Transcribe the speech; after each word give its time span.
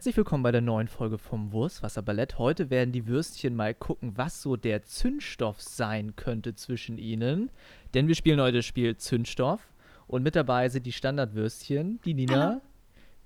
Herzlich 0.00 0.16
willkommen 0.16 0.42
bei 0.42 0.50
der 0.50 0.62
neuen 0.62 0.88
Folge 0.88 1.18
vom 1.18 1.52
Wurstwasserballett. 1.52 2.38
Heute 2.38 2.70
werden 2.70 2.90
die 2.90 3.06
Würstchen 3.06 3.54
mal 3.54 3.74
gucken, 3.74 4.16
was 4.16 4.40
so 4.40 4.56
der 4.56 4.82
Zündstoff 4.82 5.60
sein 5.60 6.16
könnte 6.16 6.54
zwischen 6.54 6.96
ihnen. 6.96 7.50
Denn 7.92 8.08
wir 8.08 8.14
spielen 8.14 8.40
heute 8.40 8.56
das 8.56 8.64
Spiel 8.64 8.96
Zündstoff. 8.96 9.60
Und 10.06 10.22
mit 10.22 10.36
dabei 10.36 10.70
sind 10.70 10.86
die 10.86 10.94
Standardwürstchen, 10.94 12.00
die 12.06 12.14
Nina, 12.14 12.34
Hallo. 12.34 12.62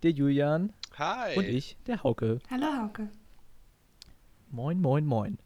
der 0.02 0.10
Julian 0.10 0.72
Hi. 0.98 1.38
und 1.38 1.44
ich, 1.44 1.76
der 1.86 2.02
Hauke. 2.02 2.40
Hallo 2.50 2.66
Hauke. 2.66 3.08
Moin, 4.50 4.80
moin, 4.80 5.06
moin. 5.06 5.38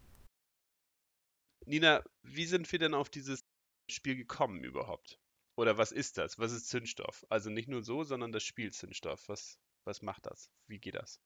Nina, 1.67 2.01
wie 2.23 2.45
sind 2.45 2.71
wir 2.71 2.79
denn 2.79 2.95
auf 2.95 3.07
dieses 3.07 3.41
Spiel 3.87 4.15
gekommen 4.15 4.63
überhaupt? 4.63 5.19
Oder 5.57 5.77
was 5.77 5.91
ist 5.91 6.17
das? 6.17 6.39
Was 6.39 6.51
ist 6.51 6.69
Zündstoff? 6.69 7.23
Also 7.29 7.51
nicht 7.51 7.69
nur 7.69 7.83
so, 7.83 8.03
sondern 8.03 8.31
das 8.31 8.41
Spiel 8.41 8.71
Zündstoff. 8.71 9.29
Was, 9.29 9.59
was 9.89 10.01
macht 10.01 10.27
das? 10.27 10.49
Wie 10.67 10.77
geht 10.77 10.95
das? 10.95 11.19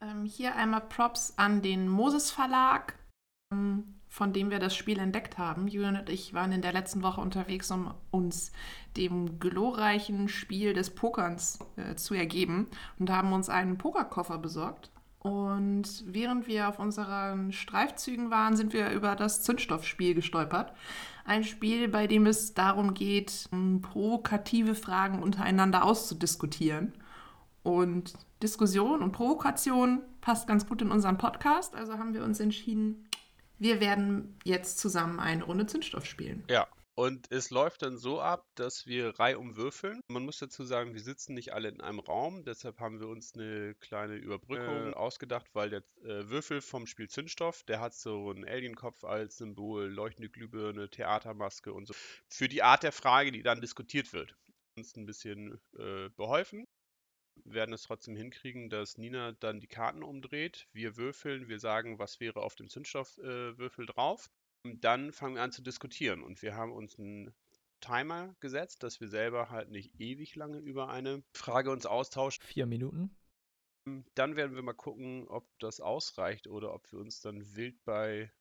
Ähm, 0.00 0.24
hier 0.24 0.54
einmal 0.54 0.82
Props 0.82 1.34
an 1.36 1.60
den 1.60 1.88
Moses 1.88 2.30
Verlag, 2.30 2.98
ähm, 3.52 4.00
von 4.08 4.32
dem 4.32 4.50
wir 4.50 4.58
das 4.58 4.74
Spiel 4.74 4.98
entdeckt 4.98 5.36
haben. 5.36 5.68
Julian 5.68 5.96
und 5.96 6.08
ich 6.08 6.32
waren 6.32 6.52
in 6.52 6.62
der 6.62 6.72
letzten 6.72 7.02
Woche 7.02 7.20
unterwegs, 7.20 7.70
um 7.70 7.92
uns 8.10 8.52
dem 8.96 9.38
glorreichen 9.40 10.28
Spiel 10.28 10.72
des 10.72 10.94
Pokerns 10.94 11.58
äh, 11.76 11.96
zu 11.96 12.14
ergeben 12.14 12.68
und 12.98 13.10
haben 13.10 13.32
uns 13.32 13.48
einen 13.48 13.78
Pokerkoffer 13.78 14.38
besorgt. 14.38 14.90
Und 15.18 16.04
während 16.06 16.46
wir 16.46 16.68
auf 16.68 16.78
unseren 16.78 17.50
Streifzügen 17.50 18.30
waren, 18.30 18.56
sind 18.56 18.72
wir 18.72 18.90
über 18.90 19.16
das 19.16 19.42
Zündstoffspiel 19.42 20.14
gestolpert. 20.14 20.72
Ein 21.24 21.42
Spiel, 21.42 21.88
bei 21.88 22.06
dem 22.06 22.26
es 22.26 22.54
darum 22.54 22.94
geht, 22.94 23.48
m, 23.50 23.80
provokative 23.80 24.76
Fragen 24.76 25.24
untereinander 25.24 25.84
auszudiskutieren. 25.84 26.92
Und 27.66 28.12
Diskussion 28.44 29.02
und 29.02 29.10
Provokation 29.10 30.00
passt 30.20 30.46
ganz 30.46 30.68
gut 30.68 30.82
in 30.82 30.92
unseren 30.92 31.18
Podcast. 31.18 31.74
Also 31.74 31.94
haben 31.98 32.14
wir 32.14 32.22
uns 32.22 32.38
entschieden, 32.38 33.08
wir 33.58 33.80
werden 33.80 34.38
jetzt 34.44 34.78
zusammen 34.78 35.18
eine 35.18 35.42
Runde 35.42 35.66
Zündstoff 35.66 36.06
spielen. 36.06 36.44
Ja. 36.48 36.68
Und 36.94 37.26
es 37.32 37.50
läuft 37.50 37.82
dann 37.82 37.98
so 37.98 38.20
ab, 38.20 38.46
dass 38.54 38.86
wir 38.86 39.18
reihum 39.18 39.56
würfeln. 39.56 40.00
Man 40.06 40.24
muss 40.24 40.38
dazu 40.38 40.62
sagen, 40.62 40.94
wir 40.94 41.00
sitzen 41.02 41.34
nicht 41.34 41.54
alle 41.54 41.68
in 41.68 41.80
einem 41.80 41.98
Raum, 41.98 42.44
deshalb 42.44 42.78
haben 42.78 43.00
wir 43.00 43.08
uns 43.08 43.34
eine 43.34 43.74
kleine 43.80 44.14
Überbrückung 44.14 44.92
Äh. 44.92 44.94
ausgedacht, 44.94 45.48
weil 45.52 45.68
der 45.68 45.82
äh, 46.04 46.28
Würfel 46.30 46.60
vom 46.60 46.86
Spiel 46.86 47.08
Zündstoff, 47.08 47.64
der 47.64 47.80
hat 47.80 47.94
so 47.94 48.30
einen 48.30 48.44
Alienkopf 48.46 49.02
als 49.02 49.38
Symbol, 49.38 49.88
leuchtende 49.88 50.30
Glühbirne, 50.30 50.88
Theatermaske 50.88 51.72
und 51.72 51.88
so. 51.88 51.94
Für 52.28 52.46
die 52.48 52.62
Art 52.62 52.84
der 52.84 52.92
Frage, 52.92 53.32
die 53.32 53.42
dann 53.42 53.60
diskutiert 53.60 54.12
wird. 54.12 54.36
Uns 54.78 54.94
ein 54.96 55.04
bisschen 55.04 55.60
äh, 55.76 56.10
beholfen. 56.16 56.64
Wir 57.44 57.54
werden 57.54 57.72
es 57.72 57.82
trotzdem 57.82 58.16
hinkriegen, 58.16 58.70
dass 58.70 58.98
Nina 58.98 59.32
dann 59.32 59.60
die 59.60 59.66
Karten 59.66 60.02
umdreht. 60.02 60.68
Wir 60.72 60.96
würfeln, 60.96 61.48
wir 61.48 61.60
sagen, 61.60 61.98
was 61.98 62.20
wäre 62.20 62.42
auf 62.42 62.56
dem 62.56 62.68
Zündstoffwürfel 62.68 63.84
äh, 63.84 63.92
drauf. 63.92 64.30
Und 64.64 64.84
dann 64.84 65.12
fangen 65.12 65.36
wir 65.36 65.42
an 65.42 65.52
zu 65.52 65.62
diskutieren. 65.62 66.22
Und 66.22 66.42
wir 66.42 66.56
haben 66.56 66.72
uns 66.72 66.98
einen 66.98 67.32
Timer 67.80 68.34
gesetzt, 68.40 68.82
dass 68.82 69.00
wir 69.00 69.08
selber 69.08 69.50
halt 69.50 69.70
nicht 69.70 70.00
ewig 70.00 70.34
lange 70.34 70.58
über 70.58 70.88
eine 70.88 71.22
Frage 71.34 71.70
uns 71.70 71.86
austauschen. 71.86 72.42
Vier 72.42 72.66
Minuten. 72.66 73.16
Dann 74.14 74.34
werden 74.34 74.56
wir 74.56 74.62
mal 74.62 74.72
gucken, 74.72 75.28
ob 75.28 75.46
das 75.60 75.80
ausreicht 75.80 76.48
oder 76.48 76.74
ob 76.74 76.90
wir 76.90 76.98
uns 76.98 77.20
dann 77.20 77.54
wild 77.54 77.84
bei 77.84 78.32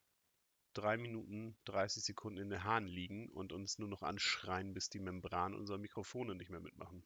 3 0.74 0.98
Minuten 0.98 1.56
30 1.66 2.04
Sekunden 2.04 2.40
in 2.40 2.50
den 2.50 2.64
Haaren 2.64 2.88
liegen 2.88 3.30
und 3.30 3.54
uns 3.54 3.78
nur 3.78 3.88
noch 3.88 4.02
anschreien, 4.02 4.74
bis 4.74 4.90
die 4.90 5.00
Membran 5.00 5.54
unserer 5.54 5.78
Mikrofone 5.78 6.36
nicht 6.36 6.50
mehr 6.50 6.60
mitmachen. 6.60 7.04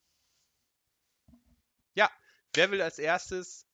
Ja, 1.94 2.10
wer 2.54 2.72
will 2.72 2.82
als 2.82 3.00
erstes 3.00 3.66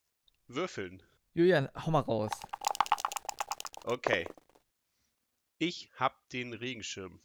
würfeln? 0.47 1.01
Julian, 1.33 1.69
hau 1.75 1.91
mal 1.91 2.01
raus. 2.01 2.31
Okay. 3.83 4.27
Ich 5.57 5.89
hab 5.95 6.27
den 6.29 6.53
Regenschirm. 6.53 7.19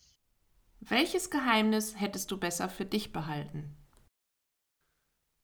Welches 0.81 1.31
Geheimnis 1.31 1.99
hättest 2.01 2.31
du 2.31 2.39
besser 2.39 2.69
für 2.69 2.85
dich 2.87 3.13
behalten? 3.13 3.77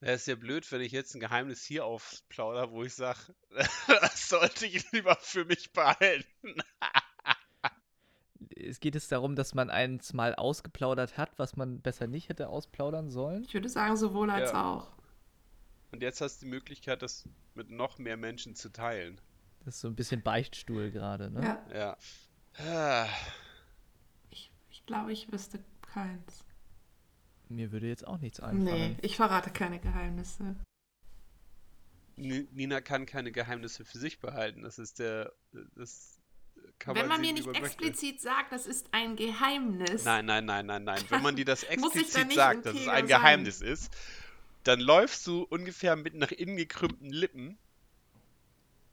Es 0.01 0.23
ist 0.23 0.27
ja 0.27 0.35
blöd, 0.35 0.71
wenn 0.73 0.83
ich 0.83 0.93
jetzt 0.93 1.15
ein 1.15 1.21
Geheimnis 1.21 1.65
hier 1.65 1.85
aufplauder, 1.85 2.71
wo 2.71 2.85
ich 2.85 2.95
sage, 2.95 3.35
das 3.87 4.29
sollte 4.29 4.67
ich 4.67 4.91
lieber 4.93 5.17
für 5.17 5.45
mich 5.45 5.73
behalten. 5.73 6.57
Es 8.59 8.81
geht 8.81 8.97
es 8.97 9.09
darum, 9.09 9.37
dass 9.37 9.55
man 9.55 9.71
eins 9.71 10.13
mal 10.13 10.35
ausgeplaudert 10.35 11.17
hat, 11.19 11.39
was 11.39 11.57
man 11.57 11.81
besser 11.83 12.07
nicht 12.07 12.29
hätte 12.29 12.49
ausplaudern 12.49 13.11
sollen. 13.11 13.45
Ich 13.45 13.55
würde 13.55 13.69
sagen, 13.69 13.97
sowohl 13.97 14.31
als 14.31 14.53
Ja. 14.53 14.65
auch. 14.65 14.96
Und 15.93 16.03
jetzt 16.03 16.21
hast 16.21 16.41
du 16.43 16.47
die 16.47 16.51
Möglichkeit, 16.51 17.03
das 17.03 17.29
mit 17.55 17.71
noch 17.71 17.99
mehr 17.99 18.17
Menschen 18.17 18.55
zu 18.55 18.71
teilen. 18.71 19.21
Das 19.65 19.77
ist 19.77 19.81
so 19.81 19.89
ein 19.89 19.97
bisschen 19.97 20.23
Beichtstuhl 20.23 20.91
gerade, 20.91 21.31
ne? 21.31 21.59
Ja, 21.75 21.97
Ja. 22.59 23.09
Ich, 24.31 24.51
ich 24.71 24.85
glaube, 24.87 25.13
ich 25.13 25.31
wüsste 25.33 25.63
keins. 25.93 26.45
Mir 27.49 27.71
würde 27.73 27.87
jetzt 27.87 28.07
auch 28.07 28.19
nichts 28.19 28.39
Nee, 28.41 28.45
einfallen. 28.47 28.99
ich 29.03 29.17
verrate 29.17 29.51
keine 29.51 29.79
Geheimnisse. 29.79 30.57
Ni- 32.17 32.49
Nina 32.53 32.81
kann 32.81 33.07
keine 33.07 33.31
Geheimnisse 33.31 33.85
für 33.85 33.99
sich 33.99 34.21
behalten. 34.21 34.63
Das 34.63 34.79
ist 34.79 34.99
der. 34.99 35.33
Das 35.77 36.19
kann 36.79 36.97
Wenn 36.97 37.07
man 37.09 37.19
sehen, 37.23 37.27
mir 37.27 37.33
nicht 37.35 37.47
man 37.47 37.61
möchte. 37.61 37.67
explizit 37.85 38.21
sagt, 38.21 38.53
das 38.53 38.67
ist 38.67 38.89
ein 38.93 39.17
Geheimnis. 39.17 40.05
Nein, 40.05 40.25
nein, 40.27 40.45
nein, 40.47 40.67
nein, 40.67 40.85
nein. 40.85 41.03
Wenn 41.11 41.23
man 41.23 41.37
dir 41.37 41.45
das 41.45 41.63
explizit 41.65 42.33
sagt, 42.33 42.65
dass 42.67 42.75
es 42.75 42.89
ein 42.89 43.07
sein? 43.07 43.07
Geheimnis 43.07 43.61
ist, 43.61 43.95
dann 44.67 44.81
läufst 44.81 45.27
du 45.27 45.43
ungefähr 45.43 45.97
mit 45.97 46.15
nach 46.15 46.33
innen 46.33 46.57
gekrümmten 46.57 47.11
Lippen 47.11 47.59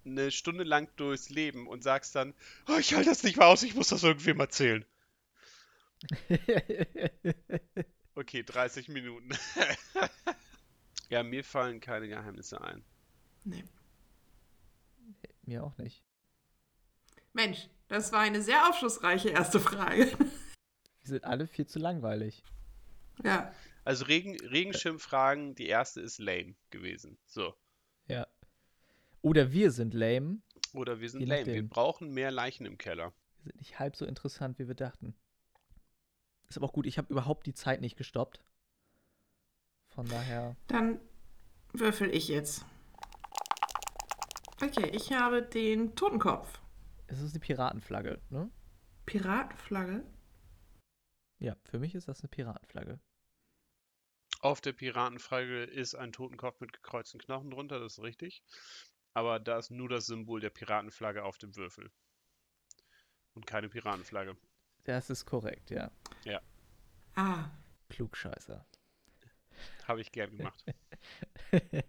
eine 0.06 0.32
Stunde 0.32 0.64
lang 0.64 0.90
durchs 0.98 1.30
Leben 1.30 1.68
und 1.68 1.82
sagst 1.82 2.16
dann, 2.16 2.34
oh, 2.68 2.78
ich 2.78 2.94
halte 2.94 3.10
das 3.10 3.24
nicht 3.24 3.38
mehr 3.38 3.48
aus, 3.48 3.64
ich 3.64 3.74
muss 3.74 3.88
das 3.88 4.04
irgendwem 4.04 4.40
erzählen. 4.40 4.86
Okay, 8.16 8.44
30 8.44 8.90
Minuten. 8.90 9.32
ja, 11.10 11.24
mir 11.24 11.44
fallen 11.44 11.80
keine 11.80 12.08
Geheimnisse 12.08 12.62
ein. 12.62 12.84
Nee. 13.44 13.64
Mir 15.42 15.64
auch 15.64 15.76
nicht. 15.80 16.04
Mensch, 17.34 17.70
das 17.88 18.12
war 18.12 18.20
eine 18.20 18.44
sehr 18.44 18.70
aufschlussreiche 18.70 19.30
erste 19.30 19.60
Frage. 19.60 20.12
Wir 20.20 20.30
sind 21.06 21.24
alle 21.24 21.48
viel 21.48 21.66
zu 21.66 21.80
langweilig. 21.80 22.44
ja. 23.24 23.52
Also 23.86 24.06
Regen, 24.06 24.40
Regenschirmfragen, 24.40 25.56
die 25.56 25.68
erste 25.68 26.02
ist 26.02 26.20
lame 26.20 26.56
gewesen. 26.70 27.18
So. 27.26 27.54
Ja. 28.08 28.28
Oder 29.22 29.52
wir 29.52 29.72
sind 29.72 29.94
lame. 29.94 30.42
Oder 30.74 31.00
wir 31.02 31.10
sind 31.10 31.22
Je 31.22 31.26
lame. 31.28 31.46
Wir 31.46 31.54
nachdem. 31.54 31.70
brauchen 31.70 32.14
mehr 32.14 32.32
Leichen 32.32 32.66
im 32.66 32.78
Keller. 32.78 33.14
Wir 33.38 33.52
sind 33.52 33.58
nicht 33.58 33.80
halb 33.80 33.96
so 33.96 34.06
interessant, 34.06 34.58
wie 34.60 34.68
wir 34.68 34.76
dachten. 34.76 35.16
Ist 36.50 36.58
aber 36.58 36.68
auch 36.68 36.74
gut, 36.74 36.86
ich 36.86 36.98
habe 36.98 37.12
überhaupt 37.12 37.46
die 37.46 37.54
Zeit 37.54 37.82
nicht 37.82 37.98
gestoppt. 37.98 38.44
Von 39.90 40.08
daher. 40.08 40.56
Dann 40.68 41.00
würfel 41.74 42.14
ich 42.14 42.28
jetzt. 42.28 42.66
Okay, 44.62 44.90
ich 44.94 45.12
habe 45.12 45.42
den 45.42 45.96
Totenkopf. 45.96 46.62
Es 47.08 47.20
ist 47.22 47.34
eine 47.34 47.42
Piratenflagge, 47.42 48.22
ne? 48.30 48.50
Piratenflagge. 49.06 50.04
Ja, 51.40 51.58
für 51.66 51.80
mich 51.80 51.96
ist 51.96 52.08
das 52.08 52.22
eine 52.22 52.30
Piratenflagge. 52.30 53.00
Auf 54.44 54.60
der 54.60 54.74
Piratenflagge 54.74 55.64
ist 55.64 55.96
ein 55.96 56.12
Totenkopf 56.12 56.60
mit 56.60 56.74
gekreuzten 56.74 57.22
Knochen 57.22 57.50
drunter, 57.50 57.80
das 57.80 57.94
ist 57.94 58.04
richtig. 58.04 58.44
Aber 59.14 59.40
da 59.40 59.58
ist 59.58 59.72
nur 59.72 59.88
das 59.88 60.08
Symbol 60.08 60.42
der 60.42 60.50
Piratenflagge 60.50 61.24
auf 61.24 61.38
dem 61.38 61.56
Würfel. 61.56 61.90
Und 63.36 63.48
keine 63.48 63.70
Piratenflagge. 63.70 64.36
Das 64.84 65.10
ist 65.10 65.24
korrekt, 65.26 65.72
ja. 65.72 65.90
Ah, 67.16 67.52
Klugscheißer. 67.88 68.68
Habe 69.88 70.02
ich 70.02 70.12
gern 70.12 70.36
gemacht. 70.36 70.66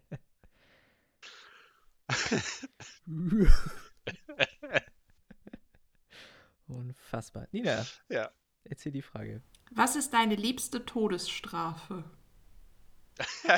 Unfassbar. 6.69 7.49
Nina, 7.51 7.85
ja. 8.09 8.31
erzähl 8.63 8.93
die 8.93 9.03
Frage. 9.03 9.43
was 9.73 9.97
ist 9.97 10.13
deine 10.13 10.37
liebste 10.37 10.87
Todesstrafe? 10.87 12.05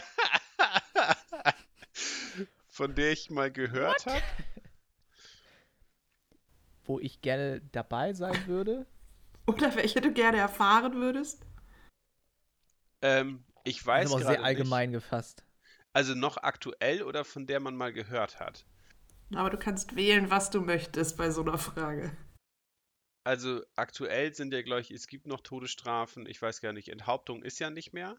Von 2.69 2.94
der 2.94 3.12
ich 3.12 3.31
mal 3.31 3.50
gehört 3.50 4.06
habe. 4.06 4.23
Wo 6.85 7.00
ich 7.00 7.20
gerne 7.23 7.62
dabei 7.73 8.12
sein 8.12 8.47
würde? 8.47 8.87
Oder 9.47 9.75
welche 9.76 10.00
du 10.00 10.12
gerne 10.12 10.38
erfahren 10.38 10.94
würdest? 10.94 11.44
Ähm, 13.03 13.44
ich 13.64 13.85
weiß 13.85 14.11
gerade 14.11 14.25
sehr 14.26 14.43
allgemein 14.43 14.93
gefasst. 14.93 15.38
nicht. 15.38 15.47
Also 15.93 16.14
noch 16.14 16.37
aktuell 16.37 17.03
oder 17.03 17.25
von 17.25 17.47
der 17.47 17.61
man 17.61 17.75
mal 17.75 17.93
gehört 17.93 18.38
hat? 18.38 18.67
Aber 19.35 19.50
du 19.50 19.56
kannst 19.56 19.97
wählen, 19.97 20.31
was 20.31 20.50
du 20.50 20.61
möchtest 20.61 21.17
bei 21.17 21.31
so 21.31 21.43
einer 21.43 21.58
Frage. 21.58 22.17
Also 23.25 23.62
aktuell 23.75 24.35
sind 24.35 24.53
ja, 24.53 24.62
glaube 24.62 24.82
ich, 24.82 24.91
es 24.91 25.06
gibt 25.06 25.26
noch 25.26 25.41
Todesstrafen. 25.41 26.26
Ich 26.26 26.41
weiß 26.41 26.61
gar 26.61 26.73
nicht, 26.73 26.88
Enthauptung 26.88 27.43
ist 27.43 27.58
ja 27.58 27.70
nicht 27.70 27.93
mehr. 27.93 28.17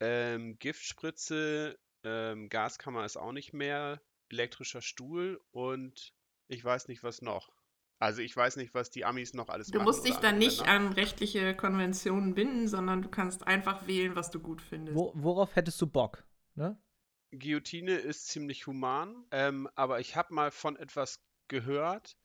Ähm, 0.00 0.58
Giftspritze, 0.58 1.78
ähm, 2.04 2.48
Gaskammer 2.48 3.04
ist 3.04 3.16
auch 3.16 3.32
nicht 3.32 3.52
mehr, 3.52 4.00
elektrischer 4.30 4.82
Stuhl 4.82 5.40
und 5.52 6.12
ich 6.48 6.64
weiß 6.64 6.88
nicht, 6.88 7.02
was 7.02 7.22
noch. 7.22 7.52
Also 7.98 8.20
ich 8.20 8.36
weiß 8.36 8.56
nicht, 8.56 8.74
was 8.74 8.90
die 8.90 9.04
Amis 9.04 9.32
noch 9.32 9.48
alles 9.48 9.68
Du 9.68 9.78
machen. 9.78 9.86
musst 9.86 10.06
dich 10.06 10.16
dann 10.16 10.38
nicht 10.38 10.68
an 10.68 10.92
rechtliche 10.92 11.56
Konventionen 11.56 12.34
binden, 12.34 12.68
sondern 12.68 13.00
du 13.00 13.08
kannst 13.08 13.46
einfach 13.46 13.86
wählen, 13.86 14.14
was 14.14 14.30
du 14.30 14.38
gut 14.40 14.60
findest. 14.60 14.96
Wo, 14.96 15.12
worauf 15.14 15.56
hättest 15.56 15.80
du 15.80 15.86
Bock? 15.86 16.24
Ne? 16.54 16.78
Guillotine 17.30 17.94
ist 17.96 18.28
ziemlich 18.28 18.66
human, 18.66 19.24
ähm, 19.30 19.68
aber 19.74 20.00
ich 20.00 20.14
habe 20.14 20.34
mal 20.34 20.50
von 20.50 20.76
etwas 20.76 21.24
gehört, 21.48 22.16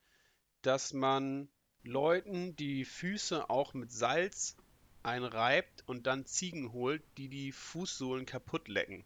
dass 0.61 0.93
man 0.93 1.49
Leuten 1.83 2.55
die 2.55 2.83
Füße 2.85 3.49
auch 3.49 3.73
mit 3.73 3.91
Salz 3.91 4.57
einreibt 5.03 5.83
und 5.87 6.07
dann 6.07 6.25
Ziegen 6.25 6.73
holt, 6.73 7.01
die 7.17 7.29
die 7.29 7.51
Fußsohlen 7.51 8.25
kaputt 8.25 8.67
lecken. 8.67 9.03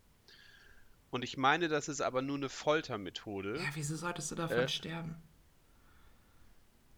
Und 1.11 1.23
ich 1.23 1.37
meine, 1.37 1.67
das 1.67 1.87
ist 1.87 2.01
aber 2.01 2.21
nur 2.21 2.37
eine 2.37 2.49
Foltermethode. 2.49 3.57
Ja, 3.57 3.69
wieso 3.73 3.95
solltest 3.95 4.31
du 4.31 4.35
davon 4.35 4.57
Äh. 4.57 4.67
sterben? 4.67 5.15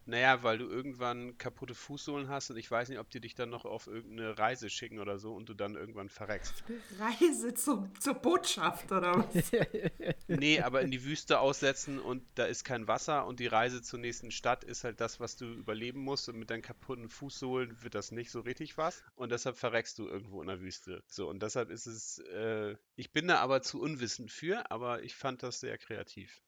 Naja, 0.08 0.42
weil 0.42 0.56
du 0.56 0.66
irgendwann 0.66 1.36
kaputte 1.36 1.74
Fußsohlen 1.74 2.30
hast 2.30 2.48
und 2.48 2.56
ich 2.56 2.70
weiß 2.70 2.88
nicht, 2.88 2.98
ob 2.98 3.10
die 3.10 3.20
dich 3.20 3.34
dann 3.34 3.50
noch 3.50 3.66
auf 3.66 3.86
irgendeine 3.88 4.38
Reise 4.38 4.70
schicken 4.70 5.00
oder 5.00 5.18
so 5.18 5.34
und 5.34 5.50
du 5.50 5.52
dann 5.52 5.74
irgendwann 5.74 6.08
verreckst. 6.08 6.64
Reise 6.98 7.52
zum, 7.52 7.92
zur 8.00 8.14
Botschaft 8.14 8.90
oder 8.90 9.18
was? 9.18 9.52
Nee, 10.28 10.62
aber 10.62 10.80
in 10.80 10.90
die 10.90 11.04
Wüste 11.04 11.40
aussetzen 11.40 11.98
und 11.98 12.22
da 12.36 12.46
ist 12.46 12.64
kein 12.64 12.88
Wasser 12.88 13.26
und 13.26 13.38
die 13.38 13.48
Reise 13.48 13.82
zur 13.82 13.98
nächsten 13.98 14.30
Stadt 14.30 14.64
ist 14.64 14.82
halt 14.82 14.98
das, 15.02 15.20
was 15.20 15.36
du 15.36 15.44
überleben 15.44 16.00
musst 16.00 16.30
und 16.30 16.38
mit 16.38 16.48
deinen 16.48 16.62
kaputten 16.62 17.10
Fußsohlen 17.10 17.82
wird 17.82 17.94
das 17.94 18.10
nicht 18.10 18.30
so 18.30 18.40
richtig 18.40 18.78
was 18.78 19.02
und 19.14 19.30
deshalb 19.30 19.58
verreckst 19.58 19.98
du 19.98 20.08
irgendwo 20.08 20.40
in 20.40 20.48
der 20.48 20.62
Wüste. 20.62 21.02
So, 21.06 21.28
und 21.28 21.42
deshalb 21.42 21.68
ist 21.68 21.86
es, 21.86 22.18
äh, 22.30 22.76
ich 22.94 23.12
bin 23.12 23.28
da 23.28 23.40
aber 23.40 23.60
zu 23.60 23.78
unwissend 23.78 24.32
für, 24.32 24.70
aber 24.70 25.02
ich 25.02 25.14
fand 25.14 25.42
das 25.42 25.60
sehr 25.60 25.76
kreativ. 25.76 26.40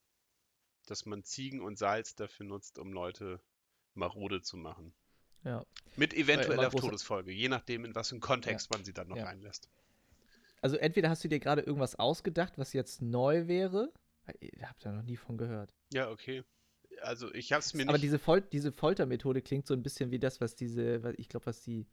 Dass 0.87 1.05
man 1.05 1.25
Ziegen 1.25 1.61
und 1.61 1.77
Salz 1.77 2.15
dafür 2.15 2.47
nutzt, 2.47 2.79
um 2.79 2.95
Leute 2.95 3.43
marode 3.95 4.43
zu 4.43 4.57
machen. 4.57 4.93
ja. 5.45 5.65
Mit 5.97 6.15
eventueller 6.15 6.71
Todesfolge, 6.71 7.33
je 7.33 7.49
nachdem, 7.49 7.85
in 7.85 7.95
was 7.95 8.11
für 8.11 8.19
Kontext 8.21 8.71
man 8.71 8.85
sie 8.85 8.93
dann 8.93 9.09
noch 9.09 9.17
Ja. 9.17 9.25
reinlässt. 9.25 9.69
Also 10.63 10.77
entweder 10.77 11.09
hast 11.11 11.25
du 11.25 11.29
dir 11.29 11.41
gerade 11.41 11.63
irgendwas 11.63 11.99
ausgedacht, 11.99 12.59
was 12.59 12.73
jetzt 12.73 13.03
neu 13.03 13.49
wäre. 13.49 13.93
Ich 14.41 14.63
habe 14.63 14.79
da 14.81 14.93
noch 14.93 15.03
nie 15.03 15.17
von 15.17 15.37
gehört. 15.39 15.75
Ja, 15.93 16.11
okay. 16.11 16.45
Also 17.03 17.33
ich 17.35 17.53
habe 17.53 17.61
es 17.61 17.73
mir 17.75 17.85
Aber 17.85 17.93
nicht... 17.93 18.03
diese, 18.05 18.19
Fol 18.19 18.43
diese 18.43 18.71
Foltermethode 18.73 19.41
klingt 19.43 19.67
so 19.67 19.75
ein 19.75 19.83
bisschen 19.83 20.11
wie 20.11 20.19
das, 20.19 20.41
was 20.41 20.55
diese, 20.55 21.03
was- 21.03 21.15
ich 21.17 21.29
glaube, 21.29 21.47
was 21.47 21.63
die, 21.63 21.87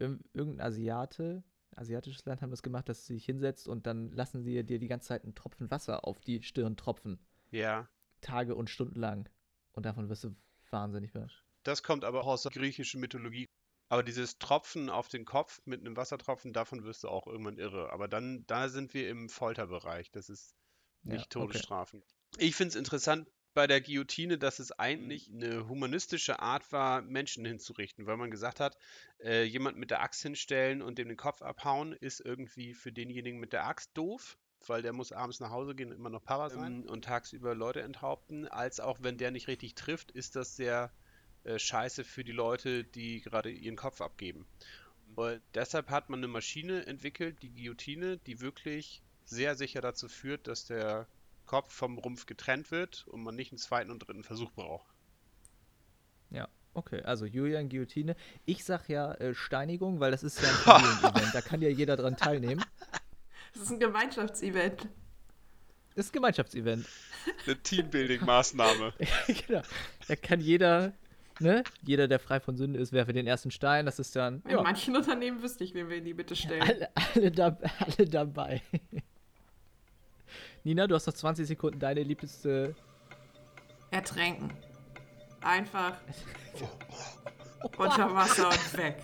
irg- 0.00 0.20
irgendein 0.34 0.66
Asiate, 0.66 1.44
asiatisches 1.76 2.24
Land 2.26 2.42
haben 2.42 2.50
das 2.50 2.62
gemacht, 2.62 2.88
dass 2.88 3.06
du 3.06 3.12
dich 3.14 3.24
hinsetzt 3.24 3.68
und 3.68 3.86
dann 3.86 4.10
lassen 4.10 4.42
sie 4.42 4.64
dir 4.64 4.78
die 4.80 4.88
ganze 4.88 5.08
Zeit 5.08 5.22
einen 5.22 5.36
Tropfen 5.36 5.70
Wasser 5.70 6.04
auf 6.04 6.20
die 6.20 6.42
Stirn 6.42 6.76
tropfen. 6.76 7.20
Ja, 7.52 7.88
Tage 8.20 8.56
und 8.56 8.68
Stunden 8.68 8.98
lang. 8.98 9.28
Und 9.72 9.86
davon 9.86 10.08
wirst 10.08 10.24
du 10.24 10.34
wahnsinnig 10.72 11.14
werden. 11.14 11.32
das 11.62 11.82
kommt 11.84 12.04
aber 12.04 12.22
auch 12.22 12.26
aus 12.26 12.42
der 12.42 12.52
griechischen 12.52 13.00
Mythologie. 13.00 13.46
Aber 13.90 14.02
dieses 14.02 14.38
Tropfen 14.38 14.90
auf 14.90 15.08
den 15.08 15.24
Kopf 15.24 15.60
mit 15.64 15.80
einem 15.80 15.96
Wassertropfen, 15.96 16.52
davon 16.52 16.84
wirst 16.84 17.04
du 17.04 17.08
auch 17.08 17.26
irgendwann 17.26 17.58
irre. 17.58 17.90
Aber 17.92 18.06
dann, 18.08 18.44
da 18.46 18.68
sind 18.68 18.92
wir 18.92 19.08
im 19.08 19.28
Folterbereich. 19.30 20.10
Das 20.10 20.28
ist 20.28 20.54
Ja, 21.02 21.12
nicht 21.12 21.30
okay. 21.36 21.62
Todesstrafen. 21.62 22.04
Ich 22.38 22.56
finde 22.56 22.70
es 22.70 22.76
interessant 22.76 23.28
bei 23.54 23.66
der 23.66 23.80
Guillotine, 23.80 24.38
dass 24.38 24.58
es 24.60 24.72
eigentlich 24.72 25.30
eine 25.30 25.68
humanistische 25.68 26.40
Art 26.40 26.72
war, 26.72 27.02
Menschen 27.02 27.44
hinzurichten, 27.44 28.06
weil 28.06 28.16
man 28.16 28.30
gesagt 28.30 28.60
hat, 28.60 28.76
äh, 29.20 29.44
jemand 29.44 29.78
mit 29.78 29.90
der 29.90 30.02
Axt 30.02 30.22
hinstellen 30.22 30.82
und 30.82 30.98
dem 30.98 31.08
den 31.08 31.16
Kopf 31.16 31.42
abhauen, 31.42 31.92
ist 31.94 32.20
irgendwie 32.20 32.74
für 32.74 32.92
denjenigen 32.92 33.40
mit 33.40 33.52
der 33.52 33.66
Axt 33.66 33.96
doof, 33.96 34.38
weil 34.66 34.82
der 34.82 34.92
muss 34.92 35.12
abends 35.12 35.40
nach 35.40 35.50
Hause 35.50 35.74
gehen 35.74 35.90
und 35.90 35.96
immer 35.96 36.10
noch 36.10 36.24
Para 36.24 36.50
sein 36.50 36.88
und 36.88 37.04
tagsüber 37.04 37.54
Leute 37.54 37.82
enthaupten, 37.82 38.48
als 38.48 38.80
auch 38.80 38.98
wenn 39.00 39.18
der 39.18 39.30
nicht 39.30 39.48
richtig 39.48 39.74
trifft, 39.74 40.10
ist 40.10 40.36
das 40.36 40.56
sehr 40.56 40.90
äh, 41.44 41.58
scheiße 41.58 42.04
für 42.04 42.24
die 42.24 42.32
Leute, 42.32 42.84
die 42.84 43.20
gerade 43.20 43.50
ihren 43.50 43.76
Kopf 43.76 44.00
abgeben. 44.00 44.46
Und 45.14 45.40
deshalb 45.54 45.90
hat 45.90 46.10
man 46.10 46.20
eine 46.20 46.28
Maschine 46.28 46.86
entwickelt, 46.86 47.42
die 47.42 47.50
Guillotine, 47.50 48.18
die 48.18 48.40
wirklich 48.40 49.02
sehr 49.24 49.56
sicher 49.56 49.80
dazu 49.80 50.08
führt, 50.08 50.46
dass 50.46 50.66
der 50.66 51.06
Kopf 51.46 51.72
vom 51.72 51.98
Rumpf 51.98 52.26
getrennt 52.26 52.70
wird 52.70 53.06
und 53.08 53.22
man 53.22 53.34
nicht 53.34 53.52
einen 53.52 53.58
zweiten 53.58 53.90
und 53.90 54.00
dritten 54.00 54.22
Versuch 54.22 54.52
braucht. 54.52 54.86
Ja, 56.30 56.48
okay. 56.74 57.02
Also 57.02 57.24
Julian 57.24 57.68
Guillotine. 57.68 58.16
Ich 58.44 58.64
sag 58.64 58.88
ja 58.88 59.14
äh, 59.14 59.34
Steinigung, 59.34 60.00
weil 60.00 60.10
das 60.10 60.22
ist 60.22 60.40
ja 60.42 60.48
ein 60.48 60.54
Familienevent. 60.82 61.34
da 61.34 61.40
kann 61.40 61.62
ja 61.62 61.68
jeder 61.68 61.96
dran 61.96 62.16
teilnehmen. 62.16 62.64
Das 63.54 63.62
ist 63.62 63.70
ein 63.70 63.80
Gemeinschaftsevent. 63.80 64.88
Das 65.94 66.06
ist 66.06 66.10
ein 66.10 66.14
Gemeinschaftsevent. 66.14 66.86
Eine 67.44 67.56
Teambuilding-Maßnahme. 67.56 68.92
genau. 69.46 69.62
Da 70.06 70.16
kann 70.16 70.40
jeder, 70.40 70.92
ne? 71.40 71.64
Jeder, 71.82 72.06
der 72.06 72.20
frei 72.20 72.40
von 72.40 72.56
Sünde 72.56 72.78
ist, 72.78 72.92
werfe 72.92 73.12
den 73.12 73.26
ersten 73.26 73.50
Stein. 73.50 73.86
Das 73.86 73.98
ist 73.98 74.14
dann 74.14 74.42
In 74.44 74.52
ja, 74.52 74.62
manchen 74.62 74.96
Unternehmen 74.96 75.42
wüsste 75.42 75.64
ich, 75.64 75.74
wen 75.74 75.88
wir 75.88 75.96
in 75.96 76.04
die 76.04 76.14
Bitte 76.14 76.36
stellen. 76.36 76.62
alle, 76.62 76.88
alle, 76.94 77.30
da, 77.32 77.58
alle 77.78 78.08
dabei. 78.08 78.62
Nina, 80.64 80.86
du 80.86 80.94
hast 80.94 81.06
noch 81.06 81.14
20 81.14 81.46
Sekunden 81.46 81.80
deine 81.80 82.02
liebste. 82.02 82.74
Ertränken. 83.90 84.52
Einfach 85.40 85.96
unter 87.76 88.14
Wasser 88.14 88.48
und 88.48 88.76
weg. 88.76 88.96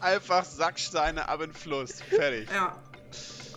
Einfach 0.00 0.44
Sacksteine 0.44 1.28
ab 1.28 1.40
in 1.40 1.50
den 1.50 1.54
Fluss. 1.54 2.02
Fertig. 2.02 2.50
Ja. 2.50 2.76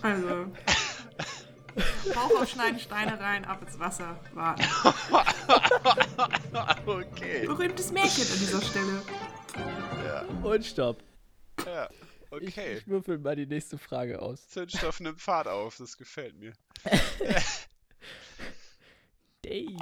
Also. 0.02 0.52
Bauch 2.14 2.40
aufschneiden, 2.40 2.80
Steine 2.80 3.20
rein, 3.20 3.44
ab 3.44 3.62
ins 3.62 3.78
Wasser, 3.78 4.18
warten. 4.34 4.64
Okay. 6.86 7.46
Berühmtes 7.46 7.92
Märchen 7.92 8.24
an 8.32 8.38
dieser 8.38 8.62
Stelle. 8.62 9.02
Ja, 10.04 10.22
Und 10.42 10.64
stopp. 10.64 11.02
ja. 11.64 11.88
Ich, 12.40 12.40
Okay. 12.48 12.76
ich 12.78 12.86
würfel 12.88 13.18
mal 13.18 13.36
die 13.36 13.46
nächste 13.46 13.78
Frage 13.78 14.20
aus. 14.20 14.48
Zündstoff 14.48 15.00
nimmt 15.00 15.18
Fahrt 15.20 15.48
auf. 15.48 15.76
Das 15.78 15.96
gefällt 15.96 16.36
mir. 16.38 16.52
Dave. 19.42 19.76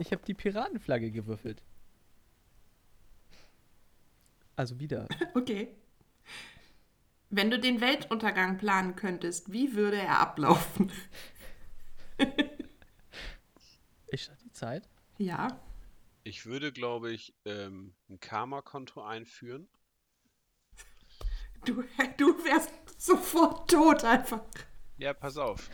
Ich 0.00 0.12
habe 0.12 0.22
die 0.26 0.34
Piratenflagge 0.34 1.10
gewürfelt. 1.10 1.62
Also 4.56 4.78
wieder. 4.78 5.08
Okay. 5.34 5.68
Wenn 7.30 7.50
du 7.50 7.60
den 7.60 7.80
Weltuntergang 7.80 8.58
planen 8.58 8.96
könntest, 8.96 9.52
wie 9.52 9.74
würde 9.74 9.98
er 9.98 10.18
ablaufen? 10.18 10.92
Ich 14.12 14.24
starte 14.24 14.42
die 14.42 14.50
Zeit. 14.50 14.88
Ja. 15.18 15.60
Ich 16.24 16.44
würde, 16.44 16.72
glaube 16.72 17.12
ich, 17.12 17.32
ähm, 17.44 17.94
ein 18.08 18.18
Karma-Konto 18.18 19.00
einführen. 19.02 19.68
Du, 21.64 21.84
du 22.16 22.44
wärst 22.44 22.72
sofort 23.00 23.70
tot 23.70 24.02
einfach. 24.02 24.42
Ja, 24.98 25.14
pass 25.14 25.36
auf. 25.36 25.70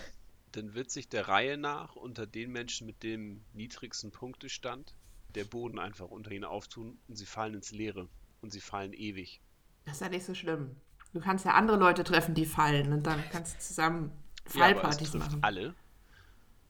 Dann 0.53 0.75
wird 0.75 0.91
sich 0.91 1.09
der 1.09 1.29
Reihe 1.29 1.57
nach 1.57 1.97
unter 1.97 2.27
den 2.27 2.53
Menschen 2.53 2.87
mit 2.87 3.03
dem 3.03 3.43
niedrigsten 3.55 4.13
Punktestand 4.13 4.95
der 5.35 5.45
Boden 5.45 5.79
einfach 5.79 6.11
unter 6.11 6.31
ihnen 6.31 6.45
auftun 6.45 6.99
und 7.09 7.17
sie 7.17 7.27
fallen 7.27 7.55
ins 7.55 7.71
Leere. 7.71 8.09
Und 8.43 8.53
sie 8.53 8.61
fallen 8.61 8.93
ewig. 8.93 9.41
Das 9.87 9.95
ist 9.95 10.01
ja 10.01 10.09
nicht 10.11 10.27
so 10.27 10.35
schlimm. 10.35 10.77
Du 11.17 11.23
kannst 11.23 11.47
ja 11.47 11.55
andere 11.55 11.79
Leute 11.79 12.05
treffen, 12.05 12.35
die 12.35 12.45
fallen 12.45 12.93
und 12.93 13.05
dann 13.05 13.23
kannst 13.31 13.55
du 13.55 13.59
zusammen 13.61 14.13
Ja, 14.53 14.61
Fallpartys 14.61 15.13
trifft 15.13 15.31
machen. 15.31 15.43
alle. 15.43 15.75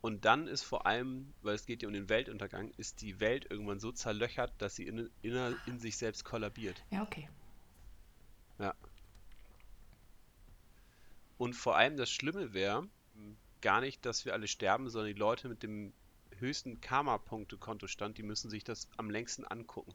Und 0.02 0.24
dann 0.24 0.46
ist 0.46 0.62
vor 0.62 0.86
allem, 0.86 1.32
weil 1.42 1.56
es 1.56 1.66
geht 1.66 1.82
ja 1.82 1.88
um 1.88 1.92
den 1.94 2.08
Weltuntergang, 2.08 2.70
ist 2.76 3.00
die 3.00 3.18
Welt 3.18 3.50
irgendwann 3.50 3.80
so 3.80 3.90
zerlöchert, 3.90 4.52
dass 4.58 4.76
sie 4.76 4.86
in, 4.86 5.10
in, 5.22 5.56
in 5.66 5.80
sich 5.80 5.96
selbst 5.96 6.24
kollabiert. 6.24 6.84
Ja, 6.90 7.02
okay. 7.02 7.28
Ja. 8.60 8.72
Und 11.38 11.54
vor 11.54 11.76
allem 11.76 11.96
das 11.96 12.08
Schlimme 12.08 12.54
wäre 12.54 12.86
gar 13.62 13.80
nicht, 13.80 14.06
dass 14.06 14.24
wir 14.24 14.32
alle 14.32 14.46
sterben, 14.46 14.88
sondern 14.90 15.12
die 15.12 15.18
Leute 15.18 15.48
mit 15.48 15.64
dem 15.64 15.92
höchsten 16.38 16.80
Karma-Punkte-Kontostand, 16.80 18.16
die 18.16 18.22
müssen 18.22 18.48
sich 18.48 18.62
das 18.62 18.88
am 18.96 19.10
längsten 19.10 19.44
angucken. 19.44 19.92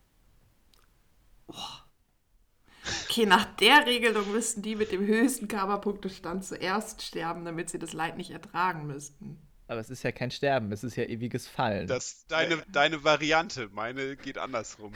Okay, 3.12 3.26
nach 3.26 3.44
der 3.44 3.86
Regelung 3.88 4.32
müssten 4.32 4.62
die 4.62 4.78
mit 4.78 4.94
dem 4.94 5.06
höchsten 5.06 5.50
Karma-Punktestand 5.50 6.46
zuerst 6.46 7.02
sterben, 7.02 7.44
damit 7.44 7.70
sie 7.70 7.78
das 7.78 7.92
Leid 7.92 8.16
nicht 8.16 8.32
ertragen 8.32 8.88
müssten. 8.88 9.38
Aber 9.68 9.82
es 9.82 9.90
ist 9.90 10.04
ja 10.04 10.14
kein 10.14 10.32
Sterben, 10.32 10.72
es 10.72 10.82
ist 10.82 10.96
ja 10.96 11.04
ewiges 11.04 11.46
Fallen. 11.46 11.88
Das 11.88 12.26
deine, 12.28 12.64
deine 12.72 13.04
Variante, 13.04 13.68
meine 13.74 14.16
geht 14.16 14.38
andersrum. 14.38 14.94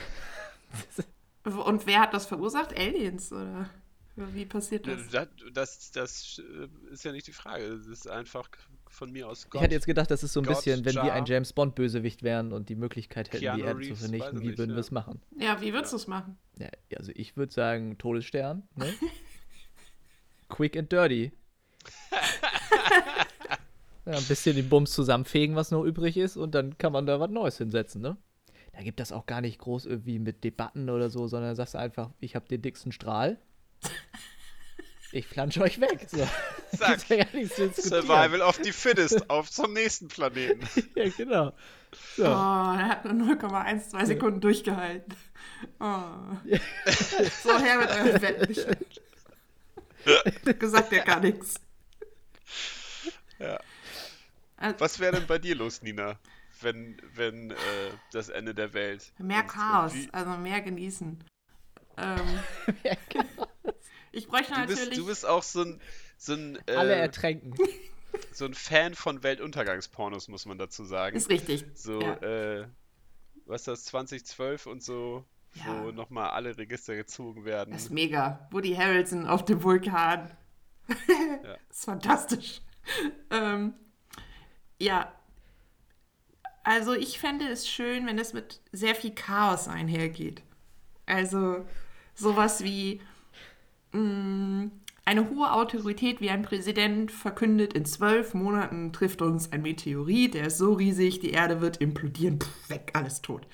Und 1.44 1.86
wer 1.86 2.00
hat 2.00 2.14
das 2.14 2.24
verursacht? 2.24 2.74
Aliens, 2.78 3.32
oder? 3.32 3.68
Wie 4.16 4.46
passiert 4.46 4.86
das? 4.86 5.10
Das, 5.10 5.28
das, 5.52 5.90
das 5.90 6.38
äh, 6.42 6.92
ist 6.94 7.04
ja 7.04 7.12
nicht 7.12 7.26
die 7.26 7.34
Frage. 7.34 7.68
Das 7.68 7.86
ist 7.86 8.08
einfach 8.08 8.48
von 8.88 9.12
mir 9.12 9.28
aus 9.28 9.46
ich 9.52 9.60
hätte 9.60 9.74
jetzt 9.74 9.86
gedacht, 9.86 10.10
das 10.10 10.22
ist 10.22 10.32
so 10.32 10.40
ein 10.40 10.46
Gott, 10.46 10.56
bisschen, 10.56 10.84
wenn 10.84 10.94
wir 10.94 11.06
Jar. 11.06 11.12
ein 11.12 11.24
James 11.26 11.52
Bond 11.52 11.74
Bösewicht 11.74 12.22
wären 12.22 12.52
und 12.52 12.68
die 12.68 12.74
Möglichkeit 12.74 13.32
hätten, 13.32 13.42
Keanu 13.42 13.58
die 13.58 13.64
Erde 13.64 13.82
zu 13.82 13.96
vernichten, 13.96 14.40
wie 14.40 14.58
würden 14.58 14.74
nicht, 14.74 14.76
wir 14.76 14.80
es 14.80 14.90
ja. 14.90 14.94
machen? 14.94 15.20
Ja, 15.38 15.60
wie 15.60 15.72
würdest 15.72 15.92
du 15.92 15.96
es 15.96 16.06
machen? 16.06 16.38
Ja, 16.58 16.68
also 16.96 17.12
ich 17.14 17.36
würde 17.36 17.52
sagen 17.52 17.98
Todesstern, 17.98 18.62
ne? 18.76 18.92
Quick 20.48 20.76
and 20.76 20.90
dirty. 20.90 21.32
ja, 24.06 24.12
ein 24.12 24.24
bisschen 24.24 24.56
den 24.56 24.68
Bums 24.68 24.92
zusammenfegen, 24.92 25.56
was 25.56 25.70
noch 25.70 25.84
übrig 25.84 26.16
ist, 26.16 26.36
und 26.36 26.54
dann 26.54 26.78
kann 26.78 26.92
man 26.92 27.06
da 27.06 27.18
was 27.20 27.30
Neues 27.30 27.58
hinsetzen, 27.58 28.00
ne? 28.00 28.16
Da 28.72 28.82
gibt 28.82 29.00
das 29.00 29.10
auch 29.10 29.24
gar 29.24 29.40
nicht 29.40 29.58
groß 29.58 29.86
irgendwie 29.86 30.18
mit 30.18 30.44
Debatten 30.44 30.90
oder 30.90 31.08
so, 31.08 31.28
sondern 31.28 31.56
sagst 31.56 31.74
du 31.74 31.78
einfach, 31.78 32.10
ich 32.20 32.36
habe 32.36 32.46
den 32.46 32.60
dicksten 32.60 32.92
Strahl. 32.92 33.38
Ich 35.12 35.26
flansche 35.26 35.62
euch 35.62 35.80
weg. 35.80 36.06
So. 36.08 36.28
Zack. 36.76 37.08
ja 37.08 37.24
gar 37.24 37.34
nichts 37.34 37.56
zu 37.56 37.68
diskutieren. 37.68 38.06
Survival 38.06 38.42
of 38.42 38.58
the 38.62 38.72
Fittest 38.72 39.30
auf 39.30 39.50
zum 39.50 39.72
nächsten 39.72 40.08
Planeten. 40.08 40.66
ja, 40.94 41.08
genau. 41.10 41.52
So. 42.16 42.24
Oh, 42.24 42.26
er 42.26 42.88
hat 42.88 43.04
nur 43.04 43.36
0,12 43.36 44.06
Sekunden 44.06 44.40
durchgehalten. 44.40 45.14
Oh. 45.80 46.02
so, 47.42 47.58
her 47.58 47.78
mit 47.78 47.90
eurem 47.90 48.22
Wetten. 48.22 48.76
Gesagt 50.58 50.92
ja 50.92 51.04
gar 51.04 51.20
nichts. 51.20 51.54
Ja. 53.38 53.58
Also, 54.56 54.80
Was 54.80 54.98
wäre 54.98 55.16
denn 55.16 55.26
bei 55.26 55.38
dir 55.38 55.54
los, 55.54 55.82
Nina, 55.82 56.18
wenn, 56.60 57.00
wenn 57.14 57.50
äh, 57.50 57.54
das 58.12 58.28
Ende 58.28 58.54
der 58.54 58.72
Welt. 58.74 59.12
mehr 59.18 59.42
Chaos, 59.42 59.92
also 60.12 60.30
mehr 60.32 60.60
genießen. 60.60 61.22
Ähm, 61.98 62.40
Ja, 62.82 62.94
genau. 63.08 63.48
Ich 64.16 64.28
bräuchte 64.28 64.52
Du 64.54 64.60
natürlich. 64.60 64.88
bist, 64.88 64.96
du 64.98 65.06
bist 65.06 65.26
auch 65.26 65.42
so 65.42 65.62
ein, 65.62 65.80
so 66.18 66.34
ein, 66.34 66.58
Alle 66.66 66.94
äh, 66.94 67.00
ertränken. 67.00 67.54
so 68.32 68.44
ein 68.46 68.54
Fan 68.54 68.94
von 68.94 69.22
Weltuntergangspornos, 69.22 70.28
muss 70.28 70.46
man 70.46 70.58
dazu 70.58 70.84
sagen. 70.84 71.16
ist 71.16 71.28
richtig. 71.30 71.64
So, 71.74 72.00
ja. 72.00 72.14
äh, 72.16 72.66
was 73.44 73.62
ist 73.62 73.68
das, 73.68 73.84
2012 73.86 74.66
und 74.66 74.82
so, 74.82 75.24
wo 75.54 75.86
Ja. 75.88 75.92
nochmal 75.92 76.30
alle 76.30 76.56
Register 76.56 76.96
gezogen 76.96 77.44
werden. 77.44 77.72
Das 77.72 77.84
ist 77.84 77.90
mega. 77.90 78.48
Woody 78.50 78.74
Harrelson 78.74 79.26
auf 79.26 79.44
dem 79.44 79.62
Vulkan. 79.62 80.30
Ja. 80.88 80.96
Das 80.98 81.58
ist 81.78 81.84
fantastisch. 81.84 82.60
Ähm, 83.30 83.74
ja. 84.78 85.12
Also 86.64 86.94
ich 86.94 87.18
fände 87.20 87.46
es 87.48 87.68
schön, 87.68 88.06
wenn 88.06 88.18
es 88.18 88.32
mit 88.32 88.60
sehr 88.72 88.94
viel 88.94 89.14
Chaos 89.14 89.68
einhergeht. 89.68 90.42
Also 91.06 91.64
sowas 92.14 92.64
wie 92.64 93.00
mh, 93.96 94.70
eine 95.04 95.30
hohe 95.30 95.52
Autorität 95.52 96.20
wie 96.20 96.30
ein 96.30 96.42
Präsident 96.42 97.12
verkündet, 97.12 97.74
in 97.74 97.84
zwölf 97.84 98.34
Monaten 98.34 98.92
trifft 98.92 99.22
uns 99.22 99.52
ein 99.52 99.62
Meteorit, 99.62 100.34
der 100.34 100.48
ist 100.48 100.58
so 100.58 100.72
riesig, 100.72 101.20
die 101.20 101.30
Erde 101.30 101.60
wird 101.60 101.78
implodieren, 101.78 102.40
Puh, 102.40 102.48
weg, 102.68 102.90
alles 102.94 103.22
tot. 103.22 103.46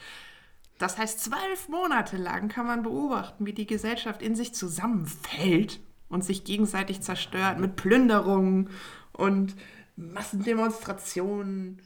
Das 0.78 0.98
heißt, 0.98 1.20
zwölf 1.20 1.68
Monate 1.68 2.16
lang 2.16 2.48
kann 2.48 2.66
man 2.66 2.82
beobachten, 2.82 3.46
wie 3.46 3.52
die 3.52 3.66
Gesellschaft 3.66 4.22
in 4.22 4.34
sich 4.34 4.54
zusammenfällt 4.54 5.80
und 6.08 6.24
sich 6.24 6.44
gegenseitig 6.44 7.02
zerstört 7.02 7.60
mit 7.60 7.76
Plünderungen 7.76 8.70
und 9.12 9.54
Massendemonstrationen, 9.96 11.82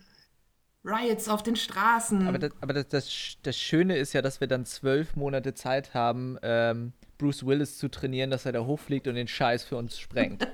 Riots 0.84 1.28
auf 1.28 1.42
den 1.42 1.56
Straßen. 1.56 2.28
Aber, 2.28 2.38
das, 2.38 2.52
aber 2.60 2.72
das, 2.72 2.88
das, 2.88 3.36
das 3.42 3.58
Schöne 3.58 3.96
ist 3.98 4.12
ja, 4.12 4.22
dass 4.22 4.40
wir 4.40 4.46
dann 4.46 4.64
zwölf 4.64 5.16
Monate 5.16 5.54
Zeit 5.54 5.92
haben, 5.92 6.38
ähm, 6.42 6.92
Bruce 7.18 7.46
Willis 7.46 7.78
zu 7.78 7.88
trainieren, 7.88 8.30
dass 8.30 8.46
er 8.46 8.52
da 8.52 8.64
hochfliegt 8.64 9.06
und 9.08 9.14
den 9.14 9.28
Scheiß 9.28 9.64
für 9.64 9.76
uns 9.76 9.98
sprengt. 9.98 10.46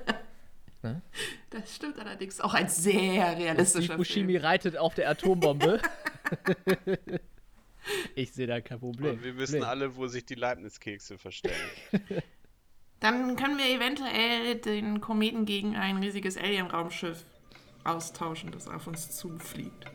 das 1.49 1.75
stimmt 1.75 1.99
allerdings 1.99 2.39
auch 2.39 2.53
ein 2.53 2.69
sehr 2.69 3.37
realistischer 3.37 3.93
Fukushima 3.93 4.27
Film. 4.27 4.41
reitet 4.41 4.77
auf 4.77 4.95
der 4.95 5.09
Atombombe. 5.09 5.81
ich 8.15 8.31
sehe 8.31 8.47
da 8.47 8.61
kein 8.61 8.79
Problem. 8.79 9.15
Und 9.15 9.23
wir 9.23 9.37
wissen 9.37 9.59
Problem. 9.59 9.69
alle, 9.69 9.95
wo 9.95 10.07
sich 10.07 10.25
die 10.25 10.35
Leibniz-Kekse 10.35 11.17
verstellen. 11.17 11.55
Dann 12.99 13.35
können 13.35 13.57
wir 13.57 13.65
eventuell 13.65 14.55
den 14.55 15.01
Kometen 15.01 15.45
gegen 15.45 15.75
ein 15.75 15.97
riesiges 15.97 16.37
Alien-Raumschiff 16.37 17.25
austauschen, 17.83 18.51
das 18.51 18.69
auf 18.69 18.87
uns 18.87 19.11
zufliegt. 19.11 19.85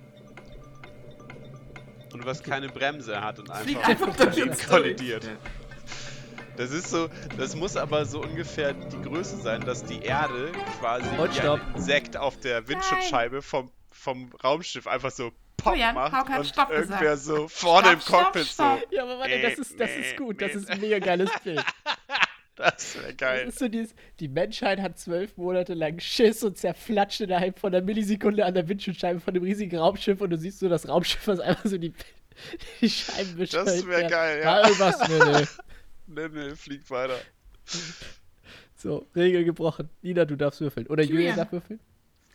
Und 2.12 2.26
was 2.26 2.42
keine 2.42 2.68
Bremse 2.68 3.22
hat 3.22 3.38
und 3.38 3.50
Fliegt 3.50 3.86
einfach, 3.86 4.08
einfach 4.08 4.32
durch 4.32 4.42
uns 4.42 4.66
kollidiert. 4.66 5.24
durch. 5.24 5.36
Das 6.58 6.70
ist 6.72 6.90
so, 6.90 7.08
das 7.36 7.54
muss 7.54 7.76
aber 7.76 8.04
so 8.04 8.20
ungefähr 8.20 8.72
die 8.74 9.00
Größe 9.02 9.36
sein, 9.38 9.60
dass 9.64 9.84
die 9.84 10.00
Erde 10.02 10.50
quasi 10.80 11.06
Halt, 11.16 11.30
wie 11.32 11.38
stopp. 11.38 11.60
ein 11.60 11.74
Insekt 11.76 12.16
auf 12.16 12.36
der 12.40 12.66
Windschutzscheibe 12.68 13.42
vom, 13.42 13.70
vom 13.90 14.32
Raumschiff 14.42 14.86
einfach 14.86 15.10
so 15.12 15.30
Pop 15.56 15.74
Julian, 15.74 15.94
macht 15.94 16.12
Hauke 16.12 16.32
hat 16.32 16.40
und 16.40 16.46
Stopp 16.46 16.70
irgendwer 16.70 16.98
gesagt. 16.98 17.20
so 17.22 17.48
vorne 17.48 17.92
im 17.92 18.00
Stopp, 18.00 18.08
stopp, 18.08 18.22
Cockpit 18.24 18.46
stopp. 18.46 18.80
so. 18.90 18.94
Ja, 18.96 19.02
aber 19.04 19.18
warte, 19.20 19.40
das 19.42 19.58
ist, 19.58 19.78
das 19.80 19.90
ist 19.90 20.16
gut. 20.16 20.40
Das 20.42 20.54
ist 20.54 20.68
ein 20.70 20.80
mega 20.80 20.98
geiles 20.98 21.30
Bild. 21.44 21.64
Das 22.56 22.96
wäre 22.96 23.06
Das 23.08 23.16
geil. 23.16 23.48
ist 23.48 23.58
so 23.60 23.68
dieses, 23.68 23.94
die 24.18 24.26
Menschheit 24.28 24.80
hat 24.80 24.98
zwölf 24.98 25.36
Monate 25.36 25.74
lang 25.74 26.00
Schiss 26.00 26.42
und 26.42 26.58
zerflatscht 26.58 27.20
innerhalb 27.20 27.58
von 27.58 27.72
einer 27.74 27.84
Millisekunde 27.84 28.44
an 28.44 28.54
der 28.54 28.68
Windschutzscheibe 28.68 29.20
von 29.20 29.32
dem 29.34 29.44
riesigen 29.44 29.76
Raumschiff 29.78 30.20
und 30.20 30.30
du 30.30 30.36
siehst 30.38 30.58
so 30.58 30.68
das 30.68 30.88
Raumschiff, 30.88 31.26
was 31.26 31.38
einfach 31.40 31.66
so 31.66 31.78
die, 31.78 31.92
die 32.80 32.90
Scheiben 32.90 33.36
beschält. 33.36 33.66
Das 33.66 33.86
wäre 33.86 34.08
geil, 34.08 34.40
ja. 34.42 34.62
ja. 34.68 34.78
was, 34.78 35.08
nee, 35.08 35.46
nee. 36.08 36.28
Nee, 36.28 36.56
fliegt 36.56 36.90
weiter. 36.90 37.18
So, 38.76 39.06
Regel 39.14 39.44
gebrochen. 39.44 39.88
Nina, 40.02 40.24
du 40.24 40.36
darfst 40.36 40.60
würfeln. 40.60 40.86
Oder 40.86 41.02
Julian 41.02 41.20
Julian. 41.20 41.36
darf 41.36 41.52
würfeln? 41.52 41.80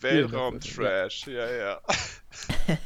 Weltraum-Trash, 0.02 1.28
ja, 1.28 1.50
ja. 1.52 1.82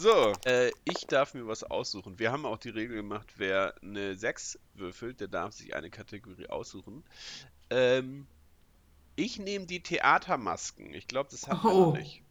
So, 0.00 0.32
äh, 0.44 0.70
ich 0.84 1.06
darf 1.06 1.34
mir 1.34 1.46
was 1.46 1.62
aussuchen. 1.62 2.18
Wir 2.18 2.32
haben 2.32 2.44
auch 2.46 2.58
die 2.58 2.70
Regel 2.70 2.96
gemacht, 2.96 3.28
wer 3.36 3.74
eine 3.80 4.16
6 4.16 4.58
würfelt, 4.74 5.20
der 5.20 5.28
darf 5.28 5.52
sich 5.54 5.76
eine 5.76 5.88
Kategorie 5.88 6.48
aussuchen. 6.48 7.04
Ähm, 7.70 8.26
ich 9.14 9.38
nehme 9.38 9.66
die 9.66 9.84
Theatermasken. 9.84 10.92
Ich 10.94 11.06
glaube, 11.06 11.28
das 11.30 11.46
haben 11.46 11.62
wir 11.62 11.72
Oh. 11.72 11.86
noch 11.92 11.96
nicht. 11.96 12.22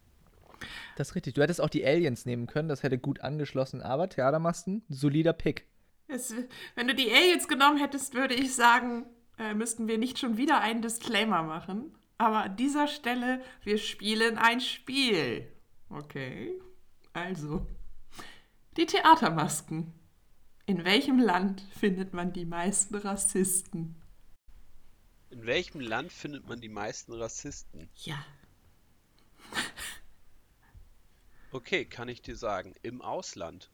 Das 0.98 1.10
ist 1.10 1.16
richtig. 1.16 1.36
Du 1.36 1.42
hättest 1.42 1.62
auch 1.62 1.70
die 1.70 1.86
Aliens 1.86 2.25
nehmen 2.25 2.48
können, 2.48 2.68
das 2.68 2.84
hätte 2.84 2.98
gut 2.98 3.22
angeschlossen, 3.22 3.82
aber 3.82 4.10
Theatermasten, 4.10 4.84
solider 4.90 5.34
Pick. 5.34 5.66
Es, 6.13 6.34
wenn 6.75 6.88
du 6.88 6.93
die 6.93 7.12
Aliens 7.12 7.48
genommen 7.48 7.79
hättest, 7.79 8.13
würde 8.13 8.36
ich 8.36 8.53
sagen, 8.53 9.05
äh, 9.39 9.53
müssten 9.55 9.88
wir 9.88 9.98
nicht 9.98 10.20
schon 10.20 10.38
wieder 10.38 10.62
einen 10.62 10.82
Disclaimer 10.82 11.41
machen. 11.41 11.96
Aber 12.20 12.43
an 12.43 12.55
dieser 12.55 12.88
Stelle, 12.88 13.43
wir 13.63 13.79
spielen 13.79 14.38
ein 14.38 14.62
Spiel. 14.62 15.51
Okay. 15.89 16.53
Also, 17.13 17.65
die 18.77 18.86
Theatermasken. 18.86 19.91
In 20.65 20.86
welchem 20.86 21.20
Land 21.20 21.62
findet 21.77 22.13
man 22.13 22.32
die 22.32 22.46
meisten 22.46 22.96
Rassisten? 22.96 24.01
In 25.32 25.46
welchem 25.46 25.82
Land 25.82 26.13
findet 26.13 26.48
man 26.48 26.62
die 26.62 26.70
meisten 26.70 27.13
Rassisten? 27.13 27.89
Ja. 27.96 28.24
Okay, 31.51 31.86
kann 31.86 32.08
ich 32.08 32.22
dir 32.22 32.36
sagen. 32.36 32.75
Im 32.82 33.01
Ausland. 33.01 33.70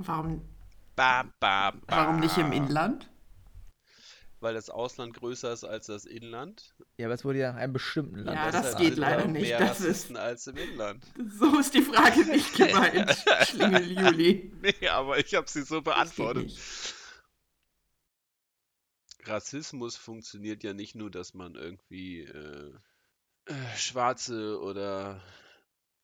Warum, 0.00 0.42
Bam, 0.96 1.32
bam, 1.40 1.80
bam. 1.80 1.82
warum 1.88 2.20
nicht 2.20 2.36
im 2.38 2.52
Inland? 2.52 3.10
Weil 4.40 4.54
das 4.54 4.70
Ausland 4.70 5.14
größer 5.14 5.52
ist 5.52 5.64
als 5.64 5.86
das 5.86 6.04
Inland. 6.04 6.76
Ja, 6.96 7.06
aber 7.08 7.14
es 7.14 7.24
wurde 7.24 7.40
ja 7.40 7.52
nach 7.52 7.58
einem 7.60 7.72
bestimmten 7.72 8.18
Land. 8.20 8.36
Ja, 8.36 8.50
das 8.52 8.62
Deshalb 8.62 8.78
geht 8.78 8.96
leider 8.96 9.24
auch 9.24 9.26
nicht. 9.26 9.42
Mehr 9.42 9.58
Das 9.58 9.80
ist- 9.80 9.86
Rassisten 9.86 10.16
als 10.16 10.46
im 10.46 10.56
Inland. 10.56 11.04
So 11.38 11.58
ist 11.58 11.74
die 11.74 11.82
Frage 11.82 12.24
nicht 12.24 12.54
gemeint, 12.54 13.24
Schlingel 13.48 13.90
Juli. 13.90 14.52
Nee, 14.62 14.88
aber 14.88 15.18
ich 15.18 15.34
habe 15.34 15.50
sie 15.50 15.62
so 15.62 15.80
Das 15.80 15.84
beantwortet. 15.94 16.52
Rassismus 19.24 19.96
funktioniert 19.96 20.62
ja 20.62 20.72
nicht 20.72 20.94
nur, 20.94 21.10
dass 21.10 21.34
man 21.34 21.54
irgendwie 21.56 22.20
äh, 22.20 22.72
äh, 23.46 23.76
schwarze 23.76 24.60
oder 24.60 25.20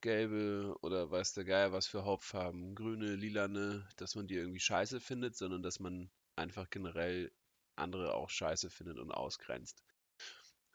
gelbe 0.04 0.76
oder 0.82 1.10
weiß 1.10 1.32
der 1.32 1.44
Geier 1.44 1.72
was 1.72 1.86
für 1.86 2.04
Hauptfarben, 2.04 2.74
grüne, 2.74 3.16
lilane, 3.16 3.88
dass 3.96 4.14
man 4.14 4.26
die 4.26 4.34
irgendwie 4.34 4.60
scheiße 4.60 5.00
findet, 5.00 5.34
sondern 5.34 5.62
dass 5.62 5.80
man 5.80 6.10
einfach 6.36 6.68
generell 6.68 7.32
andere 7.74 8.14
auch 8.14 8.28
scheiße 8.28 8.68
findet 8.68 8.98
und 8.98 9.10
ausgrenzt. 9.10 9.82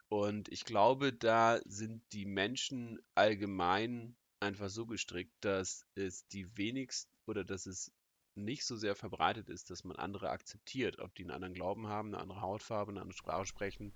Und 0.09 0.49
ich 0.49 0.65
glaube, 0.65 1.13
da 1.13 1.59
sind 1.65 2.01
die 2.11 2.25
Menschen 2.25 2.99
allgemein 3.13 4.15
einfach 4.39 4.69
so 4.69 4.87
gestrickt, 4.87 5.35
dass 5.41 5.85
es 5.93 6.27
die 6.29 6.57
wenigsten 6.57 7.11
oder 7.27 7.43
dass 7.43 7.67
es 7.67 7.91
nicht 8.33 8.65
so 8.65 8.77
sehr 8.77 8.95
verbreitet 8.95 9.47
ist, 9.47 9.69
dass 9.69 9.83
man 9.83 9.97
andere 9.97 10.31
akzeptiert, 10.31 10.97
ob 10.97 11.13
die 11.13 11.23
einen 11.23 11.31
anderen 11.31 11.53
Glauben 11.53 11.85
haben, 11.85 12.07
eine 12.09 12.17
andere 12.19 12.41
Hautfarbe, 12.41 12.91
eine 12.91 13.01
andere 13.01 13.17
Sprache 13.17 13.45
sprechen, 13.45 13.93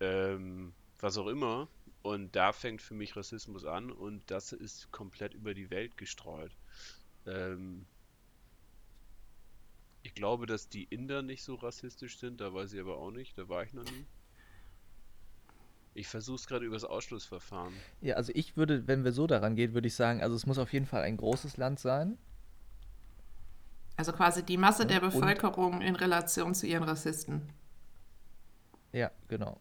ähm, 0.00 0.74
was 0.98 1.16
auch 1.16 1.28
immer. 1.28 1.68
Und 2.06 2.36
da 2.36 2.52
fängt 2.52 2.82
für 2.82 2.94
mich 2.94 3.16
Rassismus 3.16 3.64
an 3.64 3.90
und 3.90 4.22
das 4.30 4.52
ist 4.52 4.92
komplett 4.92 5.34
über 5.34 5.54
die 5.54 5.70
Welt 5.70 5.96
gestreut. 5.96 6.52
Ähm, 7.26 7.84
ich 10.04 10.14
glaube, 10.14 10.46
dass 10.46 10.68
die 10.68 10.84
Inder 10.84 11.22
nicht 11.22 11.42
so 11.42 11.56
rassistisch 11.56 12.18
sind, 12.18 12.40
da 12.40 12.54
weiß 12.54 12.72
ich 12.74 12.80
aber 12.80 12.98
auch 12.98 13.10
nicht, 13.10 13.36
da 13.36 13.48
war 13.48 13.64
ich 13.64 13.72
noch 13.72 13.82
nie. 13.82 14.06
Ich 15.94 16.06
versuche 16.06 16.36
es 16.36 16.46
gerade 16.46 16.64
übers 16.64 16.84
Ausschlussverfahren. 16.84 17.74
Ja, 18.02 18.14
also 18.14 18.30
ich 18.36 18.56
würde, 18.56 18.86
wenn 18.86 19.02
wir 19.02 19.10
so 19.10 19.26
daran 19.26 19.56
gehen, 19.56 19.74
würde 19.74 19.88
ich 19.88 19.96
sagen, 19.96 20.22
also 20.22 20.36
es 20.36 20.46
muss 20.46 20.58
auf 20.58 20.72
jeden 20.72 20.86
Fall 20.86 21.02
ein 21.02 21.16
großes 21.16 21.56
Land 21.56 21.80
sein. 21.80 22.18
Also 23.96 24.12
quasi 24.12 24.44
die 24.44 24.58
Masse 24.58 24.82
Ja, 24.84 24.88
der 24.90 25.02
und- 25.02 25.10
Bevölkerung 25.12 25.80
in 25.82 25.96
Relation 25.96 26.54
zu 26.54 26.68
ihren 26.68 26.84
Rassisten. 26.84 27.52
Ja, 28.92 29.10
genau. 29.26 29.60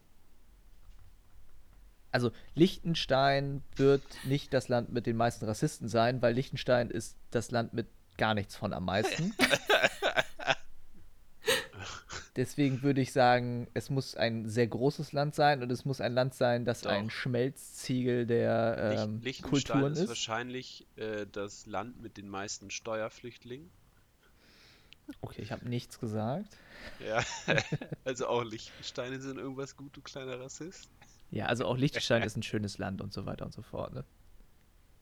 Also 2.16 2.32
Liechtenstein 2.54 3.62
wird 3.76 4.02
nicht 4.24 4.54
das 4.54 4.70
Land 4.70 4.90
mit 4.90 5.06
den 5.06 5.18
meisten 5.18 5.44
Rassisten 5.44 5.90
sein, 5.90 6.22
weil 6.22 6.34
Liechtenstein 6.34 6.90
ist 6.90 7.18
das 7.30 7.52
Land 7.52 7.74
mit 7.74 7.88
gar 8.18 8.34
nichts 8.34 8.56
von 8.56 8.72
am 8.72 8.86
meisten. 8.86 9.36
Deswegen 12.38 12.84
würde 12.84 13.02
ich 13.02 13.12
sagen, 13.12 13.68
es 13.74 13.90
muss 13.90 14.16
ein 14.16 14.48
sehr 14.48 14.68
großes 14.68 15.12
Land 15.12 15.36
sein 15.36 15.62
und 15.62 15.70
es 15.70 15.84
muss 15.84 16.00
ein 16.00 16.14
Land 16.14 16.34
sein, 16.34 16.64
das 16.64 16.82
Doch. 16.82 16.92
ein 16.92 17.10
Schmelzziegel 17.10 18.26
der 18.26 18.98
ähm, 18.98 19.22
Kulturen 19.42 19.92
ist, 19.92 20.00
ist. 20.00 20.08
wahrscheinlich 20.08 20.88
äh, 20.96 21.26
das 21.30 21.66
Land 21.66 22.02
mit 22.02 22.16
den 22.16 22.30
meisten 22.30 22.72
Steuerflüchtlingen. 22.72 23.70
Okay, 25.20 25.42
ich 25.42 25.52
habe 25.52 25.68
nichts 25.68 26.00
gesagt. 26.00 26.56
Ja, 27.06 27.22
also 28.06 28.28
auch 28.28 28.44
Liechtensteine 28.44 29.20
sind 29.20 29.38
irgendwas 29.38 29.76
gut, 29.76 29.98
du 29.98 30.02
kleiner 30.02 30.40
Rassist. 30.40 30.90
Ja, 31.32 31.46
also 31.46 31.66
auch 31.66 31.78
Liechtenstein 31.78 32.24
ist 32.24 32.38
ein 32.38 32.44
schönes 32.44 32.78
Land 32.78 33.02
und 33.02 33.14
so 33.14 33.26
weiter 33.26 33.46
und 33.46 33.54
so 33.54 33.62
fort. 33.62 33.94
Ne? 33.94 34.04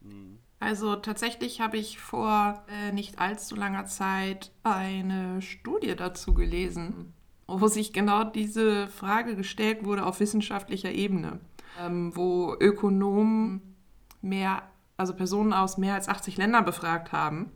Hm. 0.01 0.39
Also 0.59 0.95
tatsächlich 0.95 1.59
habe 1.59 1.77
ich 1.77 1.99
vor 1.99 2.63
äh, 2.69 2.93
nicht 2.93 3.19
allzu 3.19 3.55
langer 3.55 3.85
Zeit 3.85 4.51
eine 4.63 5.41
Studie 5.41 5.95
dazu 5.95 6.33
gelesen, 6.33 7.13
wo 7.47 7.67
sich 7.67 7.91
genau 7.91 8.23
diese 8.23 8.87
Frage 8.87 9.35
gestellt 9.35 9.83
wurde 9.83 10.05
auf 10.05 10.21
wissenschaftlicher 10.21 10.91
Ebene, 10.91 11.39
ähm, 11.81 12.15
wo 12.15 12.55
Ökonomen 12.57 13.75
mehr, 14.21 14.63
also 14.95 15.13
Personen 15.13 15.51
aus 15.51 15.77
mehr 15.77 15.95
als 15.95 16.07
80 16.07 16.37
Ländern 16.37 16.63
befragt 16.63 17.11
haben. 17.11 17.51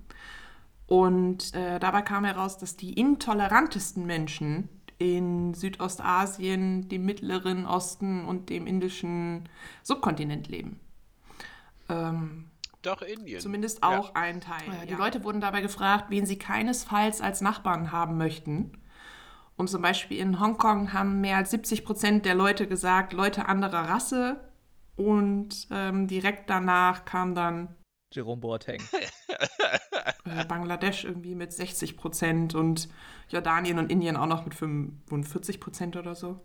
Und 0.85 1.53
äh, 1.53 1.79
dabei 1.79 2.01
kam 2.01 2.25
heraus, 2.25 2.57
dass 2.57 2.75
die 2.75 2.93
intolerantesten 2.93 4.05
Menschen 4.05 4.69
in 4.99 5.53
Südostasien, 5.53 6.89
dem 6.89 7.05
Mittleren 7.05 7.65
Osten 7.65 8.25
und 8.25 8.49
dem 8.49 8.65
indischen 8.65 9.47
Subkontinent 9.83 10.47
leben. 10.47 10.79
Ähm, 11.89 12.45
Doch 12.81 13.01
Indien. 13.01 13.39
Zumindest 13.39 13.79
Ja. 13.83 13.99
auch 13.99 14.15
ein 14.15 14.41
Teil. 14.41 14.85
Die 14.87 14.93
Leute 14.93 15.23
wurden 15.23 15.41
dabei 15.41 15.61
gefragt, 15.61 16.05
wen 16.09 16.25
sie 16.25 16.37
keinesfalls 16.39 17.21
als 17.21 17.41
Nachbarn 17.41 17.91
haben 17.91 18.17
möchten. 18.17 18.71
Und 19.55 19.69
zum 19.69 19.81
Beispiel 19.81 20.19
in 20.19 20.39
Hongkong 20.39 20.93
haben 20.93 21.19
mehr 21.19 21.37
als 21.37 21.51
70 21.51 21.83
Prozent 21.83 22.25
der 22.25 22.35
Leute 22.35 22.67
gesagt, 22.67 23.13
Leute 23.13 23.47
anderer 23.47 23.89
Rasse. 23.89 24.39
Und 24.95 25.67
ähm, 25.71 26.07
direkt 26.07 26.49
danach 26.49 27.05
kam 27.05 27.35
dann 27.35 27.75
Jerome 28.11 28.41
Boateng. 28.41 28.81
äh, 30.25 30.45
Bangladesch 30.45 31.03
irgendwie 31.03 31.35
mit 31.35 31.53
60 31.53 31.97
Prozent 31.97 32.55
und 32.55 32.89
Jordanien 33.29 33.79
und 33.79 33.91
Indien 33.91 34.15
auch 34.17 34.27
noch 34.27 34.45
mit 34.45 34.55
45 34.55 35.59
Prozent 35.59 35.95
oder 35.95 36.15
so. 36.15 36.39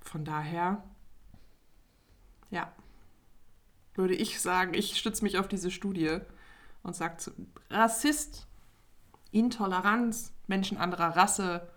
Von 0.00 0.24
daher, 0.24 0.84
ja, 2.50 2.72
würde 3.94 4.14
ich 4.14 4.40
sagen, 4.40 4.74
ich 4.74 4.96
stütze 4.96 5.24
mich 5.24 5.38
auf 5.38 5.48
diese 5.48 5.70
Studie 5.70 6.18
und 6.82 6.94
sage 6.94 7.16
zu 7.16 7.32
Rassist, 7.70 8.46
Intoleranz, 9.32 10.32
Menschen 10.46 10.78
anderer 10.78 11.16
Rasse 11.16 11.68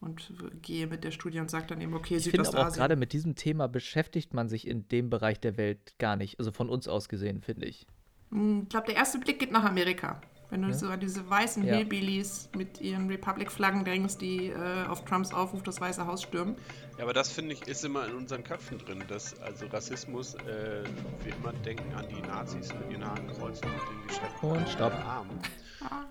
und 0.00 0.32
gehe 0.62 0.86
mit 0.86 1.04
der 1.04 1.10
Studie 1.10 1.40
und 1.40 1.50
sage 1.50 1.66
dann 1.68 1.80
eben, 1.80 1.94
okay, 1.94 2.16
Ich 2.16 2.24
finde 2.24 2.40
aber 2.40 2.48
auch 2.48 2.52
Südostasien. 2.52 2.80
gerade 2.80 2.96
mit 2.96 3.12
diesem 3.12 3.34
Thema 3.34 3.68
beschäftigt 3.68 4.34
man 4.34 4.48
sich 4.48 4.66
in 4.66 4.88
dem 4.88 5.10
Bereich 5.10 5.40
der 5.40 5.56
Welt 5.56 5.98
gar 5.98 6.16
nicht. 6.16 6.38
Also 6.38 6.52
von 6.52 6.68
uns 6.68 6.88
aus 6.88 7.08
gesehen, 7.08 7.40
finde 7.40 7.66
ich. 7.66 7.86
Hm, 8.30 8.62
Ich 8.64 8.68
glaube, 8.68 8.86
der 8.86 8.96
erste 8.96 9.18
Blick 9.18 9.38
geht 9.38 9.50
nach 9.52 9.64
Amerika. 9.64 10.20
Wenn 10.50 10.62
du 10.62 10.68
Ja. 10.68 10.74
so 10.74 10.88
an 10.88 10.98
diese 10.98 11.28
weißen 11.30 11.64
Ja. 11.64 11.76
Hillbillies 11.76 12.48
mit 12.56 12.80
ihren 12.80 13.06
Republic-Flaggen 13.08 13.84
denkst, 13.84 14.18
die 14.18 14.48
äh, 14.48 14.84
auf 14.88 15.04
Trumps 15.04 15.32
Aufruf 15.32 15.62
das 15.62 15.80
Weiße 15.80 16.04
Haus 16.06 16.22
stürmen. 16.22 16.56
Ja, 16.98 17.04
aber 17.04 17.12
das 17.12 17.30
finde 17.30 17.52
ich 17.54 17.68
ist 17.68 17.84
immer 17.84 18.06
in 18.08 18.14
unseren 18.16 18.42
Köpfen 18.42 18.78
drin, 18.78 19.04
dass 19.06 19.38
also 19.40 19.66
Rassismus, 19.66 20.34
äh, 20.34 20.82
wir 21.22 21.36
immer 21.36 21.52
denken 21.52 21.94
an 21.94 22.08
die 22.08 22.20
Nazis 22.22 22.74
mit 22.74 22.90
ihren 22.90 23.06
Hakenkreuzen 23.08 23.68
und 23.70 23.80
den 23.80 24.06
Geschäften 24.08 24.50
Und 24.50 24.68
stopp. 24.68 24.92
Armen. 24.92 25.38
Ah. 25.82 26.06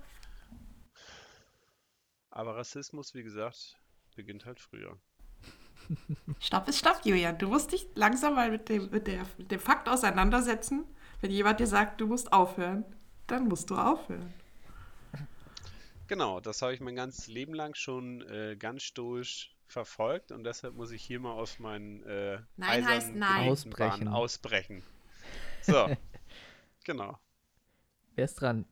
Aber 2.31 2.55
Rassismus, 2.55 3.13
wie 3.15 3.23
gesagt, 3.23 3.75
beginnt 4.15 4.45
halt 4.45 4.59
früher. 4.61 4.97
Stopp 6.39 6.67
ist 6.69 6.79
Stopp, 6.79 7.01
Julian. 7.03 7.37
Du 7.37 7.49
musst 7.49 7.71
dich 7.73 7.87
langsam 7.95 8.35
mal 8.35 8.51
mit 8.51 8.69
dem, 8.69 8.89
mit, 8.91 9.07
der, 9.07 9.25
mit 9.37 9.51
dem 9.51 9.59
Fakt 9.59 9.89
auseinandersetzen. 9.89 10.85
Wenn 11.21 11.31
jemand 11.31 11.59
dir 11.59 11.67
sagt, 11.67 11.99
du 12.01 12.07
musst 12.07 12.31
aufhören, 12.31 12.85
dann 13.27 13.47
musst 13.47 13.69
du 13.69 13.75
aufhören. 13.75 14.33
Genau, 16.07 16.39
das 16.39 16.61
habe 16.63 16.73
ich 16.73 16.79
mein 16.81 16.95
ganzes 16.95 17.27
Leben 17.27 17.53
lang 17.53 17.75
schon 17.75 18.21
äh, 18.27 18.55
ganz 18.57 18.81
stoisch 18.81 19.55
verfolgt 19.67 20.31
und 20.31 20.43
deshalb 20.43 20.73
muss 20.75 20.89
ich 20.91 21.03
hier 21.03 21.19
mal 21.19 21.33
aus 21.33 21.59
meinen 21.59 22.01
äh, 22.03 22.39
Nein 22.57 22.83
heißt 22.83 22.87
eisernen 22.89 23.19
nein. 23.19 23.29
Bahnen 23.37 23.49
Ausbrechen. 23.49 24.07
ausbrechen. 24.07 24.83
So, 25.61 25.87
genau. 26.85 27.19
Wer 28.15 28.25
ist 28.25 28.35
dran? 28.35 28.65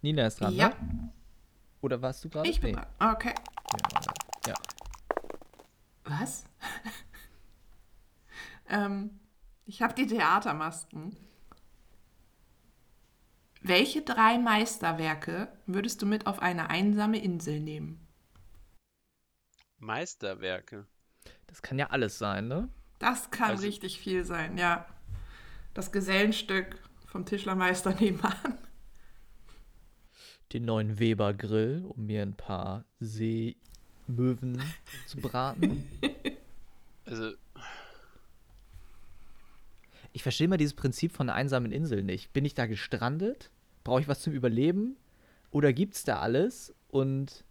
Nina 0.00 0.26
ist 0.26 0.40
dran, 0.40 0.54
ja, 0.54 0.70
ne? 0.70 1.12
Oder 1.82 2.00
warst 2.00 2.24
du 2.24 2.30
gerade? 2.30 2.48
ich 2.48 2.60
bin 2.60 2.74
Nee. 2.74 2.76
dran. 2.98 3.12
Okay. 3.14 3.34
Ja. 4.46 4.54
Was? 6.04 6.44
ähm, 8.70 9.20
ich 9.66 9.82
habe 9.82 9.94
die 9.94 10.06
Theatermasken. 10.06 11.14
Welche 13.66 14.02
drei 14.02 14.36
Meisterwerke 14.36 15.48
würdest 15.64 16.02
du 16.02 16.06
mit 16.06 16.26
auf 16.26 16.40
eine 16.40 16.68
einsame 16.68 17.18
Insel 17.18 17.60
nehmen? 17.60 18.06
Meisterwerke. 19.78 20.86
Das 21.46 21.62
kann 21.62 21.78
ja 21.78 21.88
alles 21.88 22.18
sein, 22.18 22.46
ne? 22.46 22.68
Das 22.98 23.30
kann 23.30 23.52
Also- 23.52 23.64
richtig 23.64 23.98
viel 23.98 24.24
sein, 24.26 24.58
ja. 24.58 24.86
Das 25.72 25.92
Gesellenstück 25.92 26.78
vom 27.06 27.24
Tischlermeister 27.24 27.94
nebenan. 28.00 28.58
Den 30.52 30.66
neuen 30.66 30.98
Weber 30.98 31.32
Grill, 31.32 31.86
um 31.88 32.04
mir 32.04 32.20
ein 32.20 32.36
paar 32.36 32.84
Seemöwen 33.00 34.62
zu 35.06 35.16
braten. 35.22 35.88
Also, 37.06 37.32
Ich 40.12 40.22
verstehe 40.22 40.48
mal 40.48 40.58
dieses 40.58 40.74
Prinzip 40.74 41.12
von 41.12 41.30
einer 41.30 41.36
einsamen 41.36 41.72
Insel 41.72 42.02
nicht. 42.02 42.32
Bin 42.34 42.44
ich 42.44 42.52
da 42.54 42.66
gestrandet? 42.66 43.50
Brauche 43.84 44.00
ich 44.00 44.08
was 44.08 44.20
zum 44.20 44.32
Überleben? 44.32 44.96
Oder 45.50 45.72
gibt's 45.72 46.04
da 46.04 46.18
alles? 46.20 46.74
Und 46.88 47.44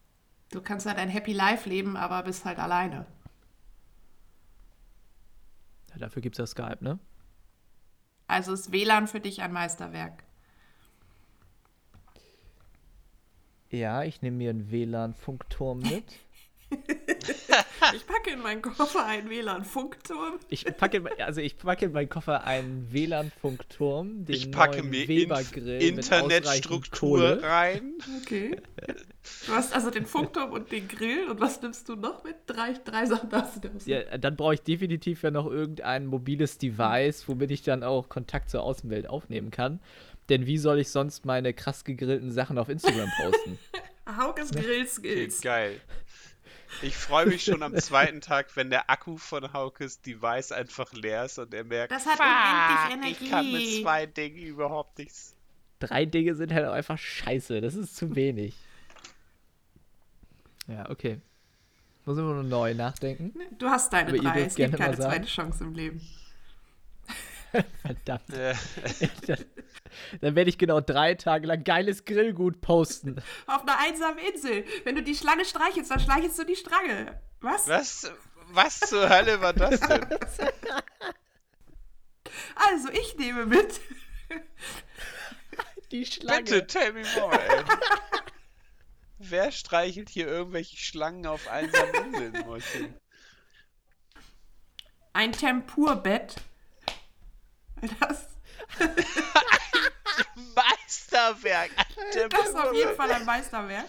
Du 0.52 0.62
kannst 0.62 0.86
halt 0.86 0.98
ein 0.98 1.10
Happy 1.10 1.34
Life 1.34 1.70
leben, 1.70 1.96
aber 1.96 2.24
bist 2.24 2.44
halt 2.46 2.60
alleine. 2.60 3.06
ja, 5.92 5.98
dafür 6.00 6.22
gibt's 6.22 6.38
ja 6.40 6.46
Skype, 6.46 6.78
ne? 6.82 7.00
Also 8.28 8.54
ist 8.54 8.72
WLAN 8.72 9.08
für 9.08 9.20
dich 9.20 9.42
ein 9.42 9.54
Meisterwerk. 9.54 10.24
Ja, 13.70 14.04
ich 14.04 14.22
nehme 14.22 14.38
mir 14.38 14.50
einen 14.52 14.70
WLAN-Funkturm 14.72 15.80
mit. 15.80 16.06
Ich 17.96 18.08
packe 18.08 18.32
in 18.32 18.40
meinen 18.40 18.62
Koffer 18.62 19.06
einen 19.06 19.30
WLAN-Funkturm. 19.30 20.40
Ich 20.50 20.66
packe, 20.78 21.04
also 21.20 21.42
ich 21.42 21.58
packe 21.58 21.86
in 21.86 21.92
meinen 21.92 22.10
Koffer 22.10 22.46
einen 22.46 22.92
WLAN-Funkturm, 22.92 24.26
den 24.26 24.36
ich 24.36 24.52
packe 24.52 24.80
neuen 24.80 24.90
mir 24.90 25.08
Weber 25.08 25.40
Inf 25.40 25.52
Grill 25.52 25.92
mit 25.92 26.00
ausreichend 26.06 26.32
Internetstruktur 26.32 27.44
rein. 27.44 27.94
Okay. 28.22 28.58
Du 29.48 29.54
hast 29.54 29.74
also 29.74 29.90
den 29.90 30.06
Funkturm 30.06 30.52
und 30.52 30.72
den 30.72 30.88
Grill. 30.88 31.30
Und 31.30 31.40
was 31.40 31.62
nimmst 31.62 31.88
du 31.88 31.96
noch 31.96 32.26
mit? 32.26 32.36
Drei, 32.46 32.74
drei 32.74 33.06
Sachen 33.06 33.30
darfst 33.30 33.64
du 33.64 33.70
da 33.70 33.70
Ja, 33.86 34.18
dann 34.18 34.36
brauche 34.36 34.56
ich 34.56 34.62
definitiv 34.62 35.24
ja 35.24 35.32
noch 35.32 35.46
irgendein 35.46 36.08
mobiles 36.08 36.58
Device, 36.58 37.28
womit 37.28 37.52
ich 37.52 37.62
dann 37.62 37.84
auch 37.84 38.10
Kontakt 38.10 38.50
zur 38.50 38.64
Außenwelt 38.64 39.08
aufnehmen 39.08 39.50
kann. 39.50 39.80
Denn 40.30 40.46
wie 40.46 40.58
soll 40.58 40.80
ich 40.80 40.90
sonst 40.90 41.26
meine 41.26 41.54
krass 41.54 41.84
gegrillten 41.84 42.32
Sachen 42.32 42.58
auf 42.58 42.70
Instagram 42.70 43.10
posten? 43.22 43.60
Haukes 44.18 44.52
Grill 44.52 44.86
Okay, 44.98 45.30
geil. 45.42 45.80
Ich 46.82 46.98
freue 46.98 47.26
mich 47.28 47.44
schon 47.44 47.64
am 47.64 47.76
zweiten 47.78 48.20
Tag, 48.22 48.56
wenn 48.56 48.70
der 48.70 48.90
Akku 48.90 49.18
von 49.18 49.54
Haukes 49.54 50.02
Device 50.02 50.52
einfach 50.52 50.92
leer 50.94 51.26
ist 51.26 51.40
und 51.40 51.54
er 51.54 51.64
merkt, 51.64 51.92
Das 51.92 52.06
hat 52.06 52.18
"Fuck, 52.18 52.86
unendlich 52.94 53.22
ich 53.22 53.30
kann 53.30 53.46
mit 53.52 53.62
Energie." 53.62 53.82
zwei 53.84 54.06
Dingen 54.06 54.38
überhaupt 54.38 54.98
nichts. 54.98 55.36
Drei 55.80 56.06
Dinge 56.06 56.36
sind 56.36 56.54
halt 56.54 56.66
einfach 56.68 56.98
scheiße. 56.98 57.62
Das 57.62 57.76
ist 57.76 57.96
zu 57.96 58.16
wenig. 58.16 58.56
Ja, 60.68 60.90
okay. 60.90 61.20
Muss 62.06 62.18
immer 62.18 62.34
nur 62.34 62.44
neu 62.44 62.74
nachdenken. 62.74 63.34
Du 63.60 63.68
hast 63.70 63.92
deine 63.94 64.10
Aber 64.10 64.18
drei. 64.18 64.42
Es 64.44 64.56
gibt 64.56 64.76
keine 64.78 64.96
sagen. 64.98 65.12
zweite 65.14 65.28
Chance 65.28 65.64
im 65.64 65.74
Leben. 65.74 66.02
Verdammt. 67.82 68.34
Äh, 68.34 68.56
Dann 70.22 70.36
werde 70.36 70.50
ich 70.50 70.58
genau 70.58 70.82
drei 70.82 71.14
Tage 71.16 71.48
lang 71.48 71.64
geiles 71.64 72.06
Grillgut 72.06 72.62
posten. 72.62 73.22
Auf 73.46 73.62
einer 73.62 73.78
einsamen 73.80 74.18
Insel. 74.20 74.66
Wenn 74.84 74.96
du 74.96 75.04
die 75.04 75.16
Schlange 75.16 75.46
streichelst, 75.46 75.92
dann 75.92 76.00
streichelst 76.00 76.40
du 76.40 76.46
die 76.46 76.56
Strange. 76.56 77.20
Was? 77.42 77.68
was, 77.68 78.12
was 78.52 78.80
zur 78.80 79.10
Hölle 79.10 79.42
war 79.42 79.54
das 79.54 79.80
denn? 79.80 80.06
Also, 82.56 82.90
ich 82.90 83.16
nehme 83.18 83.46
mit. 83.46 83.80
Die 85.92 86.06
Schlange. 86.06 86.44
Bitte, 86.44 86.66
tell 86.66 86.94
me 86.94 87.04
more, 87.16 87.40
ey. 87.40 87.64
Wer 89.20 89.52
streichelt 89.52 90.10
hier 90.10 90.28
irgendwelche 90.28 90.78
Schlangen 90.78 91.28
auf 91.28 91.48
einsamen 91.48 91.94
Inseln, 92.06 92.46
Mäuschen? 92.46 92.96
Ein 95.14 95.32
Tempurbett 95.32 96.38
Das, 98.00 98.28
Meisterwerk. 100.56 101.72
Das 102.30 102.50
ist 102.50 102.56
auf 102.56 102.74
jeden 102.74 102.96
Fall 102.96 103.12
ein 103.12 103.26
Meisterwerk. 103.26 103.86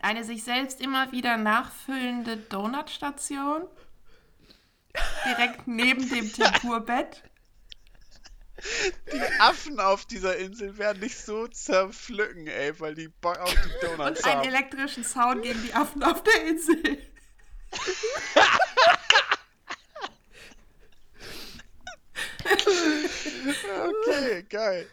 Eine 0.00 0.24
sich 0.24 0.44
selbst 0.44 0.80
immer 0.80 1.10
wieder 1.12 1.36
nachfüllende 1.36 2.36
Donutstation. 2.36 3.66
Direkt 5.26 5.66
neben 5.66 6.08
dem 6.08 6.32
Tempurbett. 6.32 7.22
Die 9.12 9.40
Affen 9.40 9.78
auf 9.78 10.04
dieser 10.04 10.36
Insel 10.36 10.78
werden 10.78 11.00
dich 11.00 11.16
so 11.18 11.46
zerpflücken, 11.46 12.48
ey, 12.48 12.78
weil 12.80 12.94
die 12.94 13.08
Bock 13.08 13.38
auf 13.38 13.50
die 13.52 13.86
Donuts 13.86 14.20
Und 14.20 14.26
einen 14.26 14.40
haben. 14.40 14.48
elektrischen 14.48 15.04
Sound 15.04 15.42
gegen 15.42 15.62
die 15.62 15.74
Affen 15.74 16.02
auf 16.02 16.22
der 16.24 16.44
Insel. 16.46 16.98
Okay, 23.46 24.44
geil. 24.48 24.86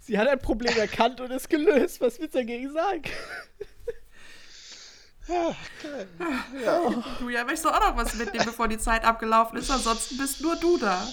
Sie 0.00 0.18
hat 0.18 0.28
ein 0.28 0.38
Problem 0.38 0.76
erkannt 0.76 1.20
und 1.20 1.30
es 1.30 1.48
gelöst. 1.48 2.00
Was 2.00 2.18
willst 2.18 2.34
du 2.34 2.38
dagegen 2.38 2.72
sagen? 2.72 3.04
Julia, 7.20 7.44
möchtest 7.44 7.64
du 7.64 7.70
auch 7.70 7.80
noch 7.80 7.96
was 7.96 8.14
mitnehmen, 8.14 8.44
bevor 8.44 8.68
die 8.68 8.78
Zeit 8.78 9.04
abgelaufen 9.04 9.58
ist? 9.58 9.70
Ansonsten 9.70 10.18
bist 10.18 10.42
nur 10.42 10.56
du 10.56 10.76
da. 10.76 11.08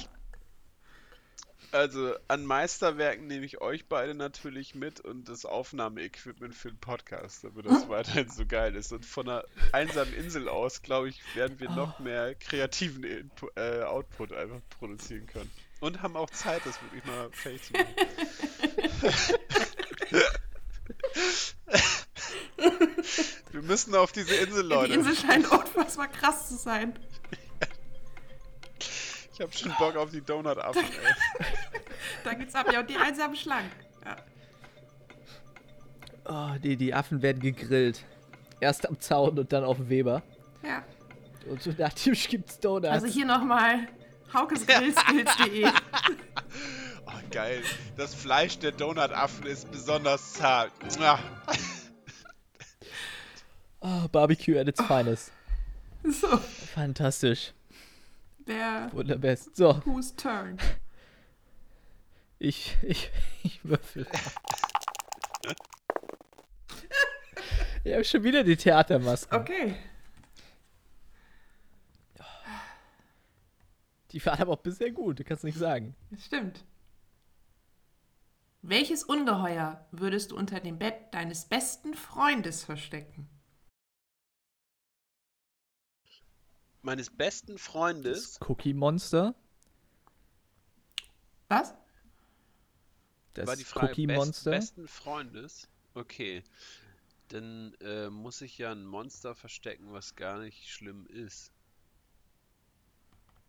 Also 1.72 2.14
an 2.28 2.46
Meisterwerken 2.46 3.28
nehme 3.28 3.46
ich 3.46 3.62
euch 3.62 3.88
beide 3.88 4.14
natürlich 4.14 4.76
mit 4.76 5.00
und 5.00 5.30
das 5.30 5.46
Aufnahmeequipment 5.46 6.54
für 6.54 6.70
den 6.70 6.80
Podcast, 6.80 7.46
damit 7.46 7.66
das 7.66 7.88
weiterhin 7.90 8.30
so 8.30 8.46
geil 8.46 8.76
ist. 8.76 8.92
Und 8.92 9.06
von 9.06 9.30
einer 9.30 9.46
einsamen 9.72 10.14
Insel 10.14 10.50
aus, 10.50 10.82
glaube 10.82 11.08
ich, 11.08 11.22
werden 11.34 11.62
wir 11.62 11.70
noch 11.70 12.00
mehr 12.00 12.36
kreativen 12.36 13.06
Inpu 13.06 13.48
äh, 13.56 13.84
Output 13.84 14.34
einfach 14.34 14.60
produzieren 14.78 15.28
können. 15.28 15.50
Und 15.82 16.02
haben 16.02 16.16
auch 16.16 16.30
Zeit, 16.30 16.62
das 16.66 16.82
wirklich 16.82 17.04
mal 17.06 17.30
fertig 17.32 17.64
zu 17.64 17.74
machen. 17.74 17.88
wir 23.52 23.62
müssen 23.64 23.96
auf 23.96 24.12
diese 24.12 24.36
Insel, 24.36 24.64
Die 24.64 24.70
Leute. 24.70 24.94
Insel 24.94 25.16
scheint 25.16 25.52
unfassbar 25.52 26.08
krass 26.08 26.50
zu 26.50 26.56
sein. 26.56 26.94
Ich 29.34 29.42
habe 29.42 29.52
schon 29.54 29.74
Bock 29.80 29.96
auf 29.96 30.12
die 30.12 30.22
Donut-Affen, 30.22 30.84
ey. 30.84 31.46
Da 32.24 32.34
geht's 32.36 32.54
ab. 32.54 32.72
Ja, 32.72 32.82
und 32.82 32.90
die 32.90 32.98
einsamen 32.98 33.36
Schlangen. 33.36 33.72
Ja. 34.06 34.18
Oh, 36.26 36.60
die, 36.60 36.78
die 36.78 36.94
Affen 36.94 37.22
werden 37.24 37.42
gegrillt. 37.42 38.06
Erst 38.60 38.88
am 38.88 39.00
Zaun 39.00 39.40
und 39.40 39.52
dann 39.52 39.64
auf 39.64 39.78
dem 39.78 39.90
Weber. 39.90 40.22
ja. 40.64 40.84
Und 41.50 41.60
so 41.64 41.74
nach 41.76 41.92
dem 41.94 42.14
gibt's 42.14 42.60
Donuts. 42.60 42.88
Also 42.88 43.08
hier 43.08 43.26
nochmal 43.26 43.88
haukesgrillskills.de. 44.34 45.70
Oh, 47.08 47.20
geil. 47.32 47.62
Das 47.98 48.14
Fleisch 48.16 48.58
der 48.60 48.72
Donut-Affen 48.72 49.46
ist 49.48 49.70
besonders 49.72 50.34
zart. 50.34 50.72
Oh, 53.82 54.08
Barbecue 54.12 54.58
at 54.58 54.68
its 54.68 54.82
finest. 54.82 55.32
So, 56.04 56.38
Fantastisch. 56.74 57.54
der 58.48 58.90
Wunderbest. 58.94 59.56
So, 59.58 59.82
Who's 59.86 60.16
Turn. 60.16 60.58
ich, 62.40 62.78
ich, 62.82 63.12
ich 63.44 63.60
würfel. 63.64 64.08
Ich 67.84 67.94
habe 67.94 68.04
schon 68.06 68.24
wieder 68.24 68.44
die 68.44 68.56
Theatermaske. 68.56 69.36
Okay. 69.36 69.74
Die 74.12 74.26
waren 74.26 74.42
aber 74.42 74.54
auch 74.54 74.62
bisher 74.62 74.92
gut, 74.92 75.20
du 75.20 75.24
kannst 75.24 75.44
nicht 75.44 75.58
sagen. 75.58 75.96
Das 76.10 76.26
stimmt. 76.26 76.66
Welches 78.62 79.04
Ungeheuer 79.04 79.88
würdest 79.92 80.32
du 80.32 80.38
unter 80.38 80.60
dem 80.60 80.78
Bett 80.78 81.14
deines 81.14 81.46
besten 81.46 81.94
Freundes 81.96 82.64
verstecken? 82.64 83.28
Meines 86.84 87.10
besten 87.10 87.58
Freundes. 87.58 88.38
Das 88.40 88.50
Cookie 88.50 88.74
Monster. 88.74 89.36
Was? 91.48 91.74
Das 93.34 93.48
war 93.48 93.56
die 93.56 93.64
Frage 93.64 93.92
Cookie 93.92 94.08
best, 94.08 94.18
Monster. 94.18 94.52
besten 94.52 94.88
Freundes. 94.88 95.70
Okay. 95.94 96.44
Dann 97.30 97.74
äh, 97.82 98.10
muss 98.10 98.42
ich 98.42 98.58
ja 98.58 98.72
ein 98.72 98.86
Monster 98.86 99.36
verstecken, 99.36 99.92
was 99.94 100.16
gar 100.16 100.40
nicht 100.40 100.70
schlimm 100.70 101.06
ist. 101.08 101.52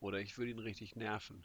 Oder 0.02 0.18
ich 0.18 0.36
würde 0.36 0.50
ihn 0.50 0.58
richtig 0.58 0.96
nerven. 0.96 1.44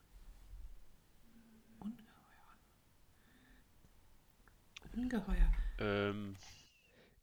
Ungeheuer. 4.94 5.54
Ähm, 5.78 6.36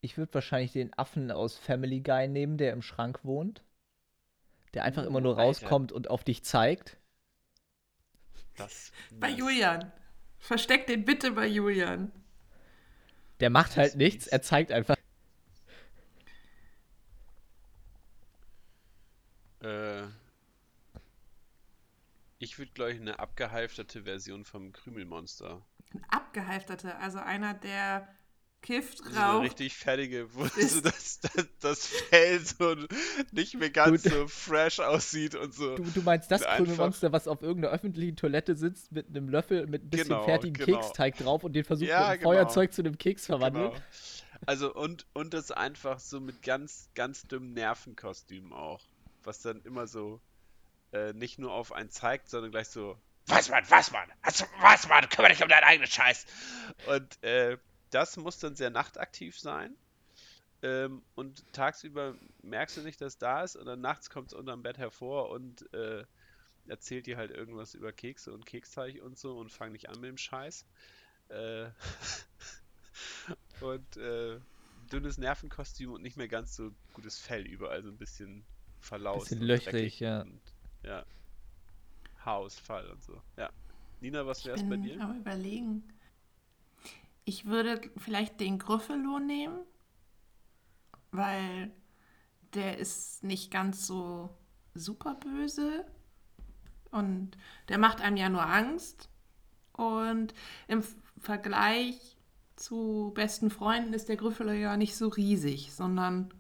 Ich 0.01 0.17
würde 0.17 0.33
wahrscheinlich 0.33 0.73
den 0.73 0.97
Affen 0.97 1.33
aus 1.33 1.59
Family 1.59 2.01
Guy 2.01 2.29
nehmen, 2.29 2.57
der 2.57 2.73
im 2.73 2.83
Schrank 2.83 3.25
wohnt. 3.25 3.65
Der 4.75 4.85
einfach 4.85 5.05
immer 5.05 5.21
nur 5.21 5.33
Alter. 5.37 5.43
rauskommt 5.43 5.91
und 5.91 6.09
auf 6.09 6.23
dich 6.23 6.45
zeigt. 6.45 6.97
das. 8.57 8.93
Bei. 9.19 9.29
Julian. 9.29 9.93
Versteck 10.39 10.87
den 10.87 11.05
bitte 11.05 11.33
bei 11.33 11.47
Julian. 11.49 12.13
Der 13.41 13.51
macht 13.51 13.71
Das 13.71 13.77
halt 13.77 13.97
nichts, 13.97 14.29
er 14.29 14.41
zeigt 14.41 14.71
einfach. 14.71 14.97
Äh, 19.61 20.05
ich 22.55 22.59
würde, 22.61 22.71
glaube 22.73 22.93
ich, 22.93 23.01
eine 23.01 23.19
abgehalfterte 23.19 24.05
Version 24.05 24.45
vom 24.45 24.73
Krümelmonster. 24.73 25.61
Ein 25.93 26.05
abgehalfterter, 26.09 27.01
also 27.01 27.19
einer, 27.19 27.53
der 27.53 28.07
kifft, 28.63 28.99
So 28.99 29.05
eine 29.07 29.19
raucht. 29.19 29.45
richtig 29.45 29.75
fertige, 29.77 30.33
wo 30.35 30.45
Ist- 30.45 30.71
so 30.75 30.81
das, 30.83 31.19
das, 31.21 31.47
das 31.61 31.87
Fell 31.89 32.39
so 32.39 32.77
nicht 33.33 33.55
mehr 33.59 33.71
ganz 33.71 34.05
Gut. 34.05 34.13
so 34.13 34.29
fresh 34.29 34.79
aussieht 34.79 35.35
und 35.35 35.53
so. 35.53 35.75
Du, 35.75 35.83
du 35.83 36.03
meinst 36.03 36.31
das 36.31 36.43
Einfach- 36.45 36.59
Krümelmonster, 36.59 37.11
was 37.11 37.27
auf 37.27 37.43
irgendeiner 37.43 37.75
öffentlichen 37.75 38.15
Toilette 38.15 38.55
sitzt 38.55 38.93
mit 38.93 39.09
einem 39.09 39.29
Löffel 39.29 39.67
mit 39.67 39.83
ein 39.85 39.91
bisschen 39.91 40.09
Genau, 40.11 40.25
fertigen 40.25 40.65
genau. 40.65 40.79
Keksteig 40.81 41.17
drauf 41.19 41.43
und 41.43 41.55
den 41.55 41.65
versucht 41.65 41.89
Ja, 41.91 41.99
mit 41.99 42.07
einem 42.09 42.19
genau. 42.21 42.31
Feuerzeug 42.31 42.73
zu 42.73 42.83
einem 42.83 42.97
Keks 42.99 43.27
verwandelt. 43.27 43.73
Genau. 43.73 43.83
Also 44.47 44.73
und, 44.73 45.07
und 45.13 45.35
das 45.35 45.51
einfach 45.51 45.99
so 45.99 46.21
mit 46.21 46.43
ganz, 46.43 46.89
ganz 46.95 47.27
dümmem 47.27 47.53
Nervenkostüm 47.55 48.53
auch. 48.53 48.81
Was 49.25 49.41
dann 49.41 49.61
immer 49.63 49.87
so 49.89 50.21
äh, 50.95 51.13
nicht 51.13 51.39
nur 51.39 51.53
auf 51.53 51.73
einen 51.73 51.91
zeigt, 51.91 52.29
sondern 52.29 52.53
gleich 52.53 52.69
so, 52.69 52.97
was 53.27 53.49
Mann, 53.49 53.65
was 53.69 53.91
Mann, 53.91 54.11
also, 54.23 54.45
was 54.61 54.89
Mann, 54.89 55.09
kümmere 55.09 55.33
dich 55.33 55.43
um 55.43 55.49
deinen 55.49 55.65
eigenen 55.65 55.91
Scheiß. 55.91 56.27
Und 56.87 57.23
äh, 57.23 57.59
das 57.91 58.17
muss 58.17 58.39
dann 58.39 58.55
sehr 58.55 58.71
nachtaktiv 58.71 59.39
sein. 59.39 59.77
Ähm, 60.63 61.03
und 61.15 61.53
tagsüber 61.53 62.15
merkst 62.43 62.77
du 62.77 62.83
nicht, 62.83 63.01
dass 63.01 63.19
da 63.19 63.43
ist 63.43 63.57
und 63.57 63.67
dann 63.67 63.81
nachts 63.81 64.09
kommt 64.09 64.29
es 64.29 64.35
unterm 64.35 64.63
Bett 64.63 64.79
hervor 64.79 65.31
und 65.31 65.73
äh, 65.75 66.05
erzählt 66.69 67.07
dir 67.07 67.17
halt 67.17 67.31
irgendwas 67.31 67.75
über 67.75 67.93
Kekse 67.93 68.33
und 68.33 68.47
Keksteig 68.47 69.03
und 69.03 69.19
so 69.19 69.37
und 69.37 69.53
fang 69.53 69.73
nicht 69.73 69.89
an 69.89 70.01
mit 70.01 70.09
dem 70.09 70.17
Scheiß. 70.17 70.65
Äh, 71.29 71.67
und 73.61 73.97
äh, 73.97 74.39
dünnes 74.93 75.19
Nervenkostüm 75.19 75.93
und 75.93 76.03
nicht 76.03 76.17
mehr 76.17 76.29
ganz 76.29 76.55
so 76.55 76.71
gutes 76.93 77.19
Fell, 77.19 77.47
überall 77.47 77.83
so 77.83 77.89
ein 77.89 77.99
bisschen 77.99 78.45
verlaust. 78.81 79.31
Bisschen 79.31 79.43
und 79.43 79.47
löchrig, 79.49 80.01
ja. 80.01 80.23
Und, 80.23 80.41
ja. 80.85 81.05
Haarausfall 82.25 82.89
und 82.91 83.03
so. 83.03 83.21
Ja. 83.37 83.51
Nina, 84.01 84.27
was 84.27 84.45
wär's 84.45 84.61
bin 84.61 84.71
bei 84.71 84.77
dir? 84.77 85.01
am 85.01 85.19
überlegen. 85.19 85.85
Ich 87.25 87.47
würde 87.47 87.81
vielleicht 87.97 88.41
den 88.41 88.59
Gryffalo 88.59 89.19
nehmen, 89.19 89.61
weil 91.11 91.71
der 92.53 92.79
ist 92.79 93.25
nicht 93.25 93.51
ganz 93.51 93.87
so 93.87 94.31
super 94.75 95.15
böse 95.15 95.85
und 96.91 97.37
der 97.69 97.79
macht 97.79 98.01
einem 98.01 98.17
ja 98.17 98.29
nur 98.29 98.47
Angst. 98.47 99.09
Und 99.73 100.35
im 100.69 100.85
Vergleich 101.19 102.17
zu 102.57 103.13
besten 103.15 103.51
Freunden 103.51 103.93
ist 103.95 104.09
der 104.09 104.17
Gryffalo 104.17 104.53
ja 104.53 104.77
nicht 104.77 104.97
so 104.97 105.09
riesig, 105.09 105.73
sondern 105.73 106.33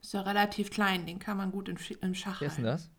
ist 0.00 0.14
ja 0.14 0.22
relativ 0.22 0.70
klein. 0.70 1.04
Den 1.04 1.18
kann 1.18 1.36
man 1.36 1.52
gut 1.52 1.68
im, 1.68 1.76
Sch 1.76 1.92
im 2.00 2.14
Schach 2.14 2.40
Wer 2.40 2.48
ist 2.48 2.56
denn 2.56 2.64
das? 2.64 2.90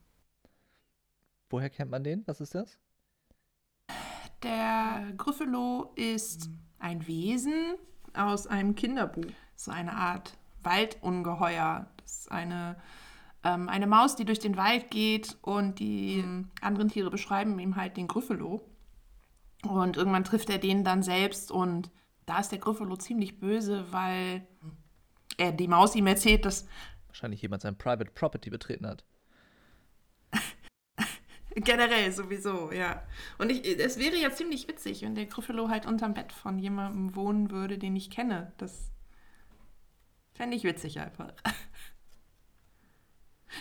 Woher 1.53 1.69
kennt 1.69 1.91
man 1.91 2.03
den? 2.03 2.25
Was 2.25 2.41
ist 2.41 2.55
das? 2.55 2.79
Der 4.41 5.13
Gryffalo 5.15 5.93
ist 5.95 6.49
ein 6.79 7.05
Wesen 7.05 7.75
aus 8.15 8.47
einem 8.47 8.73
Kinderbuch. 8.73 9.31
So 9.55 9.69
eine 9.69 9.93
Art 9.93 10.35
Waldungeheuer. 10.63 11.85
Das 11.97 12.21
ist 12.21 12.31
eine, 12.31 12.75
ähm, 13.43 13.69
eine 13.69 13.85
Maus, 13.85 14.15
die 14.15 14.25
durch 14.25 14.39
den 14.39 14.57
Wald 14.57 14.89
geht 14.89 15.37
und 15.43 15.77
die 15.77 16.21
ähm, 16.21 16.49
anderen 16.59 16.89
Tiere 16.89 17.11
beschreiben 17.11 17.59
ihm 17.59 17.75
halt 17.75 17.97
den 17.97 18.07
Gryffalo. 18.07 18.63
Und 19.61 19.95
irgendwann 19.95 20.23
trifft 20.23 20.49
er 20.49 20.57
den 20.57 20.83
dann 20.83 21.03
selbst 21.03 21.51
und 21.51 21.91
da 22.25 22.39
ist 22.39 22.51
der 22.51 22.57
Gryffalo 22.57 22.95
ziemlich 22.95 23.39
böse, 23.39 23.93
weil 23.93 24.47
er 25.37 25.51
die 25.51 25.67
Maus 25.67 25.93
ihm 25.93 26.07
erzählt, 26.07 26.45
dass 26.45 26.65
Wahrscheinlich 27.09 27.43
jemand 27.43 27.61
sein 27.61 27.77
Private 27.77 28.09
Property 28.09 28.49
betreten 28.49 28.87
hat. 28.87 29.05
Generell 31.55 32.11
sowieso, 32.11 32.71
ja. 32.71 33.03
Und 33.37 33.51
ich, 33.51 33.65
es 33.79 33.99
wäre 33.99 34.15
ja 34.15 34.31
ziemlich 34.31 34.67
witzig, 34.67 35.01
wenn 35.03 35.13
der 35.15 35.27
Gryffalo 35.27 35.69
halt 35.69 35.85
unterm 35.85 36.13
Bett 36.13 36.31
von 36.33 36.57
jemandem 36.57 37.15
wohnen 37.15 37.51
würde, 37.51 37.77
den 37.77 37.95
ich 37.95 38.09
kenne. 38.09 38.51
Das 38.57 38.91
fände 40.33 40.55
ich 40.57 40.63
witzig 40.63 40.99
einfach. 40.99 41.31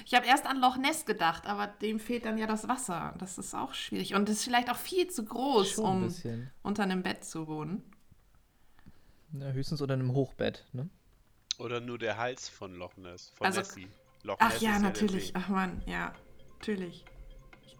Ich 0.06 0.14
habe 0.14 0.24
erst 0.26 0.46
an 0.46 0.58
Loch 0.58 0.78
Ness 0.78 1.04
gedacht, 1.04 1.46
aber 1.46 1.66
dem 1.66 2.00
fehlt 2.00 2.24
dann 2.24 2.38
ja 2.38 2.46
das 2.46 2.66
Wasser. 2.66 3.14
Das 3.18 3.36
ist 3.36 3.54
auch 3.54 3.74
schwierig. 3.74 4.14
Und 4.14 4.26
ist 4.30 4.42
vielleicht 4.42 4.70
auch 4.70 4.76
viel 4.78 5.08
zu 5.08 5.22
groß, 5.22 5.72
Schon 5.72 5.84
ein 5.84 5.90
um 5.98 6.02
bisschen. 6.04 6.50
unter 6.62 6.82
einem 6.84 7.02
Bett 7.02 7.24
zu 7.26 7.46
wohnen. 7.46 7.82
Ja, 9.34 9.50
höchstens 9.50 9.82
unter 9.82 9.92
einem 9.92 10.14
Hochbett, 10.14 10.64
ne? 10.72 10.88
Oder 11.58 11.80
nur 11.80 11.98
der 11.98 12.16
Hals 12.16 12.48
von 12.48 12.74
Loch 12.74 12.96
Ness, 12.96 13.32
von 13.36 13.46
Also- 13.46 13.60
Nessie. 13.60 13.86
Loch 14.22 14.36
Ach 14.40 14.50
Ness 14.54 14.62
ja, 14.62 14.70
ist 14.70 14.80
der 14.80 14.88
natürlich. 14.88 15.36
Ach 15.36 15.48
man, 15.48 15.82
ja, 15.84 16.14
natürlich. 16.54 17.04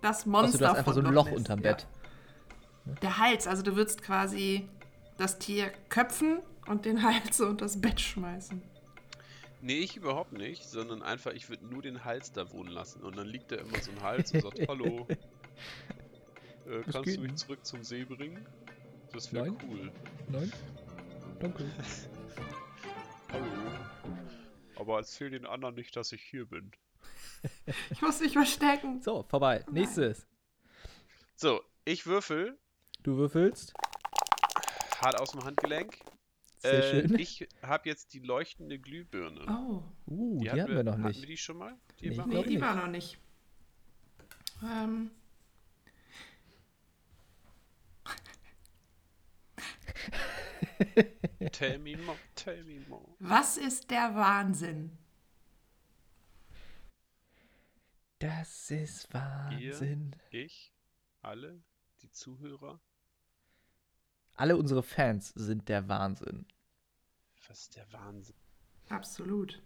Das 0.03 0.27
Monster 0.27 0.59
du 0.59 0.69
hast 0.69 0.79
einfach 0.79 0.95
so 0.95 1.01
ein 1.01 1.12
Loch 1.12 1.31
unterm 1.31 1.61
ja. 1.62 1.73
Bett. 1.73 1.87
Der 3.01 3.19
Hals, 3.19 3.47
also 3.47 3.62
du 3.62 3.77
würdest 3.77 4.03
quasi 4.03 4.69
das 5.17 5.38
Tier 5.38 5.71
köpfen 5.88 6.41
und 6.67 6.85
den 6.85 7.03
Hals 7.03 7.37
so 7.37 7.47
unter 7.47 7.65
das 7.65 7.81
Bett 7.81 8.01
schmeißen. 8.01 8.61
Nee, 9.61 9.79
ich 9.79 9.97
überhaupt 9.97 10.33
nicht, 10.33 10.65
sondern 10.65 11.03
einfach, 11.03 11.33
ich 11.33 11.49
würde 11.49 11.65
nur 11.67 11.83
den 11.83 12.05
Hals 12.05 12.33
da 12.33 12.51
wohnen 12.51 12.71
lassen. 12.71 13.03
Und 13.03 13.17
dann 13.17 13.29
liegt 13.29 13.53
da 13.53 13.57
immer 13.57 13.81
so 13.81 13.93
ein 13.93 14.03
Hals 14.03 14.33
und 14.33 14.43
sagt, 14.43 14.67
hallo, 14.67 15.07
äh, 16.67 16.83
kannst 16.91 17.17
du 17.17 17.21
mich 17.21 17.37
zurück 17.37 17.65
zum 17.65 17.85
See 17.85 18.05
bringen? 18.05 18.45
Das 19.12 19.33
wäre 19.33 19.47
Nein. 19.47 19.59
cool. 19.69 19.93
Nein? 20.29 20.53
Danke. 21.38 21.65
Hallo. 23.33 23.47
Aber 24.77 24.97
erzähl 24.97 25.31
den 25.31 25.47
anderen 25.47 25.77
nicht, 25.77 25.95
dass 25.95 26.11
ich 26.12 26.23
hier 26.23 26.47
bin. 26.47 26.73
Ich 27.91 28.01
muss 28.03 28.21
mich 28.21 28.33
verstecken. 28.33 29.01
So, 29.03 29.23
vorbei. 29.25 29.63
Nein. 29.67 29.75
Nächstes. 29.75 30.27
So, 31.37 31.61
ich 31.85 32.07
würfel, 32.07 32.59
Du 33.03 33.17
würfelst. 33.17 33.73
hart 35.01 35.21
aus 35.21 35.33
dem 35.33 35.43
Handgelenk. 35.45 35.99
Sehr 36.59 36.73
Äh, 36.75 37.09
schön. 37.09 37.19
Ich 37.19 37.49
habe 37.63 37.89
jetzt 37.89 38.15
die 38.15 38.21
leuchtende 38.21 38.79
Glühbirne. 38.79 39.45
Oh, 39.49 39.83
Uh, 40.07 40.39
die, 40.41 40.51
hatten 40.51 40.61
hatten 40.63 40.75
wir 40.77 40.83
noch 40.85 40.93
Hatten 40.93 41.03
wir 41.03 41.09
nicht. 41.09 41.29
die 41.29 41.37
schon 41.37 41.57
mal? 41.59 41.77
Die 42.01 42.11
Nee, 42.11 42.17
war- 42.19 42.27
nee, 42.27 42.43
die 42.45 42.49
nicht. 42.51 42.61
war 42.61 42.75
noch 42.77 42.87
nicht. 42.87 43.19
Ähm, 44.63 45.11
Tell 51.53 51.79
me 51.79 51.97
more, 51.97 52.17
tell 52.35 52.63
me 52.65 52.81
more. 52.89 53.03
was 53.21 53.57
ist 53.57 53.91
der 53.91 54.15
Wahnsinn? 54.15 54.97
Das 58.23 58.71
ist 58.71 59.13
Wahnsinn. 59.13 60.15
Ich, 60.31 60.73
alle, 61.23 61.61
die 62.03 62.11
Zuhörer. 62.13 62.81
Alle 64.37 64.57
unsere 64.57 64.85
Fans 64.85 65.31
sind 65.31 65.69
der 65.69 65.89
Wahnsinn. 65.89 66.47
Was 67.49 67.63
ist 67.63 67.75
der 67.75 67.93
Wahnsinn? 67.93 68.37
Absolut. 68.91 69.61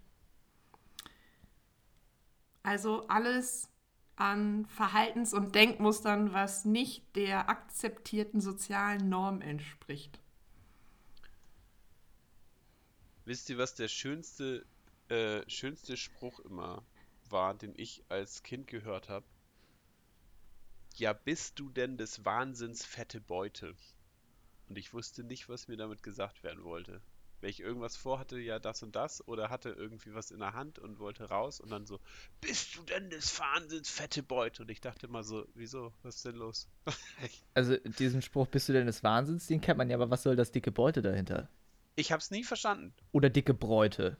Also 2.63 3.07
alles 3.07 3.69
an 4.15 4.65
Verhaltens- 4.65 5.35
und 5.35 5.53
Denkmustern, 5.53 6.33
was 6.33 6.65
nicht 6.65 7.15
der 7.15 7.49
akzeptierten 7.49 8.41
sozialen 8.41 9.07
Norm 9.07 9.39
entspricht. 9.41 10.19
Wisst 13.23 13.51
ihr, 13.51 13.59
was 13.59 13.75
der 13.75 13.87
schönste, 13.87 14.65
äh, 15.09 15.47
schönste 15.47 15.95
Spruch 15.95 16.39
immer 16.39 16.83
war, 17.31 17.53
den 17.53 17.73
ich 17.75 18.03
als 18.09 18.43
Kind 18.43 18.67
gehört 18.67 19.09
habe? 19.09 19.25
Ja, 20.95 21.13
bist 21.13 21.59
du 21.59 21.69
denn 21.69 21.97
des 21.97 22.25
Wahnsinns 22.25 22.85
fette 22.85 23.21
Beute? 23.21 23.75
Und 24.67 24.77
ich 24.77 24.93
wusste 24.93 25.23
nicht, 25.23 25.47
was 25.47 25.67
mir 25.67 25.77
damit 25.77 26.03
gesagt 26.03 26.43
werden 26.43 26.63
wollte. 26.63 27.01
Wenn 27.39 27.51
ich 27.51 27.59
irgendwas 27.59 27.95
vorhatte, 27.95 28.39
ja 28.39 28.57
das 28.57 28.81
und 28.81 28.95
das, 28.95 29.25
oder 29.27 29.51
hatte 29.51 29.69
irgendwie 29.69 30.13
was 30.15 30.31
in 30.31 30.39
der 30.39 30.53
Hand 30.53 30.79
und 30.79 30.97
wollte 30.97 31.25
raus 31.25 31.59
und 31.59 31.69
dann 31.69 31.85
so, 31.85 31.99
bist 32.41 32.75
du 32.75 32.81
denn 32.81 33.11
des 33.11 33.39
Wahnsinns 33.39 33.91
fette 33.91 34.23
Beute? 34.23 34.63
Und 34.63 34.71
ich 34.71 34.81
dachte 34.81 35.05
immer 35.05 35.23
so, 35.23 35.47
wieso, 35.53 35.93
was 36.01 36.15
ist 36.15 36.25
denn 36.25 36.35
los? 36.35 36.67
Also 37.53 37.75
diesen 37.77 38.21
Spruch, 38.21 38.47
bist 38.47 38.69
du 38.69 38.73
denn 38.73 38.85
des 38.85 39.03
Wahnsinns, 39.03 39.47
den 39.47 39.61
kennt 39.61 39.79
man 39.79 39.89
ja, 39.89 39.95
aber 39.95 40.11
was 40.11 40.21
soll 40.23 40.35
das 40.35 40.51
dicke 40.51 40.71
Beute 40.71 41.01
dahinter? 41.01 41.49
Ich 41.95 42.11
hab's 42.11 42.29
nie 42.29 42.43
verstanden. 42.43 42.93
Oder 43.11 43.31
dicke 43.31 43.55
Bräute. 43.55 44.17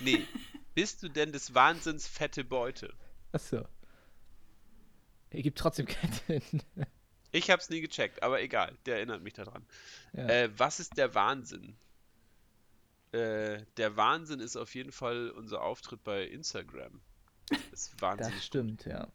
Nee, 0.00 0.26
bist 0.74 1.02
du 1.02 1.08
denn 1.08 1.32
des 1.32 1.54
Wahnsinns 1.54 2.06
fette 2.06 2.44
Beute? 2.44 2.92
Achso. 3.32 3.64
Ergibt 5.30 5.58
trotzdem 5.58 5.86
keinen 5.86 6.12
Sinn. 6.26 6.62
Ich 7.32 7.50
hab's 7.50 7.70
nie 7.70 7.80
gecheckt, 7.80 8.22
aber 8.22 8.40
egal, 8.42 8.76
der 8.86 8.96
erinnert 8.96 9.22
mich 9.22 9.34
daran. 9.34 9.64
Ja. 10.12 10.26
Äh, 10.28 10.50
was 10.58 10.80
ist 10.80 10.96
der 10.96 11.14
Wahnsinn? 11.14 11.76
Äh, 13.12 13.62
der 13.76 13.96
Wahnsinn 13.96 14.40
ist 14.40 14.56
auf 14.56 14.74
jeden 14.74 14.92
Fall 14.92 15.30
unser 15.30 15.62
Auftritt 15.62 16.02
bei 16.04 16.24
Instagram. 16.26 17.00
Das 17.48 17.60
ist 17.88 18.00
wahnsinnig. 18.02 18.34
Das 18.34 18.44
stimmt, 18.46 18.84
ja. 18.84 19.08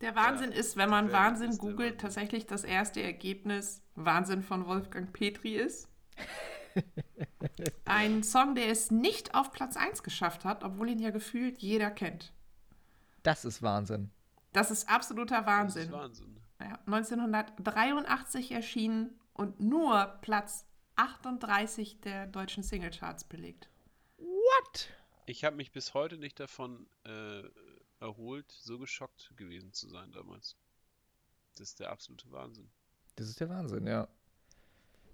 Der 0.00 0.14
Wahnsinn 0.16 0.52
ist, 0.52 0.76
wenn 0.76 0.88
man 0.88 1.12
Wahnsinn 1.12 1.58
googelt, 1.58 1.78
Wahnsinn? 1.80 1.98
tatsächlich 1.98 2.46
das 2.46 2.64
erste 2.64 3.02
Ergebnis 3.02 3.82
Wahnsinn 3.94 4.42
von 4.42 4.66
Wolfgang 4.66 5.12
Petri 5.12 5.56
ist. 5.56 5.86
Ein 7.84 8.22
Song, 8.22 8.54
der 8.54 8.68
es 8.68 8.90
nicht 8.90 9.34
auf 9.34 9.52
Platz 9.52 9.76
1 9.76 10.02
geschafft 10.02 10.44
hat, 10.46 10.64
obwohl 10.64 10.88
ihn 10.88 10.98
ja 10.98 11.10
gefühlt 11.10 11.58
jeder 11.58 11.90
kennt. 11.90 12.32
Das 13.22 13.44
ist 13.44 13.60
Wahnsinn. 13.62 14.10
Das 14.54 14.70
ist 14.70 14.88
absoluter 14.88 15.38
Das 15.38 15.46
Wahnsinn. 15.46 15.82
ist 15.82 15.92
Wahnsinn. 15.92 16.40
Ja, 16.58 16.78
1983 16.86 18.52
erschienen 18.52 19.18
und 19.34 19.60
nur 19.60 20.06
Platz 20.22 20.66
38 20.96 22.00
der 22.00 22.26
deutschen 22.26 22.62
Singlecharts 22.62 23.24
belegt. 23.24 23.68
What? 24.18 24.88
Ich 25.26 25.44
habe 25.44 25.56
mich 25.56 25.72
bis 25.72 25.94
heute 25.94 26.18
nicht 26.18 26.38
davon 26.40 26.86
äh, 27.04 27.42
erholt, 28.00 28.50
so 28.52 28.78
geschockt 28.78 29.32
gewesen 29.36 29.72
zu 29.72 29.88
sein 29.88 30.12
damals. 30.12 30.56
Das 31.56 31.68
ist 31.68 31.80
der 31.80 31.90
absolute 31.90 32.30
Wahnsinn. 32.30 32.68
Das 33.16 33.28
ist 33.28 33.40
der 33.40 33.48
Wahnsinn, 33.48 33.86
ja. 33.86 34.08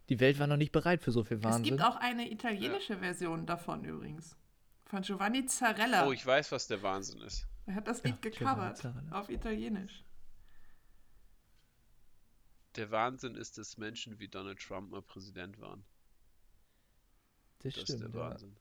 Die 0.08 0.20
Welt 0.20 0.38
war 0.38 0.46
noch 0.46 0.56
nicht 0.56 0.72
bereit 0.72 1.02
für 1.02 1.12
so 1.12 1.22
viel 1.24 1.36
Es 1.38 1.44
Wahnsinn. 1.44 1.64
gibt 1.64 1.82
auch 1.82 1.96
eine 1.96 2.30
italienische 2.30 2.98
Version 2.98 3.44
davon 3.44 3.84
übrigens. 3.84 4.36
Von 4.86 5.02
Giovanni 5.02 5.44
Zarella. 5.46 6.06
Oh, 6.06 6.12
ich 6.12 6.24
weiß, 6.24 6.50
was 6.52 6.66
der 6.66 6.82
Wahnsinn 6.82 7.20
ist. 7.20 7.46
er 7.66 7.74
hat 7.74 7.86
das 7.88 8.02
Ja, 8.02 8.10
Lied 8.10 8.22
Giovanni 8.22 8.72
gecovert 8.74 9.12
auf 9.12 9.28
Italienisch. 9.28 10.04
Der 12.78 12.90
Wahnsinn 12.90 13.34
ist, 13.34 13.58
dass 13.58 13.76
Menschen 13.76 14.18
wie 14.20 14.28
Donald 14.28 14.58
Trump 14.58 14.90
mal 14.90 15.02
Präsident 15.02 15.58
waren. 15.60 15.84
das 17.60 17.74
Das 17.74 17.82
stimmt, 17.84 18.02
ist 18.04 18.14
der 18.14 18.14
ja. 18.14 18.30
Wahnsinn. 18.30 18.56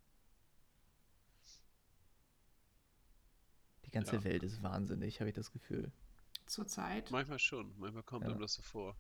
Die 3.86 3.92
ganze 3.92 4.18
Ja. 4.18 4.24
Welt 4.24 4.44
ist 4.44 4.62
wahnsinnig, 4.62 5.20
habe 5.20 5.30
ich 5.30 5.36
das 5.36 5.52
Gefühl. 5.52 5.92
Zurzeit. 6.48 7.12
Manchmal 7.12 7.40
schon, 7.40 7.78
manchmal 7.78 8.04
kommt 8.04 8.26
Ja. 8.26 8.30
einem 8.30 8.40
das 8.40 8.54
so 8.54 8.62
vor. 8.64 8.98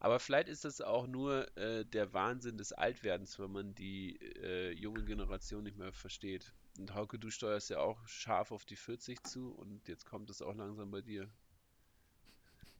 Aber 0.00 0.18
vielleicht 0.18 0.48
ist 0.48 0.64
das 0.64 0.80
auch 0.80 1.06
nur 1.06 1.56
äh, 1.56 1.84
der 1.84 2.12
Wahnsinn 2.12 2.58
des 2.58 2.72
Altwerdens, 2.72 3.38
wenn 3.38 3.52
man 3.52 3.74
die 3.74 4.16
äh, 4.42 4.72
junge 4.72 5.04
Generation 5.04 5.62
nicht 5.62 5.76
mehr 5.76 5.92
versteht. 5.92 6.52
Und 6.78 6.94
Hauke, 6.94 7.18
du 7.18 7.30
steuerst 7.30 7.70
ja 7.70 7.78
auch 7.78 8.06
scharf 8.08 8.50
auf 8.52 8.64
die 8.64 8.76
40 8.76 9.22
zu 9.24 9.52
und 9.52 9.86
jetzt 9.88 10.06
kommt 10.06 10.30
es 10.30 10.42
auch 10.42 10.54
langsam 10.54 10.90
bei 10.90 11.02
dir. 11.02 11.30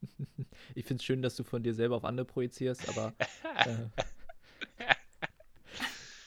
Ich 0.74 0.84
finde 0.86 1.00
es 1.00 1.04
schön, 1.04 1.20
dass 1.22 1.36
du 1.36 1.42
von 1.44 1.62
dir 1.62 1.74
selber 1.74 1.96
auf 1.96 2.04
andere 2.04 2.24
projizierst, 2.26 2.88
aber 2.88 3.12
äh, 3.66 4.84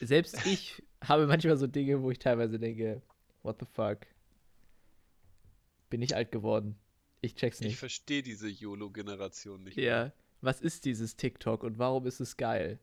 selbst 0.00 0.44
ich 0.46 0.82
habe 1.02 1.26
manchmal 1.26 1.56
so 1.56 1.66
Dinge, 1.66 2.02
wo 2.02 2.10
ich 2.10 2.18
teilweise 2.18 2.58
denke, 2.58 3.02
what 3.42 3.56
the 3.60 3.66
fuck? 3.66 3.98
Bin 5.90 6.02
ich 6.02 6.14
alt 6.14 6.30
geworden? 6.32 6.76
Ich 7.20 7.34
check's 7.36 7.60
Ich 7.60 7.66
nicht. 7.68 7.78
verstehe 7.78 8.22
diese 8.22 8.48
YOLO-Generation 8.48 9.62
nicht. 9.64 9.76
Ja. 9.78 10.12
Was 10.40 10.60
ist 10.60 10.84
dieses 10.84 11.16
TikTok 11.16 11.62
und 11.62 11.78
warum 11.78 12.06
ist 12.06 12.20
es 12.20 12.36
geil? 12.36 12.78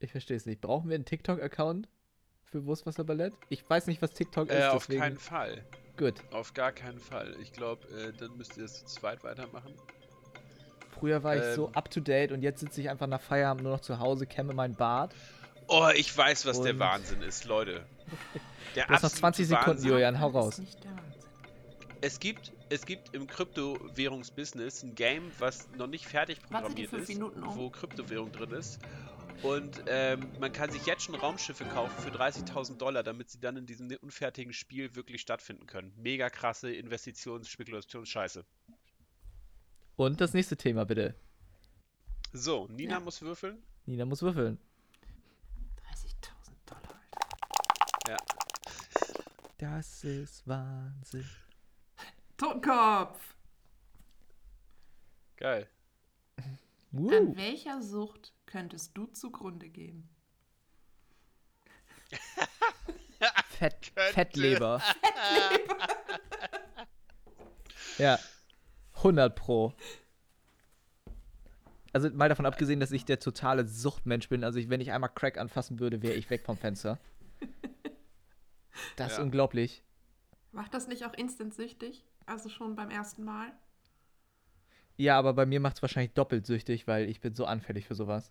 Ich 0.00 0.10
verstehe 0.10 0.36
es 0.36 0.46
nicht. 0.46 0.60
Brauchen 0.60 0.88
wir 0.88 0.94
einen 0.96 1.04
TikTok-Account 1.04 1.88
für 2.44 2.64
Wurstwasserballett? 2.64 3.34
Ich 3.48 3.68
weiß 3.68 3.86
nicht, 3.86 4.00
was 4.02 4.12
TikTok 4.12 4.48
Äh, 4.50 4.58
ist, 4.58 4.64
auf 4.70 4.86
deswegen. 4.86 5.00
keinen 5.00 5.18
Fall. 5.18 5.64
Gut. 6.00 6.14
Auf 6.32 6.54
gar 6.54 6.72
keinen 6.72 6.98
Fall. 6.98 7.36
Ich 7.42 7.52
glaube, 7.52 7.86
äh, 7.88 8.12
dann 8.18 8.34
müsst 8.38 8.56
ihr 8.56 8.64
es 8.64 8.78
zu 8.80 8.86
zweit 8.86 9.22
weitermachen. 9.22 9.74
Früher 10.98 11.22
war 11.22 11.36
ich 11.36 11.54
so 11.54 11.68
Ähm. 11.68 11.74
up 11.74 11.90
to 11.90 12.00
date 12.00 12.32
und 12.32 12.42
jetzt 12.42 12.60
sitze 12.60 12.80
ich 12.80 12.88
einfach 12.88 13.06
nach 13.06 13.20
Feierabend 13.20 13.62
nur 13.64 13.72
noch 13.72 13.80
zu 13.80 13.98
Hause, 13.98 14.26
kämme 14.26 14.54
mein 14.54 14.74
Bart. 14.74 15.14
Oh, 15.68 15.88
ich 15.94 16.16
weiß, 16.16 16.46
was 16.46 16.60
der 16.62 16.72
Und- 16.72 16.78
Wahnsinn 16.80 17.20
ist, 17.22 17.44
Leute. 17.44 17.84
Der 18.76 18.86
Du 18.86 18.92
hast 18.94 19.02
noch 19.02 19.10
20 19.10 19.44
absolute 19.44 19.46
Sekunden, 19.46 19.66
Wahnsinn. 19.78 19.90
Julian, 19.90 20.20
hau 20.20 20.28
raus. 20.28 20.56
der. 20.82 20.90
Es 22.02 22.18
gibt, 22.18 22.52
es 22.70 22.86
gibt 22.86 23.14
im 23.14 23.26
Kryptowährungsbusiness 23.26 24.82
ein 24.84 24.94
Game, 24.94 25.30
was 25.38 25.68
noch 25.76 25.86
nicht 25.86 26.06
fertig 26.06 26.40
programmiert 26.42 26.92
ist, 26.94 27.08
Minuten 27.08 27.42
um. 27.42 27.56
wo 27.56 27.68
Kryptowährung 27.70 28.32
drin 28.32 28.52
ist. 28.52 28.78
Und 29.42 29.82
ähm, 29.86 30.28
man 30.38 30.52
kann 30.52 30.70
sich 30.70 30.84
jetzt 30.84 31.02
schon 31.04 31.14
Raumschiffe 31.14 31.64
kaufen 31.64 31.98
für 32.02 32.10
30.000 32.10 32.76
Dollar, 32.76 33.02
damit 33.02 33.30
sie 33.30 33.40
dann 33.40 33.56
in 33.56 33.64
diesem 33.66 33.90
unfertigen 34.02 34.52
Spiel 34.52 34.94
wirklich 34.94 35.22
stattfinden 35.22 35.66
können. 35.66 35.92
Mega 35.96 36.28
krasse 36.28 36.70
Investitions-, 36.70 37.48
Spekulationsscheiße. 37.48 38.44
Und 39.96 40.20
das 40.20 40.34
nächste 40.34 40.56
Thema, 40.56 40.84
bitte. 40.84 41.14
So, 42.32 42.66
Nina 42.68 42.94
Ja. 42.94 43.00
muss 43.00 43.22
würfeln. 43.22 43.62
Nina 43.86 44.04
muss 44.04 44.20
würfeln. 44.22 44.58
30.000 45.90 46.52
Dollar, 46.66 47.00
Alter. 48.06 48.10
Ja. 48.10 48.16
Das 49.58 50.04
ist 50.04 50.46
Wahnsinn. 50.48 51.28
Totenkopf! 52.38 53.34
Geil. 55.36 55.68
Uh, 56.92 57.08
An 57.10 57.36
welcher 57.36 57.82
Sucht 57.82 58.32
könntest 58.46 58.96
du 58.96 59.06
zugrunde 59.06 59.68
gehen? 59.68 60.08
Fett, 63.50 63.92
Könnte. 63.94 64.12
Fettleber. 64.12 64.82
ja, 67.98 68.18
100 68.96 69.34
pro. 69.36 69.72
Also 71.92 72.08
mal 72.10 72.28
davon 72.28 72.46
abgesehen, 72.46 72.80
dass 72.80 72.92
ich 72.92 73.04
der 73.04 73.18
totale 73.18 73.66
Suchtmensch 73.66 74.28
bin. 74.28 74.44
Also 74.44 74.58
ich, 74.58 74.68
wenn 74.70 74.80
ich 74.80 74.92
einmal 74.92 75.10
Crack 75.10 75.38
anfassen 75.38 75.80
würde, 75.80 76.02
wäre 76.02 76.14
ich 76.14 76.30
weg 76.30 76.44
vom 76.44 76.56
Fenster. 76.56 76.98
Das 78.96 79.12
ist 79.12 79.18
Ja. 79.18 79.24
unglaublich. 79.24 79.82
Macht 80.52 80.72
das 80.72 80.86
nicht 80.88 81.04
auch 81.04 81.14
instant 81.14 81.52
süchtig? 81.54 82.04
Also 82.26 82.48
schon 82.48 82.74
beim 82.76 82.90
ersten 82.90 83.24
Mal? 83.24 83.52
Ja, 85.00 85.18
aber 85.18 85.32
bei 85.32 85.46
mir 85.46 85.60
macht 85.60 85.76
es 85.76 85.82
wahrscheinlich 85.82 86.12
doppelt 86.12 86.44
süchtig, 86.44 86.86
weil 86.86 87.08
ich 87.08 87.22
bin 87.22 87.34
so 87.34 87.46
anfällig 87.46 87.86
für 87.86 87.94
sowas. 87.94 88.30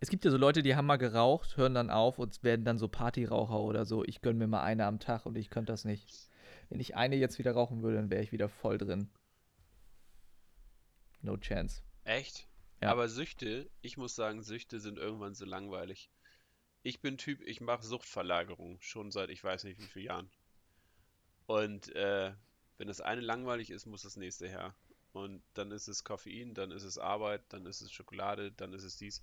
Es 0.00 0.08
gibt 0.08 0.24
ja 0.24 0.30
so 0.30 0.38
Leute, 0.38 0.62
die 0.62 0.74
haben 0.74 0.86
mal 0.86 0.96
geraucht, 0.96 1.58
hören 1.58 1.74
dann 1.74 1.90
auf 1.90 2.18
und 2.18 2.42
werden 2.42 2.64
dann 2.64 2.78
so 2.78 2.88
Partyraucher 2.88 3.60
oder 3.60 3.84
so. 3.84 4.02
Ich 4.04 4.22
gönne 4.22 4.38
mir 4.38 4.46
mal 4.46 4.62
eine 4.62 4.86
am 4.86 4.98
Tag 4.98 5.26
und 5.26 5.36
ich 5.36 5.50
könnte 5.50 5.74
das 5.74 5.84
nicht. 5.84 6.30
Wenn 6.70 6.80
ich 6.80 6.96
eine 6.96 7.16
jetzt 7.16 7.38
wieder 7.38 7.52
rauchen 7.52 7.82
würde, 7.82 7.98
dann 7.98 8.08
wäre 8.08 8.22
ich 8.22 8.32
wieder 8.32 8.48
voll 8.48 8.78
drin. 8.78 9.10
No 11.20 11.36
chance. 11.36 11.82
Echt? 12.04 12.48
Ja. 12.80 12.92
Aber 12.92 13.10
Süchte, 13.10 13.68
ich 13.82 13.98
muss 13.98 14.14
sagen, 14.14 14.42
Süchte 14.42 14.80
sind 14.80 14.96
irgendwann 14.96 15.34
so 15.34 15.44
langweilig. 15.44 16.08
Ich 16.82 17.02
bin 17.02 17.18
Typ, 17.18 17.42
ich 17.42 17.60
mache 17.60 17.84
Suchtverlagerung 17.84 18.78
schon 18.80 19.10
seit 19.10 19.28
ich 19.28 19.44
weiß 19.44 19.64
nicht 19.64 19.78
wie 19.78 19.86
vielen 19.86 20.06
Jahren. 20.06 20.30
Und 21.44 21.94
äh, 21.94 22.32
wenn 22.78 22.88
das 22.88 23.00
eine 23.00 23.20
langweilig 23.20 23.70
ist, 23.70 23.86
muss 23.86 24.02
das 24.02 24.16
nächste 24.16 24.48
her. 24.48 24.74
Und 25.12 25.42
dann 25.54 25.70
ist 25.72 25.88
es 25.88 26.04
Koffein, 26.04 26.54
dann 26.54 26.70
ist 26.70 26.82
es 26.82 26.98
Arbeit, 26.98 27.42
dann 27.48 27.64
ist 27.64 27.80
es 27.80 27.90
Schokolade, 27.90 28.52
dann 28.52 28.72
ist 28.74 28.84
es 28.84 28.96
dies. 28.96 29.22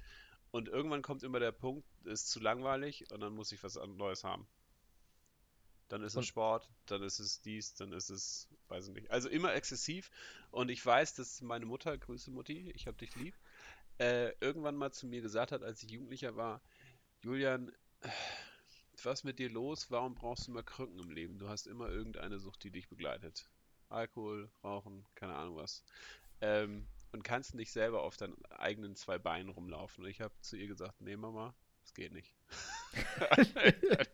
Und 0.52 0.68
irgendwann 0.68 1.02
kommt 1.02 1.24
immer 1.24 1.40
der 1.40 1.52
Punkt, 1.52 1.88
ist 2.06 2.30
zu 2.30 2.40
langweilig 2.40 3.12
und 3.12 3.22
dann 3.22 3.34
muss 3.34 3.52
ich 3.52 3.64
was 3.64 3.76
Neues 3.76 4.24
haben. 4.24 4.48
Dann 5.90 6.02
ist 6.04 6.16
es 6.16 6.26
Sport, 6.26 6.70
dann 6.88 7.04
ist 7.04 7.20
es 7.20 7.42
dies, 7.42 7.76
dann 7.76 7.92
ist 7.92 8.10
es, 8.10 8.48
weiß 8.68 8.88
ich 8.88 8.94
nicht. 8.96 9.12
Also 9.12 9.30
immer 9.30 9.54
exzessiv. 9.54 10.10
Und 10.50 10.70
ich 10.70 10.84
weiß, 10.84 11.14
dass 11.16 11.42
meine 11.42 11.66
Mutter, 11.66 11.96
Grüße 11.98 12.32
Mutti, 12.32 12.72
ich 12.72 12.88
hab 12.88 12.98
dich 12.98 13.16
lieb, 13.16 13.36
äh, 14.00 14.34
irgendwann 14.40 14.76
mal 14.76 14.92
zu 14.92 15.06
mir 15.06 15.22
gesagt 15.22 15.52
hat, 15.52 15.62
als 15.62 15.84
ich 15.84 15.92
Jugendlicher 15.92 16.36
war, 16.36 16.62
Julian, 17.22 17.72
was 19.02 19.20
ist 19.20 19.24
mit 19.24 19.40
dir 19.40 19.50
los? 19.50 19.90
Warum 19.90 20.16
brauchst 20.16 20.48
du 20.48 20.52
immer 20.52 20.64
Krücken 20.64 21.00
im 21.00 21.10
Leben? 21.10 21.40
Du 21.40 21.50
hast 21.50 21.68
immer 21.68 21.90
irgendeine 21.90 22.40
Sucht, 22.40 22.64
die 22.64 22.72
dich 22.72 22.90
begleitet. 22.90 23.50
Alkohol, 23.90 24.50
Rauchen, 24.64 25.06
keine 25.16 25.36
Ahnung 25.36 25.56
was. 25.56 25.84
Ähm, 26.42 26.88
und 27.12 27.24
kannst 27.24 27.54
nicht 27.54 27.72
selber 27.72 28.02
auf 28.04 28.18
deinen 28.18 28.44
eigenen 28.46 28.96
zwei 28.96 29.20
Beinen 29.20 29.50
rumlaufen. 29.50 30.04
Und 30.04 30.10
ich 30.10 30.22
habe 30.22 30.34
zu 30.42 30.58
ihr 30.58 30.68
gesagt, 30.68 31.00
nee 31.00 31.16
Mama, 31.16 31.54
das 31.82 31.94
geht 31.94 32.12
nicht. 32.12 32.34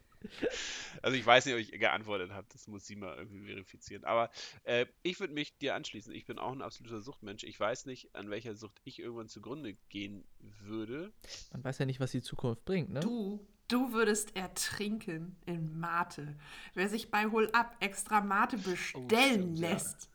Also 1.02 1.15
ich 1.15 1.26
weiß 1.26 1.46
nicht, 1.46 1.56
ob 1.56 1.62
ich 1.62 1.72
ihr 1.72 1.80
geantwortet 1.80 2.32
habe, 2.32 2.48
das 2.52 2.68
muss 2.68 2.86
sie 2.86 2.96
mal 2.96 3.15
irgendwie 3.18 3.46
verifizieren. 3.46 4.04
Aber 4.04 4.30
äh, 4.63 4.86
ich 5.02 5.20
würde 5.20 5.34
mich 5.34 5.58
dir 5.58 5.76
anschließen. 5.76 6.13
Ich 6.13 6.26
bin 6.26 6.39
auch 6.39 6.52
ein 6.52 6.62
absoluter 6.62 7.02
Suchtmensch. 7.02 7.44
Ich 7.44 7.60
weiß 7.60 7.86
nicht, 7.86 8.13
an 8.15 8.30
welcher 8.30 8.56
Sucht 8.56 8.80
ich 8.84 9.00
irgendwann 9.00 9.30
zugrunde 9.30 9.76
gehen 9.89 10.26
würde. 10.39 11.13
Man 11.52 11.63
weiß 11.63 11.78
ja 11.80 11.86
nicht, 11.86 12.00
was 12.00 12.12
die 12.12 12.22
Zukunft 12.22 12.65
bringt, 12.65 12.89
ne? 12.89 13.00
Du, 13.00 13.48
du 13.69 13.93
würdest 13.93 14.36
ertrinken 14.36 15.38
in 15.45 15.79
Mate. 15.79 16.36
Wer 16.73 16.89
sich 16.89 17.10
bei 17.12 17.25
Hol 17.32 17.49
Up 17.53 17.75
extra 17.79 18.19
Mate 18.21 18.58
bestellen 18.58 19.10
stimmt, 19.10 19.60
ja. 19.60 19.69
lässt. 19.69 20.10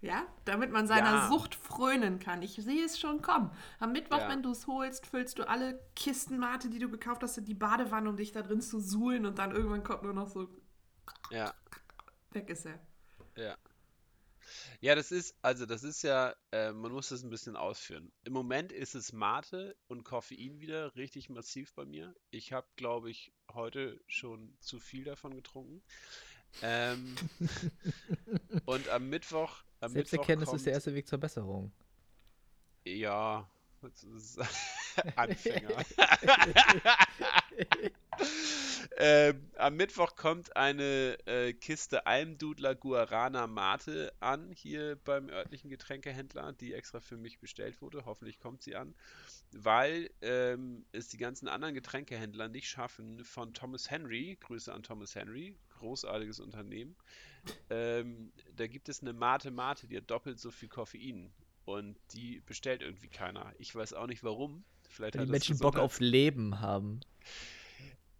Ja, 0.00 0.22
damit 0.44 0.70
man 0.70 0.86
seiner 0.86 1.12
Ja. 1.14 1.28
Sucht 1.28 1.54
frönen 1.56 2.18
kann. 2.20 2.42
Ich 2.42 2.54
sehe 2.56 2.84
es 2.84 3.00
schon 3.00 3.22
kommen. 3.22 3.50
Am 3.80 3.90
Mittwoch, 3.92 4.18
Ja. 4.18 4.28
wenn 4.28 4.42
du 4.42 4.50
es 4.52 4.66
holst, 4.68 5.06
füllst 5.06 5.38
du 5.38 5.48
alle 5.48 5.80
Kisten 5.96 6.38
Mate, 6.38 6.68
die 6.70 6.78
du 6.78 6.88
gekauft 6.90 7.22
hast, 7.22 7.38
in 7.38 7.44
die 7.44 7.54
Badewanne, 7.54 8.08
um 8.10 8.16
dich 8.16 8.30
da 8.30 8.42
drin 8.42 8.60
zu 8.60 8.78
suhlen 8.80 9.26
und 9.26 9.38
dann 9.38 9.50
irgendwann 9.52 9.82
kommt 9.82 10.02
nur 10.04 10.12
noch 10.12 10.28
so, 10.28 10.48
Ja, 11.30 11.52
weg 12.32 12.50
ist 12.50 12.66
er. 12.66 12.78
ja. 13.36 13.56
Ja, 14.80 14.94
das 14.94 15.12
ist, 15.12 15.34
also 15.42 15.66
das 15.66 15.82
ist 15.82 16.02
ja, 16.02 16.34
äh, 16.52 16.72
man 16.72 16.92
muss 16.92 17.08
das 17.08 17.22
ein 17.22 17.30
bisschen 17.30 17.56
ausführen. 17.56 18.12
Im 18.24 18.32
Moment 18.32 18.72
ist 18.72 18.94
es 18.94 19.12
Mate 19.12 19.76
und 19.88 20.04
Koffein 20.04 20.60
wieder 20.60 20.94
richtig 20.96 21.28
massiv 21.30 21.72
bei 21.74 21.84
mir. 21.84 22.14
Ich 22.30 22.52
habe, 22.52 22.66
glaube 22.76 23.10
ich, 23.10 23.32
heute 23.52 24.00
schon 24.06 24.56
zu 24.60 24.80
viel 24.80 25.04
davon 25.04 25.34
getrunken. 25.34 25.82
Ähm, 26.62 27.16
und 28.66 28.88
am 28.88 29.08
Mittwoch, 29.08 29.62
am 29.80 29.92
Mittwoch 29.92 30.10
Selbsterkenntnis 30.10 30.48
kommt, 30.48 30.58
ist 30.58 30.66
der 30.66 30.72
erste 30.74 30.94
Weg 30.94 31.08
zur 31.08 31.18
Besserung. 31.18 31.72
Ja, 32.84 33.48
Anfänger. 35.16 35.76
ähm, 38.96 39.50
am 39.56 39.76
Mittwoch 39.76 40.16
kommt 40.16 40.56
eine 40.56 41.18
äh, 41.26 41.52
Kiste 41.52 42.06
Almdudler 42.06 42.74
Guarana 42.74 43.46
Mate 43.46 44.12
an, 44.20 44.50
hier 44.52 44.96
beim 45.04 45.28
örtlichen 45.28 45.70
Getränkehändler, 45.70 46.52
die 46.52 46.74
extra 46.74 47.00
für 47.00 47.16
mich 47.16 47.38
bestellt 47.38 47.80
wurde. 47.80 48.04
Hoffentlich 48.04 48.38
kommt 48.38 48.62
sie 48.62 48.76
an, 48.76 48.94
weil 49.52 50.10
ähm, 50.22 50.84
es 50.92 51.08
die 51.08 51.18
ganzen 51.18 51.48
anderen 51.48 51.74
Getränkehändler 51.74 52.48
nicht 52.48 52.68
schaffen, 52.68 53.24
von 53.24 53.54
Thomas 53.54 53.90
Henry, 53.90 54.36
Grüße 54.40 54.72
an 54.72 54.82
Thomas 54.82 55.14
Henry, 55.14 55.56
großartiges 55.78 56.40
Unternehmen, 56.40 56.96
ähm, 57.70 58.32
da 58.56 58.66
gibt 58.66 58.88
es 58.88 59.02
eine 59.02 59.12
Mate 59.12 59.50
Mate, 59.50 59.86
die 59.86 59.96
hat 59.96 60.10
doppelt 60.10 60.38
so 60.38 60.50
viel 60.50 60.68
Koffein. 60.68 61.32
Und 61.64 61.96
die 62.12 62.40
bestellt 62.40 62.82
irgendwie 62.82 63.08
keiner. 63.08 63.52
Ich 63.58 63.74
weiß 63.74 63.94
auch 63.94 64.06
nicht 64.06 64.22
warum. 64.22 64.64
Vielleicht 64.82 65.14
Weil 65.14 65.22
hat 65.22 65.28
die 65.28 65.32
Menschen 65.32 65.58
Bock 65.58 65.78
auf 65.78 65.98
Leben 65.98 66.60
haben. 66.60 67.00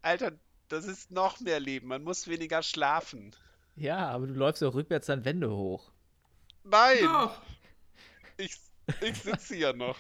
Alter, 0.01 0.33
das 0.75 0.87
ist 0.87 1.11
noch 1.11 1.41
mehr 1.41 1.61
Leben. 1.61 1.89
Man 1.89 2.03
muss 2.03 2.27
weniger 2.27 2.63
schlafen. 2.63 3.35
Ja, 3.77 4.09
aber 4.11 4.27
du 4.27 4.35
läufst 4.35 4.61
ja 4.63 4.69
auch 4.69 4.75
rückwärts 4.75 5.07
dann 5.07 5.25
Wände 5.25 5.51
hoch. 5.51 5.93
Nein! 6.65 7.05
Doch. 7.05 7.41
Ich, 8.37 8.59
ich 9.01 9.23
sitze 9.23 9.55
hier 9.55 9.73
noch. 9.73 9.97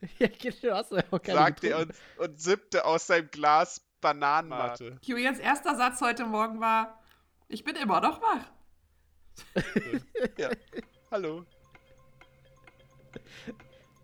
ja, 0.18 0.28
du 0.28 0.74
hast 0.74 0.92
ja 0.92 1.04
auch 1.10 1.22
keine 1.22 1.38
sagte 1.38 1.68
er 1.68 1.78
und, 1.78 1.94
und 2.18 2.40
sippte 2.40 2.84
aus 2.84 3.06
seinem 3.06 3.30
Glas 3.30 3.80
Bananenmatte. 4.00 4.98
Julians 5.02 5.38
erster 5.38 5.76
Satz 5.76 6.00
heute 6.00 6.24
Morgen 6.24 6.60
war, 6.60 7.02
ich 7.48 7.62
bin 7.62 7.76
immer 7.76 8.00
noch 8.00 8.20
wach. 8.20 8.44
Ja. 10.36 10.50
Hallo. 11.10 11.46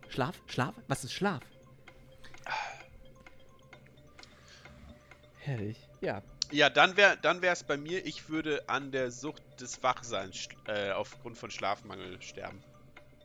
Schlaf? 0.09 0.41
Schlaf? 0.47 0.73
Was 0.87 1.03
ist 1.03 1.13
Schlaf? 1.13 1.41
Herrlich. 5.37 5.86
Ja. 6.01 6.21
Ja, 6.51 6.69
dann 6.69 6.95
wäre 6.95 7.17
dann 7.21 7.43
es 7.43 7.63
bei 7.63 7.75
mir, 7.75 8.05
ich 8.05 8.29
würde 8.29 8.63
an 8.69 8.91
der 8.91 9.11
Sucht 9.11 9.43
des 9.59 9.83
Wachseins 9.83 10.47
äh, 10.67 10.91
aufgrund 10.91 11.37
von 11.37 11.51
Schlafmangel 11.51 12.21
sterben. 12.21 12.63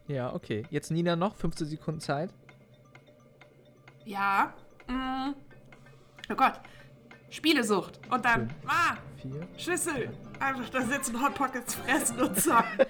Ja, 0.09 0.35
okay. 0.35 0.65
Jetzt 0.71 0.91
Nina 0.91 1.15
noch. 1.15 1.37
15 1.37 1.69
Sekunden 1.69 2.01
Zeit. 2.01 2.31
Ja. 4.05 4.53
Mm. 4.89 5.35
Oh 6.31 6.35
Gott. 6.35 6.61
Spielesucht. 7.31 8.01
Und 8.11 8.25
dann, 8.25 8.51
Fünf. 8.51 8.63
ah, 8.67 8.97
Vier. 9.21 9.49
Schüssel. 9.57 10.13
einfach 10.41 10.69
da 10.71 10.83
sitzen, 10.83 11.23
Hot 11.23 11.35
Pockets 11.35 11.77
fressen 11.77 12.21
und 12.21 12.39
zocken. 12.41 12.79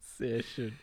Sehr 0.00 0.42
schön. 0.42 0.78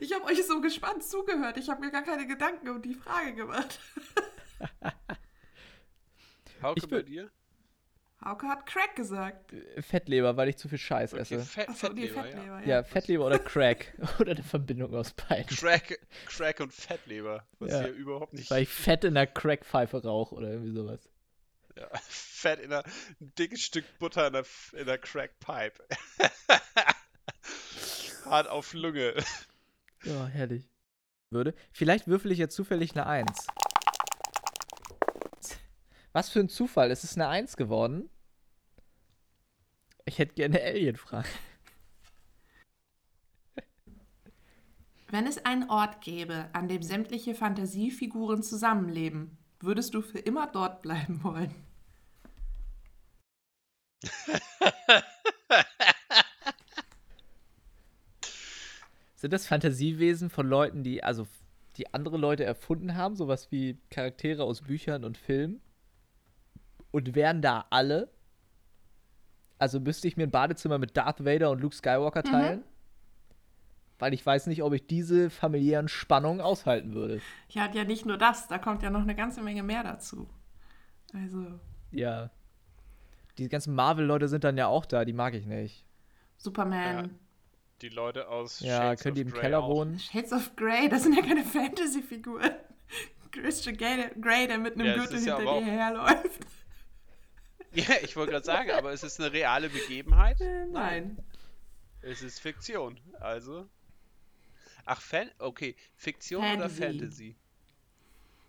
Ich 0.00 0.12
habe 0.12 0.24
euch 0.24 0.44
so 0.46 0.60
gespannt 0.60 1.04
zugehört. 1.04 1.58
Ich 1.58 1.68
habe 1.68 1.80
mir 1.80 1.90
gar 1.90 2.02
keine 2.02 2.26
Gedanken 2.26 2.68
um 2.68 2.82
die 2.82 2.94
Frage 2.94 3.34
gemacht. 3.34 3.78
Hauke, 6.62 6.80
Ich 6.80 6.88
bei 6.88 7.02
dir? 7.02 7.30
Hauke 8.24 8.46
hat 8.48 8.64
Crack 8.66 8.96
gesagt. 8.96 9.52
Fettleber, 9.80 10.36
weil 10.36 10.48
ich 10.48 10.56
zu 10.56 10.68
viel 10.68 10.78
Scheiß 10.78 11.12
Okay, 11.12 11.22
esse. 11.22 11.40
Fett, 11.40 11.68
Achso, 11.68 11.86
Fettleber, 11.88 12.22
Fettleber, 12.24 12.62
Ja, 12.66 12.82
Fettleber 12.82 13.26
oder 13.26 13.38
Crack. 13.38 13.92
oder 14.18 14.32
eine 14.32 14.42
Verbindung 14.42 14.94
aus 14.94 15.12
beiden. 15.12 15.54
Crack, 15.54 15.98
Crack 16.26 16.60
und 16.60 16.72
Fettleber, 16.72 17.46
was 17.58 17.72
Ja. 17.72 17.80
hier 17.82 17.92
überhaupt 17.92 18.32
nicht. 18.32 18.50
Weil 18.50 18.62
ich 18.62 18.68
Fett 18.70 19.04
in 19.04 19.14
der 19.14 19.26
Crackpfeife 19.26 20.02
rauche 20.02 20.34
oder 20.34 20.48
irgendwie 20.50 20.72
sowas. 20.72 21.08
Ja, 21.76 21.88
Fett 22.02 22.60
in 22.60 22.72
einer, 22.72 22.84
ein 23.20 23.34
dickes 23.38 23.60
Stück 23.62 23.84
Butter 23.98 24.28
in 24.28 24.32
der, 24.32 24.46
in 24.72 24.86
der 24.86 24.98
Crackpipe. 24.98 25.84
Hart 28.24 28.48
auf 28.48 28.72
Lunge. 28.72 29.14
Ja, 30.04 30.26
herrlich. 30.26 30.68
Würde. 31.30 31.54
Vielleicht 31.72 32.06
würfel 32.08 32.32
ich 32.32 32.38
jetzt 32.38 32.54
zufällig 32.56 32.92
eine 32.92 33.06
1. 33.06 33.46
Was 36.16 36.30
für 36.30 36.40
ein 36.40 36.48
Zufall. 36.48 36.90
Es 36.90 37.04
ist 37.04 37.18
eine 37.18 37.28
1 37.28 37.58
geworden. 37.58 38.08
Ich 40.06 40.18
hätte 40.18 40.32
gerne 40.32 40.62
Alien-Fragen. 40.62 41.28
Wenn 45.08 45.26
es 45.26 45.44
einen 45.44 45.68
Ort 45.68 46.00
gäbe, 46.00 46.48
an 46.54 46.68
dem 46.68 46.82
sämtliche 46.82 47.34
Fantasiefiguren 47.34 48.42
zusammenleben, 48.42 49.36
würdest 49.60 49.92
du 49.92 50.00
für 50.00 50.18
immer 50.18 50.46
dort 50.46 50.80
bleiben 50.80 51.22
wollen? 51.22 51.54
Sind 59.16 59.34
das 59.34 59.46
Fantasiewesen 59.46 60.30
von 60.30 60.48
Leuten, 60.48 60.82
die, 60.82 61.04
also, 61.04 61.26
die 61.76 61.92
andere 61.92 62.16
Leute 62.16 62.44
erfunden 62.44 62.94
haben? 62.96 63.16
Sowas 63.16 63.52
wie 63.52 63.76
Charaktere 63.90 64.44
aus 64.44 64.62
Büchern 64.62 65.04
und 65.04 65.18
Filmen? 65.18 65.60
Und 66.96 67.14
wären 67.14 67.42
da 67.42 67.66
alle? 67.68 68.08
Also 69.58 69.80
müsste 69.80 70.08
ich 70.08 70.16
mir 70.16 70.22
ein 70.22 70.30
Badezimmer 70.30 70.78
mit 70.78 70.96
Darth 70.96 71.22
Vader 71.26 71.50
und 71.50 71.60
Luke 71.60 71.76
Skywalker 71.76 72.22
teilen? 72.22 72.64
Weil 73.98 74.14
ich 74.14 74.24
weiß 74.24 74.46
nicht, 74.46 74.62
ob 74.62 74.72
ich 74.72 74.86
diese 74.86 75.28
familiären 75.28 75.88
Spannungen 75.88 76.40
aushalten 76.40 76.94
würde. 76.94 77.20
Ja, 77.50 77.70
ja, 77.70 77.84
nicht 77.84 78.06
nur 78.06 78.16
das, 78.16 78.48
da 78.48 78.56
kommt 78.56 78.82
ja 78.82 78.88
noch 78.88 79.02
eine 79.02 79.14
ganze 79.14 79.42
Menge 79.42 79.62
mehr 79.62 79.82
dazu. 79.82 80.26
Also, 81.12 81.60
Ja. 81.90 82.30
Die 83.36 83.50
ganzen 83.50 83.74
Marvel-Leute 83.74 84.28
sind 84.28 84.44
dann 84.44 84.56
ja 84.56 84.66
auch 84.68 84.86
da, 84.86 85.04
die 85.04 85.12
mag 85.12 85.34
ich 85.34 85.44
nicht. 85.44 85.84
Superman, 86.38 87.18
Die 87.82 87.90
Leute 87.90 88.28
aus 88.28 88.60
Ja, 88.60 88.78
Shades 88.96 89.02
können 89.02 89.16
die 89.16 89.20
of 89.20 89.26
im 89.26 89.32
Grey 89.34 89.40
Keller 89.42 89.62
auch. 89.64 89.68
wohnen? 89.68 89.98
Shades 89.98 90.32
of 90.32 90.56
Grey, 90.56 90.88
das 90.88 91.02
sind 91.02 91.14
ja 91.14 91.20
keine 91.22 91.44
Fantasy-Figuren. 91.44 92.52
Christian 93.32 93.76
Grey, 93.76 94.46
der 94.46 94.56
mit 94.56 94.76
einem 94.76 94.86
Ja, 94.86 94.94
Gürtel 94.94 95.22
ja 95.22 95.36
hinter 95.36 95.50
aber 95.52 95.60
dir 95.60 95.66
herläuft. 95.72 96.46
Ja, 97.88 97.96
ich 98.02 98.16
wollte 98.16 98.32
gerade 98.32 98.46
sagen, 98.46 98.70
aber 98.70 98.92
es 98.92 99.02
ist 99.02 99.20
eine 99.20 99.32
reale 99.32 99.68
Begebenheit? 99.68 100.40
Äh, 100.40 100.64
Nein. 100.66 101.18
Es 102.00 102.22
ist 102.22 102.40
Fiktion, 102.40 102.98
also. 103.20 103.68
Ach, 104.86 105.00
Fan 105.00 105.30
oder 105.40 105.74
Fiktion 105.96 106.42
oder 106.42 106.70
Fantasy. 106.70 107.36
Fantasy? 107.36 107.36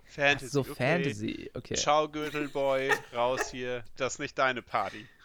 Fantasy. 0.06 0.48
so 0.48 0.62
okay. 0.62 0.74
Fantasy, 0.76 1.52
okay. 1.56 1.76
Ciao, 1.76 2.08
Gürtelboy, 2.08 2.92
raus 3.14 3.52
hier. 3.52 3.84
Das 3.98 4.14
ist 4.14 4.20
nicht 4.20 4.38
deine 4.38 4.62
Party. 4.62 5.06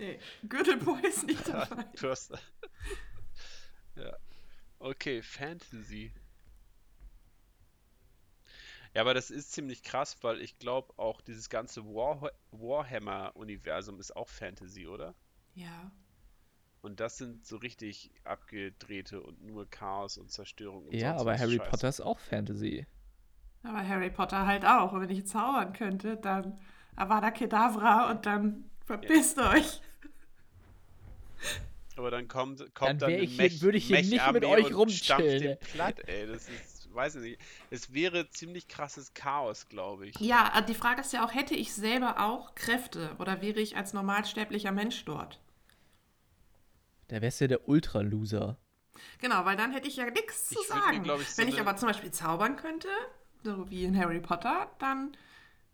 Nee, 0.00 0.20
Gürtelboy 0.48 1.00
ist 1.02 1.26
nicht 1.26 1.48
dabei. 1.48 1.84
Du 2.00 2.08
hast. 2.08 2.30
ja. 3.96 4.16
Okay, 4.78 5.22
Fantasy. 5.22 6.12
Ja, 8.94 9.02
aber 9.02 9.14
das 9.14 9.30
ist 9.30 9.52
ziemlich 9.52 9.82
krass, 9.82 10.16
weil 10.22 10.40
ich 10.40 10.58
glaube 10.58 10.92
auch 10.96 11.20
dieses 11.20 11.48
ganze 11.50 11.84
War 11.84 12.30
Warhammer-Universum 12.52 14.00
ist 14.00 14.16
auch 14.16 14.28
Fantasy, 14.28 14.86
oder? 14.86 15.14
Ja. 15.54 15.90
Und 16.80 17.00
das 17.00 17.18
sind 17.18 17.44
so 17.46 17.56
richtig 17.56 18.10
abgedrehte 18.24 19.20
und 19.20 19.44
nur 19.44 19.68
Chaos 19.68 20.16
und 20.16 20.30
Zerstörung 20.30 20.86
und 20.86 20.94
Ja, 20.94 21.10
sonst 21.10 21.20
aber 21.22 21.38
Harry 21.38 21.56
Scheiße. 21.58 21.70
Potter 21.70 21.88
ist 21.88 22.00
auch 22.00 22.18
Fantasy. 22.18 22.86
Aber 23.64 23.86
Harry 23.86 24.10
Potter 24.10 24.46
halt 24.46 24.64
auch. 24.64 24.92
Und 24.92 25.00
wenn 25.02 25.10
ich 25.10 25.26
zaubern 25.26 25.72
könnte, 25.72 26.16
dann 26.16 26.58
Avada 26.96 27.30
Kedavra 27.32 28.10
und 28.10 28.24
dann 28.26 28.70
verpisst 28.86 29.38
euch. 29.38 29.80
Aber 31.96 32.10
dann 32.12 32.28
kommt, 32.28 32.60
Dann 32.60 32.74
kommt 32.74 33.02
dann, 33.02 33.10
eine 33.12 33.20
ich 33.22 33.32
hier- 33.32 33.42
Mech, 33.42 33.60
würde 33.60 33.78
ich 33.78 33.86
hier 33.86 33.96
nicht 34.02 34.32
mit 34.32 34.44
euch 34.44 34.72
und 34.72 34.92
stampft 34.92 35.24
rumchillen, 35.26 35.58
platt, 35.72 36.00
ey. 36.06 36.26
Das 36.28 36.48
ist, 36.48 36.77
weiß 36.94 37.16
ich 37.16 37.22
nicht. 37.22 37.40
Es 37.70 37.92
wäre 37.92 38.28
ziemlich 38.30 38.68
krasses 38.68 39.14
Chaos, 39.14 39.68
glaube 39.68 40.06
ich. 40.08 40.18
Ja, 40.20 40.52
äh, 40.56 40.64
die 40.64 40.74
Frage 40.74 41.00
ist 41.00 41.12
ja 41.12 41.24
auch, 41.24 41.34
hätte 41.34 41.54
ich 41.54 41.74
selber 41.74 42.20
auch 42.20 42.54
Kräfte 42.54 43.14
oder 43.18 43.42
wäre 43.42 43.60
ich 43.60 43.76
als 43.76 43.92
normalsterblicher 43.92 44.72
Mensch 44.72 45.04
dort? 45.04 45.40
Da 47.08 47.22
wärst 47.22 47.40
du 47.40 47.44
ja 47.44 47.48
der 47.48 47.68
Ultra-Loser. 47.68 48.58
Genau, 49.20 49.44
weil 49.44 49.56
dann 49.56 49.72
hätte 49.72 49.88
ich 49.88 49.96
ja 49.96 50.10
nichts 50.10 50.48
zu 50.48 50.58
mir, 50.58 50.66
sagen. 50.66 51.02
glaub 51.02 51.20
ich, 51.20 51.30
so 51.30 51.40
Wenn 51.40 51.48
ich 51.48 51.60
aber 51.60 51.76
zum 51.76 51.88
Beispiel 51.88 52.10
zaubern 52.10 52.56
könnte, 52.56 52.88
so 53.42 53.70
wie 53.70 53.84
in 53.84 53.98
Harry 53.98 54.20
Potter, 54.20 54.70
dann 54.78 55.16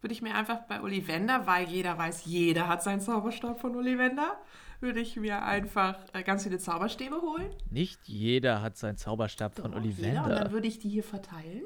würde 0.01 0.13
ich 0.13 0.23
mir 0.23 0.35
einfach 0.35 0.61
bei 0.69 0.83
Ollivander, 0.83 1.47
weil 1.47 1.67
jeder 1.69 1.97
weiß, 1.97 2.27
jeder 2.27 2.69
hat 2.69 2.83
seinen 2.83 3.01
Zauberstab 3.01 3.61
von 3.61 3.75
Ollivander, 3.75 4.39
würde 4.85 5.01
ich 5.01 5.17
mir 5.17 5.43
einfach 5.43 5.99
äh, 6.13 6.23
ganz 6.23 6.45
viele 6.45 6.59
Zauberstäbe 6.59 7.17
holen. 7.21 7.51
Nicht 7.71 8.07
jeder 8.07 8.63
hat 8.63 8.77
seinen 8.77 8.97
Zauberstab 8.97 9.57
von 9.57 9.73
Doch, 9.73 9.83
jeder, 9.83 9.97
und 9.99 10.07
Ollivander. 10.19 10.41
dann 10.45 10.53
würde 10.53 10.69
ich 10.69 10.79
die 10.79 10.89
hier 10.89 11.03
verteilen. 11.03 11.65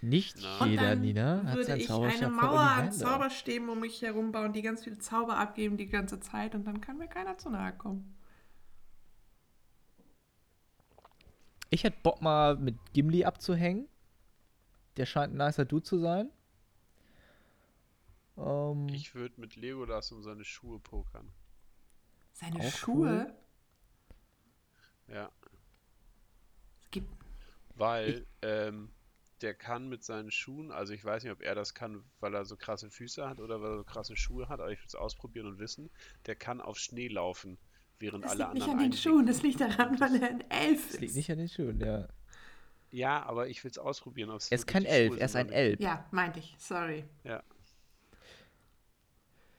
Nicht. 0.00 0.36
Und 0.60 0.70
jeder, 0.70 0.82
dann 0.90 1.00
Nina, 1.02 1.42
hat 1.44 1.54
würde 1.56 1.64
seinen 1.66 1.80
ich 1.80 1.86
Zauberstab 1.86 2.28
eine 2.28 2.36
von 2.38 2.46
Mauer 2.46 2.60
an 2.60 2.78
Ollivander. 2.88 2.92
Zauberstäben 3.06 3.68
um 3.68 3.80
mich 3.80 4.00
herum 4.00 4.32
bauen, 4.32 4.52
die 4.54 4.62
ganz 4.62 4.84
viele 4.84 4.98
Zauber 4.98 5.36
abgeben 5.38 5.76
die 5.76 5.86
ganze 5.88 6.20
Zeit 6.20 6.54
und 6.54 6.64
dann 6.66 6.80
kann 6.80 6.96
mir 6.98 7.08
keiner 7.08 7.36
zu 7.36 7.50
nahe 7.50 7.72
kommen. 7.76 8.16
Ich 11.70 11.84
hätte 11.84 11.96
Bock 12.02 12.22
mal 12.22 12.56
mit 12.56 12.76
Gimli 12.92 13.24
abzuhängen. 13.24 13.88
Der 14.96 15.06
scheint 15.06 15.34
ein 15.34 15.38
nicer 15.38 15.64
Dude 15.64 15.82
zu 15.82 15.98
sein. 15.98 16.30
Ähm, 18.36 18.88
Ich 18.88 19.14
würde 19.14 19.40
mit 19.40 19.56
Legolas 19.56 20.12
um 20.12 20.22
seine 20.22 20.44
Schuhe 20.44 20.78
pokern. 20.78 21.28
Seine 22.34 22.60
Auch 22.60 22.70
Schuhe. 22.72 23.34
Ja. 25.08 25.30
Es 26.82 26.90
gibt 26.90 27.08
Weil 27.76 28.26
ähm, 28.42 28.90
der 29.40 29.54
kann 29.54 29.88
mit 29.88 30.04
seinen 30.04 30.30
Schuhen, 30.30 30.72
also 30.72 30.92
ich 30.92 31.04
weiß 31.04 31.22
nicht, 31.22 31.32
ob 31.32 31.42
er 31.42 31.54
das 31.54 31.74
kann, 31.74 32.02
weil 32.20 32.34
er 32.34 32.44
so 32.44 32.56
krasse 32.56 32.90
Füße 32.90 33.28
hat 33.28 33.40
oder 33.40 33.60
weil 33.62 33.70
er 33.72 33.76
so 33.78 33.84
krasse 33.84 34.16
Schuhe 34.16 34.48
hat, 34.48 34.60
aber 34.60 34.70
ich 34.72 34.78
will 34.78 34.86
es 34.86 34.94
ausprobieren 34.94 35.46
und 35.46 35.58
wissen, 35.58 35.90
der 36.26 36.34
kann 36.34 36.60
auf 36.60 36.78
Schnee 36.78 37.08
laufen, 37.08 37.56
während 37.98 38.24
Das 38.24 38.32
alle 38.32 38.44
liegt 38.44 38.54
nicht 38.54 38.62
anderen 38.64 38.78
an 38.84 38.90
den. 38.90 38.96
Schuhen, 38.98 39.26
das 39.26 39.42
liegt 39.42 39.60
daran, 39.60 40.00
weil 40.00 40.20
er 40.22 40.28
ein 40.30 40.50
Elf 40.50 40.86
das 40.86 40.94
ist. 40.94 41.00
liegt 41.00 41.14
nicht 41.16 41.30
an 41.30 41.38
den 41.38 41.48
Schuhen, 41.48 41.80
ja. 41.80 42.08
Ja, 42.90 43.22
aber 43.24 43.48
ich 43.48 43.62
will 43.64 43.70
es 43.70 43.78
ausprobieren. 43.78 44.30
ob 44.30 44.38
es 44.38 44.50
Er 44.50 44.56
ist 44.56 44.66
kein 44.66 44.84
Elf, 44.84 45.16
er 45.18 45.26
ist 45.26 45.36
ein 45.36 45.50
Elb. 45.50 45.80
Ja, 45.80 46.06
meinte 46.10 46.38
ich. 46.40 46.54
Sorry. 46.58 47.04
Ja. 47.24 47.42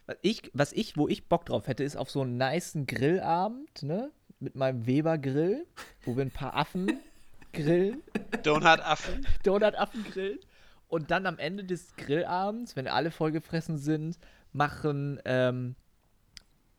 Was 0.07 0.17
ich, 0.21 0.51
was 0.53 0.73
ich, 0.73 0.97
wo 0.97 1.07
ich 1.07 1.27
Bock 1.27 1.45
drauf 1.45 1.67
hätte, 1.67 1.83
ist 1.83 1.95
auf 1.95 2.09
so 2.09 2.21
einen 2.21 2.37
nicen 2.37 2.85
Grillabend, 2.85 3.83
ne? 3.83 4.11
Mit 4.39 4.55
meinem 4.55 4.85
Weber-Grill, 4.85 5.65
wo 6.03 6.15
wir 6.15 6.23
ein 6.23 6.31
paar 6.31 6.55
Affen 6.55 6.99
grillen, 7.53 8.03
Donut-Affen. 8.43 9.25
Donut-Affen 9.43 10.03
grillen. 10.03 10.39
Und 10.87 11.09
dann 11.09 11.25
am 11.25 11.39
Ende 11.39 11.63
des 11.63 11.95
Grillabends, 11.95 12.75
wenn 12.75 12.87
alle 12.87 13.11
vollgefressen 13.11 13.77
sind, 13.77 14.19
machen 14.53 15.19
ähm, 15.25 15.75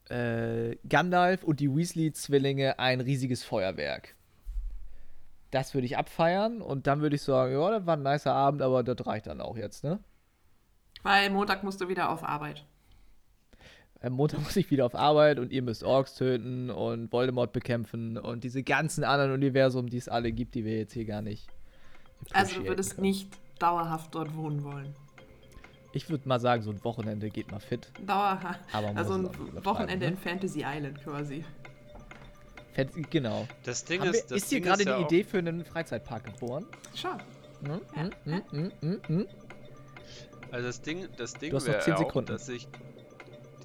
äh, 0.09 0.77
Gandalf 0.89 1.43
und 1.43 1.61
die 1.61 1.74
Weasley-Zwillinge 1.74 2.79
ein 2.79 3.01
riesiges 3.01 3.43
Feuerwerk. 3.43 4.14
Das 5.51 5.74
würde 5.74 5.87
ich 5.87 5.97
abfeiern 5.97 6.61
und 6.61 6.87
dann 6.87 7.01
würde 7.01 7.16
ich 7.16 7.22
sagen, 7.22 7.53
ja, 7.53 7.70
das 7.70 7.87
war 7.87 7.97
ein 7.97 8.03
nicer 8.03 8.35
Abend, 8.35 8.62
aber 8.62 8.83
das 8.83 9.07
reicht 9.07 9.27
dann 9.27 9.41
auch 9.41 9.57
jetzt, 9.57 9.83
ne? 9.83 9.99
Weil 11.03 11.31
Montag 11.31 11.62
musst 11.62 11.81
du 11.81 11.89
wieder 11.89 12.11
auf 12.11 12.24
Arbeit. 12.24 12.64
Am 14.07 14.12
Montag 14.12 14.40
muss 14.44 14.57
ich 14.57 14.70
wieder 14.70 14.86
auf 14.86 14.94
Arbeit 14.94 15.38
und 15.38 15.52
ihr 15.52 15.62
müsst 15.62 15.82
Orks 15.82 16.14
töten 16.14 16.70
und 16.70 17.12
Voldemort 17.12 17.52
bekämpfen 17.52 18.16
und 18.16 18.44
diese 18.44 18.62
ganzen 18.62 19.04
anderen 19.04 19.32
Universum, 19.32 19.88
die 19.88 19.96
es 19.98 20.09
alle 20.09 20.32
gibt, 20.32 20.54
die 20.54 20.64
wir 20.64 20.78
jetzt 20.78 20.92
hier 20.92 21.04
gar 21.04 21.22
nicht. 21.22 21.48
Also 22.32 22.61
du 22.61 22.68
würdest 22.68 22.94
können. 22.94 23.09
nicht 23.09 23.28
dauerhaft 23.59 24.14
dort 24.14 24.34
wohnen 24.36 24.62
wollen. 24.64 24.94
Ich 25.92 26.09
würde 26.09 26.28
mal 26.28 26.38
sagen, 26.38 26.62
so 26.62 26.70
ein 26.70 26.84
Wochenende 26.84 27.30
geht 27.30 27.50
mal 27.50 27.59
fit. 27.59 27.90
Dauerhaft. 28.07 28.61
Also 28.94 29.14
ein 29.14 29.64
Wochenende 29.64 30.07
ne? 30.07 30.12
in 30.12 30.18
Fantasy 30.18 30.64
Island 30.64 31.02
quasi. 31.02 31.44
Genau. 33.11 33.48
Das 33.64 33.84
Ding 33.86 34.02
wir, 34.02 34.11
ist, 34.11 34.30
das 34.30 34.42
ist 34.42 34.50
hier 34.50 34.61
gerade 34.61 34.84
ja 34.84 34.98
die 34.98 35.04
auch- 35.04 35.09
Idee 35.11 35.24
für 35.24 35.38
einen 35.38 35.64
Freizeitpark 35.64 36.24
geboren? 36.24 36.66
Schon. 36.94 37.18
Hm, 37.64 37.80
Ja. 37.96 38.02
hm, 38.02 38.11
hm, 38.24 38.42
hm, 38.50 38.72
hm, 38.80 39.00
hm. 39.07 39.26
Also 40.52 40.66
das 40.66 40.82
Ding, 40.82 41.09
das 41.16 41.32
Ding 41.34 41.50
Du 41.50 41.57
hast 41.57 41.66
noch 41.66 41.72
wäre 41.74 41.82
10 41.84 41.94
auch, 41.94 41.98
Sekunden. 41.98 42.28
dass 42.32 42.46
sich 42.46 42.68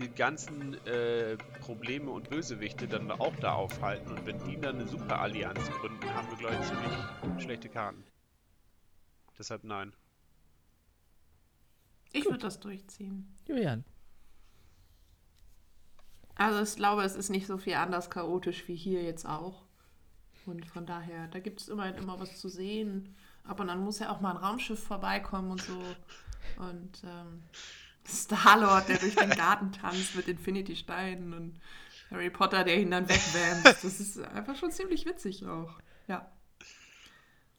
die 0.02 0.10
ganzen 0.10 0.74
äh, 0.86 1.38
Probleme 1.62 2.12
und 2.12 2.30
Bösewichte 2.30 2.88
dann 2.88 3.12
auch 3.12 3.36
da 3.38 3.54
aufhalten. 3.54 4.12
Und 4.12 4.26
wenn 4.26 4.44
die 4.46 4.60
dann 4.60 4.76
eine 4.76 4.88
Superallianz 4.88 5.70
gründen, 5.72 6.14
haben 6.14 6.30
wir, 6.30 6.38
glaube 6.38 6.58
ich, 6.60 6.68
ziemlich 6.68 7.44
schlechte 7.44 7.70
Karten. 7.70 8.04
Deshalb 9.38 9.64
nein. 9.64 9.94
Ich 12.12 12.26
würde 12.26 12.40
das 12.40 12.60
durchziehen. 12.60 13.34
Julian. 13.48 13.86
Also 16.36 16.62
ich 16.62 16.76
glaube, 16.76 17.04
es 17.04 17.16
ist 17.16 17.30
nicht 17.30 17.48
so 17.48 17.58
viel 17.58 17.76
anders 17.76 18.10
chaotisch 18.10 18.68
wie 18.68 18.76
hier 18.76 19.04
jetzt 19.04 19.26
auch. 19.26 19.64
Und 20.46 20.66
von 20.66 20.86
daher, 20.86 21.28
da 21.28 21.40
gibt 21.40 21.62
es 21.62 21.70
immerhin 21.70 21.96
immer 21.96 22.20
was 22.20 22.40
zu 22.40 22.50
sehen. 22.50 23.16
Aber 23.44 23.66
dann 23.66 23.84
muss 23.84 24.00
ja 24.00 24.12
auch 24.12 24.22
mal 24.22 24.32
ein 24.32 24.38
Raumschiff 24.38 24.84
vorbeikommen 24.84 25.52
und 25.52 25.62
so. 25.62 25.80
Und 26.58 27.04
ähm, 27.04 27.44
Star-Lord, 28.08 28.90
der 28.90 28.98
durch 28.98 29.16
den 29.16 29.30
Garten 29.30 29.72
tanzt 29.72 30.16
mit 30.16 30.28
Infinity-Steinen 30.28 31.34
und 31.34 31.60
Harry 32.10 32.30
Potter, 32.30 32.64
der 32.64 32.78
ihn 32.80 32.92
dann 32.92 33.08
wegwärmt. 33.08 33.66
Das 33.66 33.84
ist 33.84 34.20
einfach 34.20 34.56
schon 34.58 34.72
ziemlich 34.72 35.06
witzig 35.06 35.46
auch. 35.46 35.80
Ja. 36.08 36.30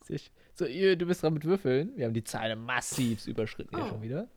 Sich. 0.05 0.30
So, 0.55 0.66
ihr, 0.66 0.97
du 0.97 1.07
bist 1.07 1.22
dran 1.22 1.32
mit 1.34 1.45
Würfeln. 1.45 1.97
Wir 1.97 2.05
haben 2.07 2.12
die 2.14 2.24
Zahlen 2.24 2.62
massiv 2.62 3.26
überschritten 3.26 3.74
hier 3.76 3.84
Oh. 3.86 3.88
schon 3.88 4.03
wieder. 4.03 4.28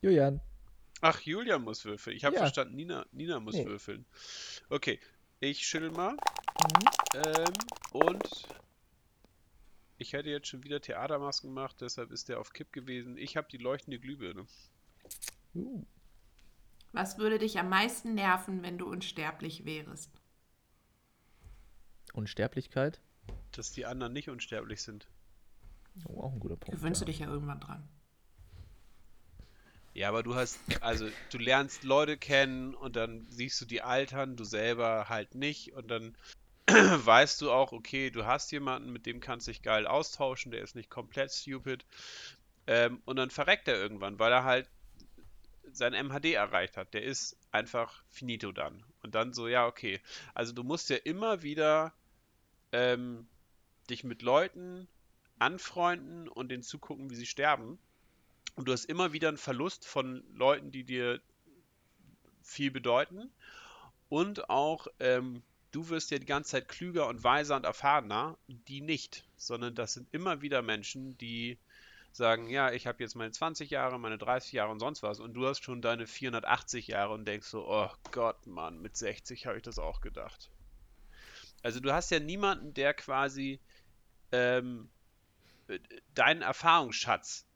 Julian. 0.00 0.40
Ach, 1.00 1.20
Julian 1.20 1.62
muss 1.62 1.84
würfeln. 1.84 2.16
Ich 2.16 2.24
habe 2.24 2.34
Ja. 2.36 2.40
verstanden, 2.42 2.76
Nina, 2.76 3.06
Nina 3.12 3.40
muss 3.40 3.54
Nee. 3.54 3.66
würfeln. 3.66 4.04
Okay, 4.68 4.98
ich 5.40 5.66
schüttel 5.66 5.90
mal. 5.90 6.12
Mhm. 6.12 7.18
Ähm, 7.24 7.52
und 7.92 8.48
ich 10.02 10.12
hätte 10.12 10.28
jetzt 10.28 10.48
schon 10.48 10.64
wieder 10.64 10.80
Theatermasken 10.80 11.50
gemacht, 11.50 11.76
deshalb 11.80 12.10
ist 12.10 12.28
der 12.28 12.38
auf 12.38 12.52
Kipp 12.52 12.72
gewesen. 12.72 13.16
Ich 13.16 13.36
habe 13.36 13.48
die 13.50 13.56
leuchtende 13.56 13.98
Glühbirne. 13.98 14.46
Uh. 15.54 15.86
Was 16.92 17.16
würde 17.16 17.38
dich 17.38 17.58
am 17.58 17.70
meisten 17.70 18.14
nerven, 18.14 18.62
wenn 18.62 18.76
du 18.76 18.86
unsterblich 18.86 19.64
wärst? 19.64 20.10
Unsterblichkeit. 22.12 23.00
Dass 23.52 23.72
die 23.72 23.86
anderen 23.86 24.12
nicht 24.12 24.28
unsterblich 24.28 24.82
sind. 24.82 25.08
Oh, 26.04 26.20
auch 26.22 26.32
ein 26.32 26.40
guter 26.40 26.56
Punkt. 26.56 26.78
Gewöhnst 26.78 27.00
du 27.00 27.06
dich 27.06 27.20
ja 27.20 27.28
irgendwann 27.28 27.60
dran. 27.60 27.88
Ja, 29.94 30.08
aber 30.08 30.22
du 30.22 30.34
hast, 30.34 30.58
also 30.80 31.08
du 31.30 31.38
lernst 31.38 31.84
Leute 31.84 32.16
kennen 32.16 32.74
und 32.74 32.96
dann 32.96 33.26
siehst 33.30 33.60
du 33.60 33.66
die 33.66 33.82
altern, 33.82 34.36
du 34.36 34.44
selber 34.44 35.08
halt 35.08 35.34
nicht 35.34 35.74
und 35.74 35.88
dann 35.90 36.16
weißt 36.68 37.40
du 37.42 37.50
auch, 37.50 37.72
okay, 37.72 38.10
du 38.10 38.24
hast 38.24 38.52
jemanden, 38.52 38.92
mit 38.92 39.06
dem 39.06 39.20
kannst 39.20 39.48
dich 39.48 39.62
geil 39.62 39.86
austauschen, 39.86 40.52
der 40.52 40.62
ist 40.62 40.76
nicht 40.76 40.90
komplett 40.90 41.32
stupid 41.32 41.84
ähm, 42.66 43.02
und 43.04 43.16
dann 43.16 43.30
verreckt 43.30 43.68
er 43.68 43.76
irgendwann, 43.76 44.18
weil 44.18 44.32
er 44.32 44.44
halt 44.44 44.68
sein 45.72 45.94
MHD 45.94 46.34
erreicht 46.34 46.76
hat. 46.76 46.94
Der 46.94 47.02
ist 47.02 47.36
einfach 47.50 48.02
finito 48.08 48.52
dann. 48.52 48.84
Und 49.02 49.14
dann 49.14 49.32
so, 49.32 49.48
ja, 49.48 49.66
okay. 49.66 50.00
Also 50.34 50.52
du 50.52 50.62
musst 50.62 50.90
ja 50.90 50.96
immer 50.96 51.42
wieder 51.42 51.92
ähm, 52.72 53.26
dich 53.90 54.04
mit 54.04 54.22
Leuten 54.22 54.86
anfreunden 55.38 56.28
und 56.28 56.50
denen 56.50 56.62
zugucken, 56.62 57.10
wie 57.10 57.16
sie 57.16 57.26
sterben. 57.26 57.78
Und 58.54 58.68
du 58.68 58.72
hast 58.72 58.84
immer 58.84 59.12
wieder 59.12 59.28
einen 59.28 59.38
Verlust 59.38 59.86
von 59.86 60.22
Leuten, 60.34 60.70
die 60.70 60.84
dir 60.84 61.20
viel 62.42 62.70
bedeuten. 62.70 63.32
Und 64.08 64.50
auch, 64.50 64.86
ähm, 65.00 65.42
du 65.72 65.88
wirst 65.88 66.10
ja 66.10 66.18
die 66.18 66.26
ganze 66.26 66.52
Zeit 66.52 66.68
klüger 66.68 67.08
und 67.08 67.24
weiser 67.24 67.56
und 67.56 67.64
erfahrener, 67.64 68.38
die 68.46 68.80
nicht. 68.80 69.24
Sondern 69.36 69.74
das 69.74 69.94
sind 69.94 70.08
immer 70.12 70.40
wieder 70.42 70.62
Menschen, 70.62 71.18
die 71.18 71.58
sagen, 72.12 72.48
ja, 72.48 72.70
ich 72.70 72.86
habe 72.86 73.02
jetzt 73.02 73.16
meine 73.16 73.32
20 73.32 73.70
Jahre, 73.70 73.98
meine 73.98 74.18
30 74.18 74.52
Jahre 74.52 74.70
und 74.70 74.78
sonst 74.78 75.02
was. 75.02 75.18
Und 75.18 75.34
du 75.34 75.46
hast 75.46 75.64
schon 75.64 75.82
deine 75.82 76.06
480 76.06 76.88
Jahre 76.88 77.14
und 77.14 77.24
denkst 77.24 77.48
so, 77.48 77.66
oh 77.66 77.90
Gott, 78.12 78.46
Mann, 78.46 78.80
mit 78.80 78.96
60 78.96 79.46
habe 79.46 79.56
ich 79.56 79.62
das 79.62 79.78
auch 79.78 80.00
gedacht. 80.00 80.50
Also 81.62 81.80
du 81.80 81.92
hast 81.92 82.10
ja 82.10 82.20
niemanden, 82.20 82.74
der 82.74 82.92
quasi 82.92 83.60
ähm, 84.30 84.90
äh, 85.68 85.78
deinen 86.14 86.42
Erfahrungsschatz 86.42 87.46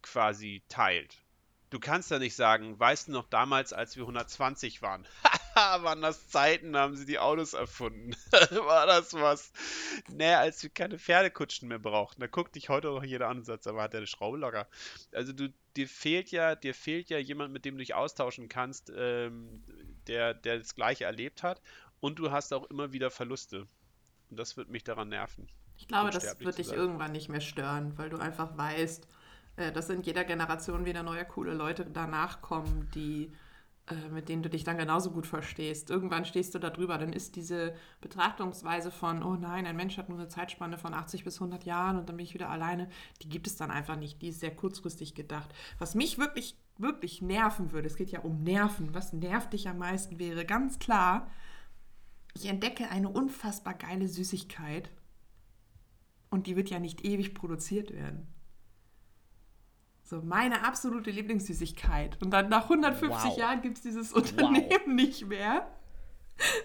quasi 0.00 0.62
teilt. 0.68 1.18
Du 1.70 1.80
kannst 1.80 2.10
ja 2.10 2.18
nicht 2.18 2.36
sagen, 2.36 2.78
weißt 2.78 3.08
du 3.08 3.12
noch 3.12 3.28
damals, 3.28 3.72
als 3.72 3.96
wir 3.96 4.04
120 4.04 4.80
waren? 4.82 5.06
Haha, 5.24 5.35
waren 5.82 6.02
das 6.02 6.28
Zeiten, 6.28 6.72
da 6.72 6.80
haben 6.80 6.96
sie 6.96 7.06
die 7.06 7.18
Autos 7.18 7.54
erfunden. 7.54 8.14
War 8.50 8.86
das 8.86 9.14
was? 9.14 9.52
Nee, 10.08 10.34
als 10.34 10.62
wir 10.62 10.70
keine 10.70 10.98
Pferdekutschen 10.98 11.68
mehr 11.68 11.78
brauchten. 11.78 12.20
Da 12.20 12.26
guckt 12.26 12.54
dich 12.54 12.68
heute 12.68 12.88
noch 12.88 13.02
jeder 13.02 13.28
an 13.28 13.38
und 13.38 13.44
sagt, 13.44 13.66
aber 13.66 13.82
hat 13.82 13.92
der 13.92 13.98
eine 13.98 14.06
Schraube 14.06 14.36
locker. 14.36 14.68
Also 15.12 15.32
du, 15.32 15.52
dir 15.76 15.88
fehlt 15.88 16.30
ja, 16.30 16.54
dir 16.54 16.74
fehlt 16.74 17.08
ja 17.08 17.18
jemand, 17.18 17.52
mit 17.52 17.64
dem 17.64 17.74
du 17.74 17.78
dich 17.78 17.94
austauschen 17.94 18.48
kannst, 18.48 18.92
ähm, 18.94 19.64
der, 20.06 20.34
der 20.34 20.58
das 20.58 20.74
Gleiche 20.74 21.04
erlebt 21.04 21.42
hat. 21.42 21.62
Und 22.00 22.18
du 22.18 22.30
hast 22.30 22.52
auch 22.52 22.64
immer 22.70 22.92
wieder 22.92 23.10
Verluste. 23.10 23.66
Und 24.30 24.38
das 24.38 24.56
wird 24.56 24.68
mich 24.68 24.84
daran 24.84 25.08
nerven. 25.08 25.48
Ich 25.78 25.88
glaube, 25.88 26.10
das 26.10 26.38
wird 26.40 26.58
dich 26.58 26.72
irgendwann 26.72 27.12
nicht 27.12 27.28
mehr 27.28 27.40
stören, 27.40 27.96
weil 27.96 28.10
du 28.10 28.18
einfach 28.18 28.56
weißt, 28.56 29.06
äh, 29.56 29.72
dass 29.72 29.88
in 29.88 30.02
jeder 30.02 30.24
Generation 30.24 30.84
wieder 30.84 31.02
neue 31.02 31.24
coole 31.24 31.54
Leute 31.54 31.86
danach 31.86 32.42
kommen, 32.42 32.90
die 32.94 33.32
mit 34.10 34.28
denen 34.28 34.42
du 34.42 34.50
dich 34.50 34.64
dann 34.64 34.78
genauso 34.78 35.12
gut 35.12 35.26
verstehst. 35.26 35.90
Irgendwann 35.90 36.24
stehst 36.24 36.54
du 36.54 36.58
da 36.58 36.70
drüber, 36.70 36.98
dann 36.98 37.12
ist 37.12 37.36
diese 37.36 37.74
Betrachtungsweise 38.00 38.90
von, 38.90 39.22
oh 39.22 39.36
nein, 39.36 39.64
ein 39.64 39.76
Mensch 39.76 39.96
hat 39.96 40.08
nur 40.08 40.18
eine 40.18 40.28
Zeitspanne 40.28 40.76
von 40.76 40.92
80 40.92 41.22
bis 41.22 41.36
100 41.36 41.64
Jahren 41.64 41.96
und 41.96 42.08
dann 42.08 42.16
bin 42.16 42.26
ich 42.26 42.34
wieder 42.34 42.50
alleine, 42.50 42.88
die 43.22 43.28
gibt 43.28 43.46
es 43.46 43.56
dann 43.56 43.70
einfach 43.70 43.96
nicht. 43.96 44.20
Die 44.22 44.28
ist 44.28 44.40
sehr 44.40 44.54
kurzfristig 44.54 45.14
gedacht. 45.14 45.54
Was 45.78 45.94
mich 45.94 46.18
wirklich, 46.18 46.58
wirklich 46.78 47.22
nerven 47.22 47.70
würde, 47.70 47.86
es 47.86 47.96
geht 47.96 48.10
ja 48.10 48.20
um 48.20 48.42
Nerven, 48.42 48.92
was 48.92 49.12
nervt 49.12 49.52
dich 49.52 49.68
am 49.68 49.78
meisten 49.78 50.18
wäre, 50.18 50.44
ganz 50.44 50.80
klar, 50.80 51.30
ich 52.34 52.46
entdecke 52.46 52.90
eine 52.90 53.08
unfassbar 53.08 53.74
geile 53.74 54.08
Süßigkeit 54.08 54.90
und 56.28 56.48
die 56.48 56.56
wird 56.56 56.70
ja 56.70 56.80
nicht 56.80 57.04
ewig 57.04 57.34
produziert 57.34 57.92
werden. 57.92 58.26
So, 60.08 60.22
meine 60.22 60.64
absolute 60.64 61.10
Lieblingssüßigkeit. 61.10 62.22
Und 62.22 62.30
dann 62.30 62.48
nach 62.48 62.64
150 62.64 63.10
Wow. 63.10 63.38
Jahren 63.38 63.60
gibt 63.60 63.78
es 63.78 63.82
dieses 63.82 64.12
Unternehmen 64.12 64.94
nicht 64.94 65.26
mehr. 65.26 65.68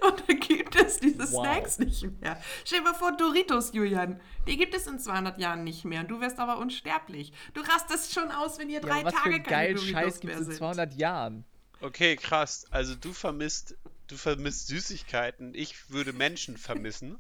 Und 0.05 0.23
dann 0.27 0.39
gibt 0.39 0.75
es 0.75 0.99
diese 0.99 1.19
Wow. 1.31 1.43
Snacks 1.45 1.79
nicht 1.79 2.03
mehr. 2.21 2.39
Stell 2.65 2.79
dir 2.79 2.83
mal 2.85 2.93
vor, 2.93 3.13
Doritos, 3.17 3.73
Julian. 3.73 4.19
Die 4.47 4.57
gibt 4.57 4.75
es 4.75 4.85
in 4.85 4.99
200 4.99 5.39
Jahren 5.39 5.63
nicht 5.63 5.85
mehr. 5.85 6.01
Und 6.01 6.09
du 6.11 6.19
wärst 6.19 6.37
aber 6.37 6.59
unsterblich. 6.59 7.33
Du 7.55 7.61
rastest 7.61 8.13
schon 8.13 8.29
aus, 8.29 8.59
wenn 8.59 8.69
ihr 8.69 8.81
Ja, 8.81 8.87
drei 8.87 9.03
was 9.05 9.13
für 9.15 9.19
Tage 9.23 9.35
einen 9.35 9.43
keine 9.43 9.55
geilen 9.55 9.75
Doritos 9.77 9.91
Scheiß 9.91 10.19
gibt 10.19 10.23
mehr 10.25 10.35
es 10.35 10.39
in 10.41 10.45
sind. 10.51 10.57
200 10.57 10.93
Jahren? 10.93 11.45
Okay, 11.79 12.17
krass. 12.17 12.67
Also 12.69 12.93
du 12.93 13.11
vermisst, 13.11 13.75
du 14.07 14.17
vermisst 14.17 14.67
Süßigkeiten. 14.67 15.55
Ich 15.55 15.89
würde 15.89 16.13
Menschen 16.13 16.57
vermissen. 16.57 17.17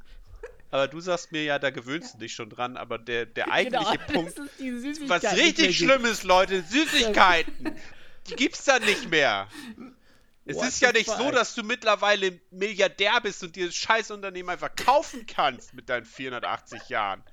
Aber 0.71 0.87
du 0.87 1.01
sagst 1.01 1.31
mir 1.33 1.43
ja, 1.43 1.59
da 1.59 1.69
gewöhnst 1.69 2.15
du 2.15 2.19
dich 2.19 2.33
schon 2.33 2.49
dran. 2.49 2.77
Aber 2.77 2.97
der, 2.97 3.25
der 3.25 3.51
eigentliche 3.51 3.97
Genau, 4.07 4.13
Punkt, 4.13 4.39
was 5.09 5.23
richtig 5.35 5.77
schlimm 5.77 6.05
ist, 6.05 6.23
Leute, 6.23 6.63
Süßigkeiten. 6.63 7.75
Die 8.27 8.35
gibt's 8.35 8.65
dann 8.65 8.83
nicht 8.83 9.09
mehr. 9.09 9.47
Es 10.45 10.55
What 10.55 10.67
ist 10.67 10.81
ja 10.81 10.91
nicht 10.91 11.07
so, 11.09 11.23
fuck? 11.23 11.33
dass 11.33 11.55
du 11.55 11.63
mittlerweile 11.63 12.39
Milliardär 12.51 13.19
bist 13.21 13.43
und 13.43 13.55
dir 13.55 13.65
das 13.67 13.75
Scheißunternehmen 13.75 14.49
einfach 14.49 14.75
kaufen 14.75 15.25
kannst 15.25 15.73
mit 15.73 15.89
deinen 15.89 16.05
480 16.05 16.89
Jahren. 16.89 17.23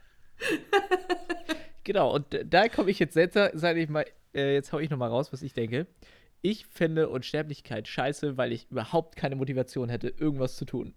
Genau, 1.85 2.15
und 2.15 2.27
da 2.45 2.69
komme 2.69 2.91
ich 2.91 2.99
jetzt 2.99 3.15
selbst, 3.15 3.39
sag 3.55 3.77
ich 3.77 3.89
mal, 3.89 4.07
äh, 4.35 4.55
jetzt 4.55 4.73
hau 4.73 4.79
ich 4.79 4.89
nochmal 4.91 5.11
raus, 5.11 5.33
was 5.33 5.43
ich 5.43 5.53
denke. 5.53 5.87
Ich 6.41 6.67
fände 6.67 7.09
Unsterblichkeit 7.09 7.89
scheiße, 7.89 8.37
weil 8.37 8.53
ich 8.53 8.71
überhaupt 8.71 9.17
keine 9.17 9.37
Motivation 9.37 9.89
hätte, 9.89 10.09
irgendwas 10.09 10.57
zu 10.57 10.65
tun. 10.65 10.95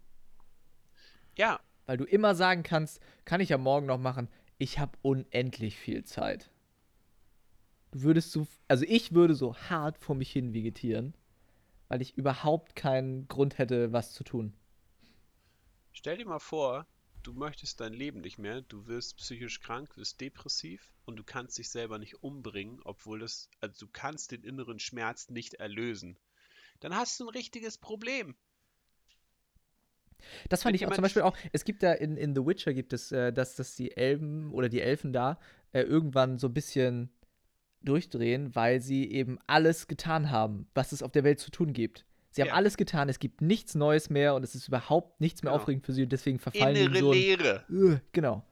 Ja, 1.37 1.59
Weil 1.91 1.97
du 1.97 2.05
immer 2.05 2.35
sagen 2.35 2.63
kannst, 2.63 3.01
kann 3.25 3.41
ich 3.41 3.49
ja 3.49 3.57
morgen 3.57 3.85
noch 3.85 3.97
machen, 3.97 4.29
ich 4.57 4.79
habe 4.79 4.97
unendlich 5.01 5.75
viel 5.75 6.05
Zeit. 6.05 6.49
Du 7.91 8.03
würdest 8.03 8.31
so, 8.31 8.47
also 8.69 8.85
ich 8.87 9.11
würde 9.11 9.35
so 9.35 9.57
hart 9.57 9.97
vor 9.97 10.15
mich 10.15 10.31
hin 10.31 10.53
vegetieren, 10.53 11.13
weil 11.89 12.01
ich 12.01 12.17
überhaupt 12.17 12.77
keinen 12.77 13.27
Grund 13.27 13.57
hätte, 13.57 13.91
was 13.91 14.13
zu 14.13 14.23
tun. 14.23 14.53
Stell 15.91 16.15
dir 16.15 16.25
mal 16.25 16.39
vor, 16.39 16.87
du 17.23 17.33
möchtest 17.33 17.81
dein 17.81 17.91
Leben 17.91 18.21
nicht 18.21 18.37
mehr, 18.37 18.61
du 18.61 18.87
wirst 18.87 19.17
psychisch 19.17 19.59
krank, 19.59 19.97
wirst 19.97 20.21
depressiv 20.21 20.93
und 21.03 21.17
du 21.17 21.25
kannst 21.25 21.57
dich 21.57 21.67
selber 21.67 21.99
nicht 21.99 22.23
umbringen, 22.23 22.79
obwohl 22.85 23.19
das, 23.19 23.49
also 23.59 23.87
du 23.87 23.91
kannst 23.91 24.31
den 24.31 24.45
inneren 24.45 24.79
Schmerz 24.79 25.27
nicht 25.27 25.55
erlösen. 25.55 26.17
Dann 26.79 26.95
hast 26.95 27.19
du 27.19 27.25
ein 27.25 27.35
richtiges 27.35 27.77
Problem. 27.77 28.37
Das 30.49 30.63
fand 30.63 30.71
Wenn 30.73 30.75
ich 30.75 30.87
auch 30.87 30.93
zum 30.93 31.01
Beispiel 31.03 31.21
auch, 31.21 31.35
es 31.51 31.63
gibt 31.65 31.83
da 31.83 31.93
in, 31.93 32.17
in 32.17 32.35
The 32.35 32.45
Witcher 32.45 32.73
gibt 32.73 32.93
es, 32.93 33.11
äh, 33.11 33.31
dass, 33.33 33.55
dass 33.55 33.75
die 33.75 33.95
Elben 33.95 34.51
oder 34.51 34.69
die 34.69 34.81
Elfen 34.81 35.13
da 35.13 35.39
äh, 35.73 35.81
irgendwann 35.81 36.37
so 36.37 36.47
ein 36.47 36.53
bisschen 36.53 37.09
durchdrehen, 37.81 38.53
weil 38.55 38.79
sie 38.81 39.09
eben 39.11 39.39
alles 39.47 39.87
getan 39.87 40.29
haben, 40.29 40.67
was 40.75 40.91
es 40.91 41.01
auf 41.01 41.11
der 41.11 41.23
Welt 41.23 41.39
zu 41.39 41.49
tun 41.51 41.73
gibt. 41.73 42.05
Sie 42.29 42.41
haben 42.41 42.49
Ja. 42.49 42.53
alles 42.53 42.77
getan, 42.77 43.09
es 43.09 43.19
gibt 43.19 43.41
nichts 43.41 43.75
Neues 43.75 44.09
mehr 44.09 44.35
und 44.35 44.43
es 44.43 44.55
ist 44.55 44.67
überhaupt 44.67 45.19
nichts 45.19 45.43
mehr 45.43 45.51
Genau. 45.51 45.61
aufregend 45.63 45.85
für 45.85 45.91
sie 45.91 46.03
und 46.03 46.11
deswegen 46.11 46.39
verfallen 46.39 46.75
Innere 46.75 46.99
so 46.99 47.11
ein, 47.11 47.17
Leere. 47.17 48.01
Genau. 48.11 48.45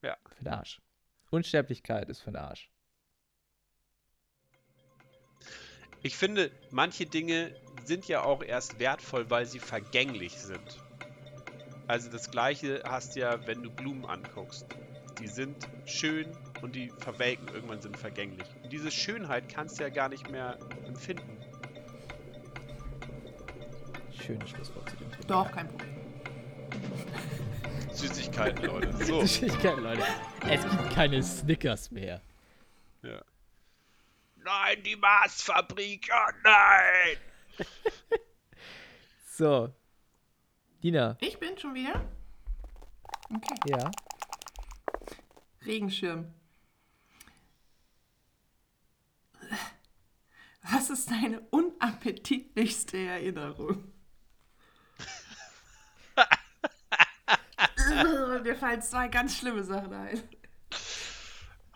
für 0.00 0.16
den 0.44 0.48
Arsch. 0.48 0.80
Unsterblichkeit 1.30 2.08
ist 2.08 2.20
für 2.20 2.30
den 2.32 2.36
Arsch. 2.36 2.71
Ich 6.02 6.16
finde, 6.16 6.50
manche 6.70 7.06
Dinge 7.06 7.54
sind 7.84 8.08
ja 8.08 8.22
auch 8.22 8.42
erst 8.42 8.78
wertvoll, 8.80 9.30
weil 9.30 9.46
sie 9.46 9.60
vergänglich 9.60 10.36
sind. 10.38 10.80
Also 11.86 12.10
das 12.10 12.30
gleiche 12.30 12.82
hast 12.84 13.14
du 13.14 13.20
ja, 13.20 13.46
wenn 13.46 13.62
du 13.62 13.70
Blumen 13.70 14.04
anguckst. 14.04 14.66
Die 15.20 15.28
sind 15.28 15.68
schön 15.84 16.26
und 16.62 16.74
die 16.74 16.90
verwelken, 16.98 17.48
irgendwann 17.48 17.80
sind 17.80 17.96
vergänglich. 17.96 18.48
Und 18.62 18.72
diese 18.72 18.90
Schönheit 18.90 19.48
kannst 19.48 19.78
du 19.78 19.84
ja 19.84 19.90
gar 19.90 20.08
nicht 20.08 20.28
mehr 20.30 20.58
empfinden. 20.86 21.36
Schönes 24.24 24.50
Schlusswort 24.50 24.90
zu 24.90 24.96
dem 24.96 25.10
Thema. 25.10 25.24
Doch, 25.26 25.52
kein 25.52 25.68
Problem. 25.68 25.90
Süßigkeiten, 27.92 28.64
Leute. 28.64 29.04
So. 29.04 29.20
Süßigkeiten, 29.26 29.82
Leute. 29.82 30.02
Es 30.48 30.62
gibt 30.62 30.90
keine 30.94 31.22
Snickers 31.22 31.90
mehr. 31.90 32.20
Ja. 33.02 33.20
Nein, 34.44 34.82
die 34.82 34.96
Marsfabrik, 34.96 36.10
oh 36.12 36.32
nein! 36.42 37.16
So. 39.34 39.74
Dina. 40.82 41.16
Ich 41.20 41.38
bin 41.38 41.56
schon 41.56 41.74
wieder. 41.74 42.04
Okay. 43.34 43.54
Ja. 43.66 43.90
Regenschirm. 45.64 46.34
Was 50.70 50.90
ist 50.90 51.10
deine 51.10 51.40
unappetitlichste 51.50 52.98
Erinnerung? 52.98 53.90
Mir 58.42 58.56
fallen 58.56 58.82
zwei 58.82 59.08
ganz 59.08 59.38
schlimme 59.38 59.64
Sachen 59.64 59.94
ein. 59.94 60.22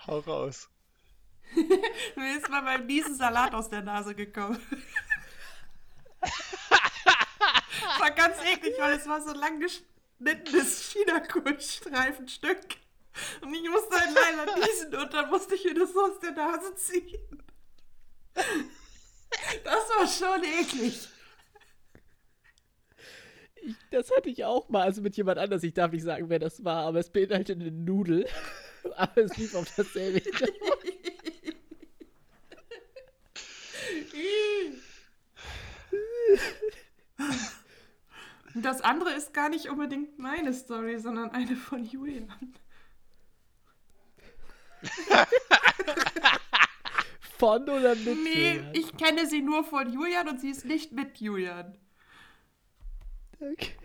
Hau 0.07 0.19
raus. 0.21 0.69
Mir 2.17 2.37
ist 2.37 2.49
mal 2.49 2.63
beim 2.63 2.87
Niesen 2.87 3.15
Salat 3.15 3.55
aus 3.55 3.71
der 3.71 3.83
Nase 3.83 4.15
gekommen. 4.15 4.61
war 7.99 8.11
ganz 8.11 8.37
eklig, 8.45 8.75
weil 8.79 8.97
es 8.97 9.07
war 9.07 9.21
so 9.23 9.33
lang 9.33 9.61
geschnittenes 9.61 10.93
China-Kohlstreifenstück. 10.93 12.59
Und 13.41 13.55
ich 13.55 13.69
musste 13.69 13.99
halt 13.99 14.11
leider 14.15 14.57
niesen 14.59 14.95
und 14.95 15.13
dann 15.13 15.31
musste 15.31 15.55
ich 15.55 15.65
mir 15.65 15.75
das 15.75 15.93
so 15.93 16.03
aus 16.03 16.21
der 16.21 16.33
Nase 16.33 16.75
ziehen. 16.75 17.43
Das 19.65 19.89
war 19.89 20.07
schon 20.07 20.45
eklig. 20.45 21.09
Ich, 23.55 23.75
das 23.91 24.11
hatte 24.11 24.29
ich 24.29 24.45
auch 24.45 24.69
mal, 24.69 24.83
also 24.83 25.01
mit 25.01 25.17
jemand 25.17 25.39
anders. 25.39 25.63
Ich 25.63 25.73
darf 25.75 25.93
nicht 25.93 26.05
sagen, 26.05 26.29
wer 26.29 26.39
das 26.39 26.63
war, 26.65 26.85
aber 26.85 27.01
es 27.01 27.11
beinhaltete 27.11 27.59
eine 27.61 27.71
Nudel. 27.73 28.29
aber 28.97 29.23
es 29.23 29.37
lief 29.37 29.55
auf 29.55 29.67
dasselbe. 29.77 30.23
Und 34.06 34.06
das 38.55 38.81
andere 38.83 39.13
ist 39.13 39.33
gar 39.35 39.49
nicht 39.49 39.69
unbedingt 39.69 40.19
meine 40.19 40.53
Story, 40.53 40.99
sondern 40.99 41.31
eine 41.31 41.57
von 41.57 41.85
Julian. 41.85 42.55
von 47.39 47.63
oder 47.69 47.95
mit? 47.95 48.07
Nee, 48.23 48.55
Julian? 48.57 48.75
ich 48.75 48.97
kenne 48.97 49.27
sie 49.27 49.43
nur 49.43 49.65
von 49.65 49.93
Julian 49.93 50.29
und 50.29 50.41
sie 50.41 50.51
ist 50.51 50.65
nicht 50.65 50.93
mit 50.93 51.19
Julian. 51.21 51.77
Okay. 53.41 53.77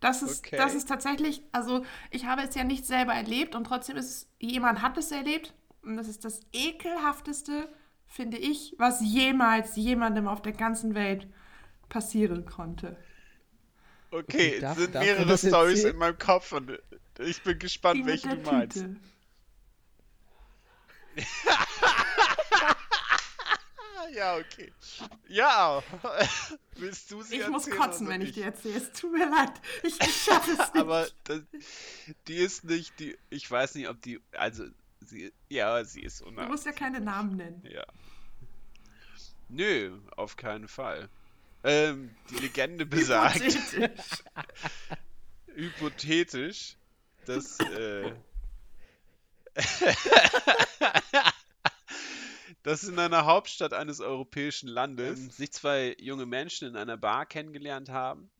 Das 0.00 0.22
ist, 0.22 0.40
Okay. 0.46 0.56
das 0.56 0.74
ist 0.74 0.88
tatsächlich, 0.88 1.42
also 1.52 1.84
ich 2.10 2.24
habe 2.24 2.42
es 2.42 2.54
ja 2.54 2.64
nicht 2.64 2.86
selber 2.86 3.12
erlebt 3.12 3.54
und 3.54 3.64
trotzdem 3.64 3.96
ist 3.96 4.06
es, 4.06 4.30
jemand 4.38 4.80
hat 4.82 4.96
es 4.96 5.10
erlebt 5.12 5.54
und 5.82 5.96
das 5.96 6.08
ist 6.08 6.24
das 6.24 6.40
ekelhafteste, 6.52 7.70
finde 8.10 8.36
ich, 8.36 8.74
was 8.76 9.00
jemals 9.00 9.76
jemandem 9.76 10.28
auf 10.28 10.42
der 10.42 10.52
ganzen 10.52 10.94
Welt 10.94 11.26
passieren 11.88 12.44
konnte. 12.44 12.96
Okay, 14.10 14.56
Okay, 14.56 14.60
darf- 14.60 14.76
es 14.76 14.82
sind 14.84 14.94
darf 14.94 15.04
mehrere 15.04 15.38
Stories 15.38 15.84
in 15.84 15.96
meinem 15.96 16.18
Kopf 16.18 16.52
und 16.52 16.78
ich 17.18 17.42
bin 17.42 17.54
Die 17.54 17.58
gespannt, 17.60 18.04
mit 18.04 18.06
welche 18.06 18.36
du 18.36 18.50
meinst. 18.50 18.76
Tüte. 18.78 18.96
Ah, 21.46 21.66
ja, 24.12 24.36
okay. 24.36 24.72
Ja. 25.28 25.82
Willst 26.76 27.10
du 27.10 27.22
sie 27.22 27.40
Ich 27.40 27.48
muss 27.48 27.68
kotzen, 27.70 28.08
wenn 28.08 28.22
ich 28.22 28.32
dir 28.32 28.46
erzähle. 28.46 28.76
Es 28.78 28.92
tut 28.92 29.12
mir 29.12 29.28
leid. 29.28 29.52
Ich, 29.82 30.00
ich 30.00 30.22
schaffe 30.22 30.52
es 30.52 30.58
nicht. 30.58 30.76
Aber 30.76 31.06
das, 31.24 31.40
die 32.26 32.36
ist 32.36 32.64
nicht, 32.64 32.98
die, 32.98 33.16
ich 33.28 33.48
weiß 33.50 33.74
nicht, 33.76 33.88
ob 33.88 34.00
die, 34.02 34.20
also, 34.32 34.64
sie, 35.10 35.32
ja, 35.48 35.84
sie 35.84 36.00
ist 36.02 36.20
du 36.20 36.26
unartig. 36.26 36.50
musst 36.50 36.66
ja 36.66 36.72
keine 36.72 37.00
Namen 37.00 37.36
nennen. 37.36 37.62
Ja. 37.70 37.84
Nö, 39.48 39.98
auf 40.16 40.36
keinen 40.36 40.68
Fall. 40.68 41.08
Ähm, 41.62 42.14
die 42.30 42.36
Legende 42.36 42.86
besagt, 42.86 43.40
Hypothetisch. 43.42 44.22
hypothetisch, 45.54 46.76
dass, 47.26 47.60
äh, 47.60 48.14
dass 52.62 52.84
in 52.84 52.98
einer 52.98 53.26
Hauptstadt 53.26 53.74
eines 53.74 54.00
europäischen 54.00 54.68
Landes 54.68 55.18
ähm, 55.18 55.30
sich 55.30 55.52
zwei 55.52 55.96
junge 56.00 56.24
Menschen 56.26 56.68
in 56.68 56.76
einer 56.76 56.96
Bar 56.96 57.26
kennengelernt 57.26 57.90
haben, 57.90 58.30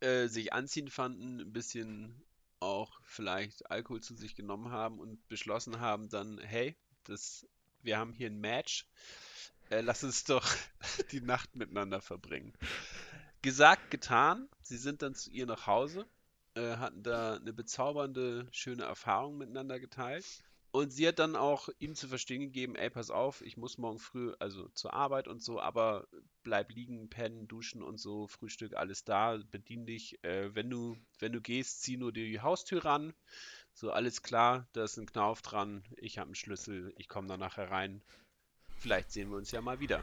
äh, 0.00 0.26
sich 0.26 0.52
anziehen 0.52 0.88
fanden, 0.90 1.40
ein 1.40 1.52
bisschen 1.52 2.22
auch 2.60 3.00
vielleicht 3.04 3.70
Alkohol 3.70 4.00
zu 4.00 4.14
sich 4.14 4.34
genommen 4.34 4.70
haben 4.70 4.98
und 4.98 5.26
beschlossen 5.28 5.80
haben 5.80 6.08
dann, 6.08 6.38
hey, 6.38 6.76
das, 7.04 7.46
wir 7.82 7.98
haben 7.98 8.12
hier 8.12 8.28
ein 8.28 8.40
Match, 8.40 8.86
äh, 9.70 9.80
lass 9.80 10.04
uns 10.04 10.24
doch 10.24 10.46
die 11.12 11.20
Nacht 11.20 11.54
miteinander 11.56 12.00
verbringen. 12.00 12.52
Gesagt, 13.42 13.90
getan, 13.90 14.48
sie 14.62 14.78
sind 14.78 15.02
dann 15.02 15.14
zu 15.14 15.30
ihr 15.30 15.46
nach 15.46 15.66
Hause, 15.66 16.06
äh, 16.54 16.76
hatten 16.76 17.02
da 17.02 17.36
eine 17.36 17.52
bezaubernde, 17.52 18.48
schöne 18.50 18.84
Erfahrung 18.84 19.38
miteinander 19.38 19.78
geteilt. 19.78 20.26
Und 20.70 20.92
sie 20.92 21.08
hat 21.08 21.18
dann 21.18 21.34
auch 21.34 21.70
ihm 21.78 21.94
zu 21.94 22.08
verstehen 22.08 22.40
gegeben, 22.42 22.76
ey, 22.76 22.90
pass 22.90 23.10
auf, 23.10 23.40
ich 23.40 23.56
muss 23.56 23.78
morgen 23.78 23.98
früh, 23.98 24.34
also 24.38 24.68
zur 24.68 24.92
Arbeit 24.92 25.26
und 25.26 25.42
so, 25.42 25.60
aber 25.60 26.06
bleib 26.42 26.70
liegen, 26.72 27.08
pennen, 27.08 27.48
duschen 27.48 27.82
und 27.82 27.98
so, 27.98 28.26
Frühstück, 28.26 28.74
alles 28.74 29.02
da, 29.04 29.38
bedien 29.50 29.86
dich. 29.86 30.22
Äh, 30.22 30.54
wenn 30.54 30.68
du, 30.68 30.96
wenn 31.20 31.32
du 31.32 31.40
gehst, 31.40 31.82
zieh 31.82 31.96
nur 31.96 32.12
die 32.12 32.40
Haustür 32.40 32.84
ran. 32.84 33.14
So, 33.72 33.92
alles 33.92 34.22
klar, 34.22 34.66
da 34.72 34.84
ist 34.84 34.98
ein 34.98 35.06
Knauf 35.06 35.40
dran, 35.40 35.84
ich 35.96 36.18
habe 36.18 36.28
einen 36.28 36.34
Schlüssel, 36.34 36.92
ich 36.98 37.08
komme 37.08 37.28
da 37.28 37.36
nachher 37.36 37.70
rein. 37.70 38.02
Vielleicht 38.78 39.12
sehen 39.12 39.30
wir 39.30 39.36
uns 39.36 39.50
ja 39.50 39.62
mal 39.62 39.80
wieder. 39.80 40.02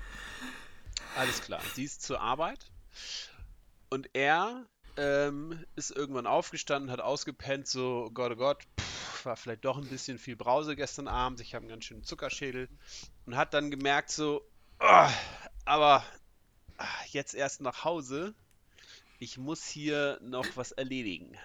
Alles 1.15 1.41
klar. 1.41 1.61
Sie 1.73 1.83
ist 1.83 2.01
zur 2.01 2.21
Arbeit 2.21 2.71
und 3.89 4.09
er 4.13 4.65
ähm, 4.97 5.63
ist 5.75 5.91
irgendwann 5.91 6.25
aufgestanden, 6.25 6.89
hat 6.89 7.01
ausgepennt, 7.01 7.67
so, 7.67 8.05
oh 8.07 8.11
Gott, 8.11 8.31
oh 8.31 8.35
Gott, 8.35 8.63
pff, 8.79 8.94
war 9.25 9.35
vielleicht 9.35 9.65
doch 9.65 9.77
ein 9.77 9.87
bisschen 9.87 10.19
viel 10.19 10.35
Brause 10.35 10.75
gestern 10.75 11.07
Abend, 11.07 11.39
ich 11.39 11.55
habe 11.55 11.63
einen 11.63 11.69
ganz 11.69 11.85
schönen 11.85 12.03
Zuckerschädel 12.03 12.69
und 13.25 13.35
hat 13.35 13.53
dann 13.53 13.71
gemerkt, 13.71 14.11
so, 14.11 14.41
oh, 14.79 15.09
aber 15.65 16.05
ah, 16.77 17.05
jetzt 17.09 17.33
erst 17.33 17.61
nach 17.61 17.83
Hause, 17.83 18.33
ich 19.19 19.37
muss 19.37 19.65
hier 19.65 20.19
noch 20.21 20.45
was 20.55 20.71
erledigen. 20.71 21.37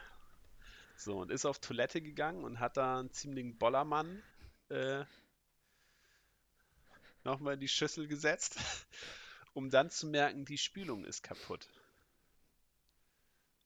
So, 0.96 1.18
und 1.18 1.30
ist 1.30 1.46
auf 1.46 1.58
Toilette 1.58 2.02
gegangen 2.02 2.44
und 2.44 2.60
hat 2.60 2.76
da 2.76 3.00
einen 3.00 3.12
ziemlichen 3.12 3.56
Bollermann 3.56 4.22
äh, 4.68 5.04
nochmal 7.24 7.54
in 7.54 7.60
die 7.60 7.68
Schüssel 7.68 8.06
gesetzt, 8.06 8.58
um 9.54 9.70
dann 9.70 9.90
zu 9.90 10.06
merken, 10.06 10.44
die 10.44 10.58
Spülung 10.58 11.04
ist 11.04 11.22
kaputt. 11.22 11.66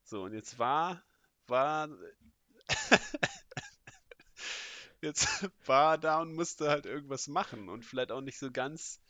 So, 0.04 0.22
und 0.22 0.34
jetzt 0.34 0.58
war, 0.58 1.02
war, 1.46 1.88
jetzt 5.04 5.28
war 5.66 5.98
da 5.98 6.20
und 6.20 6.34
musste 6.34 6.68
halt 6.68 6.86
irgendwas 6.86 7.28
machen 7.28 7.68
und 7.68 7.84
vielleicht 7.84 8.12
auch 8.12 8.20
nicht 8.20 8.38
so 8.38 8.50
ganz 8.50 9.00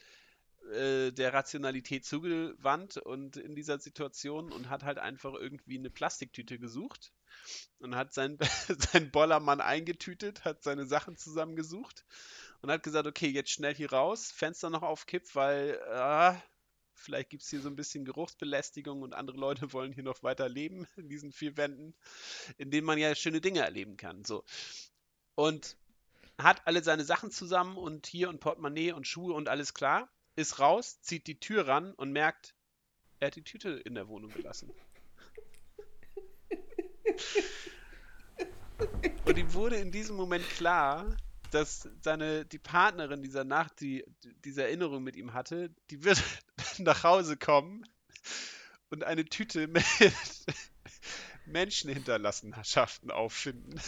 äh, 0.72 1.12
der 1.12 1.32
Rationalität 1.32 2.04
zugewandt 2.04 2.96
und 2.96 3.36
in 3.36 3.54
dieser 3.54 3.78
Situation 3.78 4.52
und 4.52 4.70
hat 4.70 4.82
halt 4.82 4.98
einfach 4.98 5.34
irgendwie 5.34 5.78
eine 5.78 5.90
Plastiktüte 5.90 6.58
gesucht 6.58 7.12
und 7.78 7.94
hat 7.94 8.14
seinen, 8.14 8.38
seinen 8.92 9.10
Bollermann 9.10 9.60
eingetütet, 9.60 10.44
hat 10.44 10.62
seine 10.62 10.86
Sachen 10.86 11.16
zusammengesucht 11.16 12.04
und 12.62 12.70
hat 12.70 12.82
gesagt, 12.82 13.06
okay, 13.06 13.28
jetzt 13.28 13.50
schnell 13.50 13.74
hier 13.74 13.92
raus, 13.92 14.32
Fenster 14.32 14.70
noch 14.70 14.82
aufkippt, 14.82 15.34
weil 15.34 15.78
äh, 15.86 16.34
vielleicht 16.94 17.30
gibt 17.30 17.42
es 17.42 17.50
hier 17.50 17.60
so 17.60 17.68
ein 17.68 17.76
bisschen 17.76 18.04
Geruchsbelästigung 18.04 19.02
und 19.02 19.14
andere 19.14 19.36
Leute 19.36 19.72
wollen 19.72 19.92
hier 19.92 20.04
noch 20.04 20.22
weiter 20.22 20.48
leben 20.48 20.86
in 20.96 21.08
diesen 21.08 21.32
vier 21.32 21.56
Wänden, 21.56 21.94
in 22.56 22.70
denen 22.70 22.86
man 22.86 22.98
ja 22.98 23.14
schöne 23.14 23.40
Dinge 23.40 23.60
erleben 23.60 23.96
kann. 23.96 24.24
So. 24.24 24.44
Und 25.34 25.76
hat 26.38 26.66
alle 26.66 26.82
seine 26.82 27.04
Sachen 27.04 27.30
zusammen 27.30 27.76
und 27.76 28.06
hier 28.06 28.28
und 28.28 28.40
Portemonnaie 28.40 28.92
und 28.92 29.06
Schuhe 29.06 29.34
und 29.34 29.48
alles 29.48 29.74
klar, 29.74 30.10
ist 30.36 30.58
raus, 30.58 31.00
zieht 31.00 31.26
die 31.26 31.38
Tür 31.38 31.68
ran 31.68 31.92
und 31.94 32.12
merkt, 32.12 32.54
er 33.20 33.28
hat 33.28 33.36
die 33.36 33.44
Tüte 33.44 33.70
in 33.70 33.94
der 33.94 34.08
Wohnung 34.08 34.32
gelassen. 34.32 34.72
Und 39.24 39.38
ihm 39.38 39.54
wurde 39.54 39.76
in 39.76 39.90
diesem 39.92 40.16
Moment 40.16 40.46
klar, 40.50 41.16
dass 41.50 41.88
seine, 42.00 42.44
die 42.44 42.58
Partnerin 42.58 43.22
dieser 43.22 43.44
Nacht, 43.44 43.80
die 43.80 44.04
diese 44.44 44.64
Erinnerung 44.64 45.02
mit 45.02 45.16
ihm 45.16 45.32
hatte, 45.32 45.70
die 45.90 46.04
wird 46.04 46.22
nach 46.78 47.04
Hause 47.04 47.36
kommen 47.36 47.86
und 48.90 49.04
eine 49.04 49.24
Tüte 49.24 49.66
mit 49.68 49.84
Menschenhinterlassenschaften 51.46 53.10
auffinden 53.10 53.80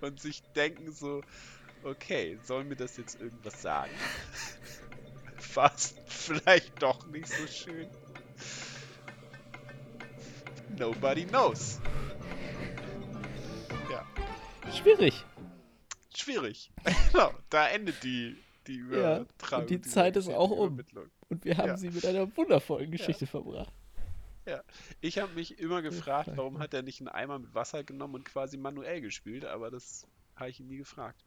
und 0.00 0.20
sich 0.20 0.42
denken 0.54 0.92
so, 0.92 1.22
okay, 1.84 2.38
soll 2.42 2.64
mir 2.64 2.76
das 2.76 2.96
jetzt 2.96 3.20
irgendwas 3.20 3.60
sagen? 3.60 3.92
Es 5.56 5.94
vielleicht 6.06 6.80
doch 6.80 7.06
nicht 7.08 7.26
so 7.26 7.46
schön? 7.46 7.88
Nobody 10.78 11.24
knows. 11.24 11.80
Ja. 13.90 14.06
Schwierig. 14.72 15.24
Schwierig. 16.14 16.70
genau, 17.12 17.32
da 17.48 17.68
endet 17.68 18.02
die, 18.04 18.36
die 18.66 18.76
Übertragung. 18.76 19.26
Ja, 19.50 19.58
und 19.58 19.70
die 19.70 19.80
Zeit 19.80 20.16
ist 20.16 20.28
auch 20.28 20.50
um. 20.50 20.80
Und 21.28 21.44
wir 21.44 21.56
haben 21.56 21.68
ja. 21.68 21.76
sie 21.76 21.90
mit 21.90 22.06
einer 22.06 22.36
wundervollen 22.36 22.90
Geschichte 22.90 23.24
ja. 23.24 23.30
verbracht. 23.30 23.72
Ja, 24.46 24.62
ich 25.00 25.18
habe 25.18 25.32
mich 25.34 25.58
immer 25.58 25.82
gefragt, 25.82 26.30
warum 26.34 26.58
hat 26.58 26.74
er 26.74 26.82
nicht 26.82 27.00
einen 27.00 27.08
Eimer 27.08 27.38
mit 27.38 27.54
Wasser 27.54 27.84
genommen 27.84 28.16
und 28.16 28.24
quasi 28.24 28.56
manuell 28.56 29.00
gespielt, 29.00 29.44
aber 29.44 29.70
das 29.70 30.06
habe 30.36 30.50
ich 30.50 30.60
ihn 30.60 30.68
nie 30.68 30.78
gefragt. 30.78 31.24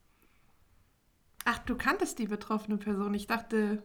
Ach, 1.45 1.59
du 1.59 1.75
kanntest 1.75 2.19
die 2.19 2.27
betroffene 2.27 2.77
Person. 2.77 3.13
Ich 3.13 3.27
dachte. 3.27 3.83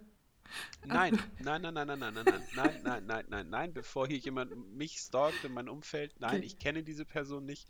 Nein, 0.86 1.18
nein, 1.40 1.60
nein, 1.60 1.74
nein, 1.74 1.86
nein, 1.86 1.98
nein, 1.98 2.14
nein, 2.14 2.24
nein, 2.24 2.44
nein, 2.54 2.82
nein, 2.82 3.06
nein, 3.06 3.24
nein, 3.28 3.50
nein, 3.50 3.74
bevor 3.74 4.06
hier 4.06 4.16
jemand 4.16 4.56
mich 4.74 4.98
stalkt 4.98 5.44
in 5.44 5.52
meinem 5.52 5.68
Umfeld. 5.68 6.18
Nein, 6.20 6.36
okay. 6.36 6.46
ich 6.46 6.58
kenne 6.58 6.82
diese 6.82 7.04
Person 7.04 7.44
nicht. 7.44 7.68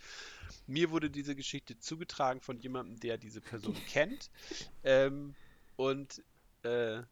Mir 0.68 0.90
wurde 0.90 1.10
diese 1.10 1.34
Geschichte 1.34 1.78
zugetragen 1.80 2.40
von 2.40 2.58
jemandem, 2.60 3.00
der 3.00 3.18
diese 3.18 3.40
Person 3.40 3.74
kennt. 3.88 4.30
Ähm, 4.84 5.34
und 5.74 6.22
äh, 6.62 7.02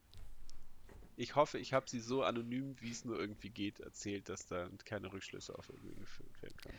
ich 1.16 1.34
hoffe, 1.34 1.58
ich 1.58 1.72
habe 1.72 1.88
sie 1.88 2.00
so 2.00 2.22
anonym, 2.22 2.76
wie 2.80 2.90
es 2.90 3.04
nur 3.04 3.18
irgendwie 3.18 3.50
geht, 3.50 3.80
erzählt, 3.80 4.28
dass 4.28 4.46
da 4.46 4.68
keine 4.84 5.12
Rückschlüsse 5.12 5.58
auf 5.58 5.68
irgendwie 5.68 5.96
geführt 5.96 6.42
werden 6.42 6.56
können. 6.58 6.78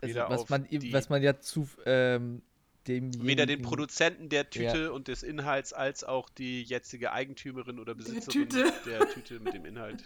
Also, 0.00 0.20
was, 0.20 0.48
man, 0.48 0.66
was 0.92 1.08
man 1.10 1.22
ja 1.22 1.38
zu 1.38 1.68
ähm, 1.84 2.42
dem 2.88 3.24
weder 3.26 3.46
den 3.46 3.62
Produzenten 3.62 4.28
der 4.28 4.50
Tüte 4.50 4.84
ja. 4.84 4.90
und 4.90 5.08
des 5.08 5.22
Inhalts 5.22 5.72
als 5.72 6.04
auch 6.04 6.28
die 6.28 6.62
jetzige 6.62 7.12
Eigentümerin 7.12 7.78
oder 7.78 7.94
Besitzerin 7.94 8.48
der 8.48 8.64
Tüte, 8.64 8.90
der 8.90 9.08
Tüte 9.08 9.40
mit 9.40 9.54
dem 9.54 9.64
Inhalt. 9.64 10.02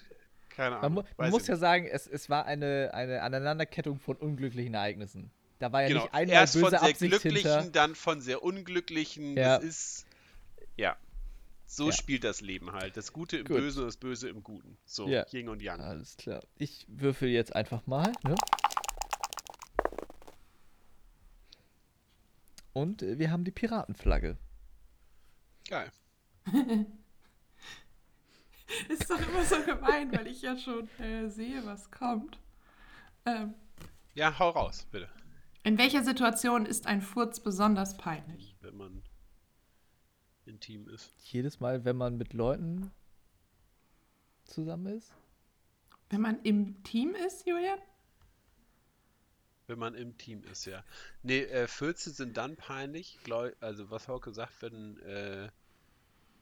Keine 0.50 0.78
Ahnung. 0.78 0.94
Man, 0.94 1.04
man 1.16 1.30
muss 1.30 1.46
ja 1.46 1.56
sagen, 1.56 1.86
es, 1.86 2.06
es 2.06 2.30
war 2.30 2.46
eine, 2.46 2.90
eine 2.94 3.22
Aneinanderkettung 3.22 3.98
von 3.98 4.16
unglücklichen 4.16 4.74
Ereignissen. 4.74 5.30
Da 5.58 5.72
war 5.72 5.82
ja 5.82 5.88
genau. 5.88 6.02
nicht 6.02 6.14
einmal 6.14 6.34
Erst 6.34 6.54
böse 6.54 6.64
von 6.64 6.70
sehr 6.70 6.82
Absicht 6.82 7.10
glücklichen, 7.10 7.50
hinter. 7.50 7.70
dann 7.70 7.94
von 7.94 8.20
sehr 8.20 8.42
unglücklichen. 8.42 9.36
Ja. 9.36 9.56
Das 9.56 9.64
ist 9.64 10.06
ja. 10.76 10.96
So 11.66 11.86
ja. 11.86 11.92
spielt 11.92 12.24
das 12.24 12.40
Leben 12.40 12.72
halt. 12.72 12.96
Das 12.96 13.12
Gute 13.12 13.38
im 13.38 13.44
Gut. 13.44 13.56
Bösen 13.56 13.80
und 13.80 13.86
das 13.86 13.96
Böse 13.96 14.28
im 14.28 14.42
Guten. 14.42 14.76
So, 14.84 15.08
ja. 15.08 15.26
Yin 15.32 15.48
und 15.48 15.60
Yang. 15.60 15.80
Alles 15.80 16.16
klar. 16.16 16.42
Ich 16.58 16.86
würfel 16.88 17.28
jetzt 17.28 17.54
einfach 17.56 17.86
mal. 17.86 18.12
Ne? 18.22 18.36
Und 22.76 23.02
äh, 23.02 23.18
wir 23.18 23.30
haben 23.30 23.44
die 23.44 23.52
Piratenflagge. 23.52 24.36
Geil. 25.66 25.90
ist 28.90 29.08
doch 29.08 29.18
immer 29.18 29.44
so 29.44 29.62
gemein, 29.62 30.12
weil 30.12 30.26
ich 30.26 30.42
ja 30.42 30.58
schon 30.58 30.86
äh, 30.98 31.30
sehe, 31.30 31.64
was 31.64 31.90
kommt. 31.90 32.38
Ähm, 33.24 33.54
ja, 34.12 34.38
hau 34.38 34.50
raus, 34.50 34.86
bitte. 34.90 35.08
In 35.64 35.78
welcher 35.78 36.04
Situation 36.04 36.66
ist 36.66 36.86
ein 36.86 37.00
Furz 37.00 37.40
besonders 37.40 37.96
peinlich? 37.96 38.54
Wenn 38.60 38.76
man 38.76 39.02
intim 40.44 40.86
ist. 40.90 41.10
Jedes 41.32 41.60
Mal, 41.60 41.86
wenn 41.86 41.96
man 41.96 42.18
mit 42.18 42.34
Leuten 42.34 42.90
zusammen 44.44 44.94
ist? 44.94 45.14
Wenn 46.10 46.20
man 46.20 46.42
im 46.42 46.82
Team 46.82 47.14
ist, 47.14 47.46
Julian? 47.46 47.78
Wenn 49.66 49.78
man 49.78 49.94
im 49.94 50.16
Team 50.16 50.44
ist, 50.44 50.64
ja. 50.64 50.84
Nee, 51.22 51.42
äh, 51.42 51.66
Fürze 51.66 52.10
sind 52.10 52.36
dann 52.36 52.56
peinlich, 52.56 53.18
glaub, 53.24 53.50
also 53.60 53.90
was 53.90 54.06
Hauke 54.06 54.32
sagt, 54.32 54.62
wenn 54.62 54.98
äh, 55.00 55.50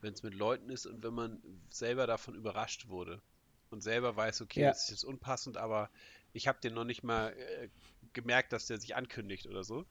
es 0.02 0.22
mit 0.22 0.34
Leuten 0.34 0.68
ist 0.70 0.86
und 0.86 1.02
wenn 1.02 1.14
man 1.14 1.42
selber 1.70 2.06
davon 2.06 2.34
überrascht 2.34 2.88
wurde 2.88 3.22
und 3.70 3.82
selber 3.82 4.16
weiß, 4.16 4.42
okay, 4.42 4.62
ja. 4.62 4.68
das 4.68 4.84
ist 4.84 4.90
jetzt 4.90 5.04
unpassend, 5.04 5.56
aber 5.56 5.90
ich 6.34 6.48
habe 6.48 6.58
den 6.60 6.74
noch 6.74 6.84
nicht 6.84 7.02
mal 7.02 7.32
äh, 7.32 7.68
gemerkt, 8.12 8.52
dass 8.52 8.66
der 8.66 8.78
sich 8.78 8.96
ankündigt 8.96 9.46
oder 9.46 9.64
so. 9.64 9.86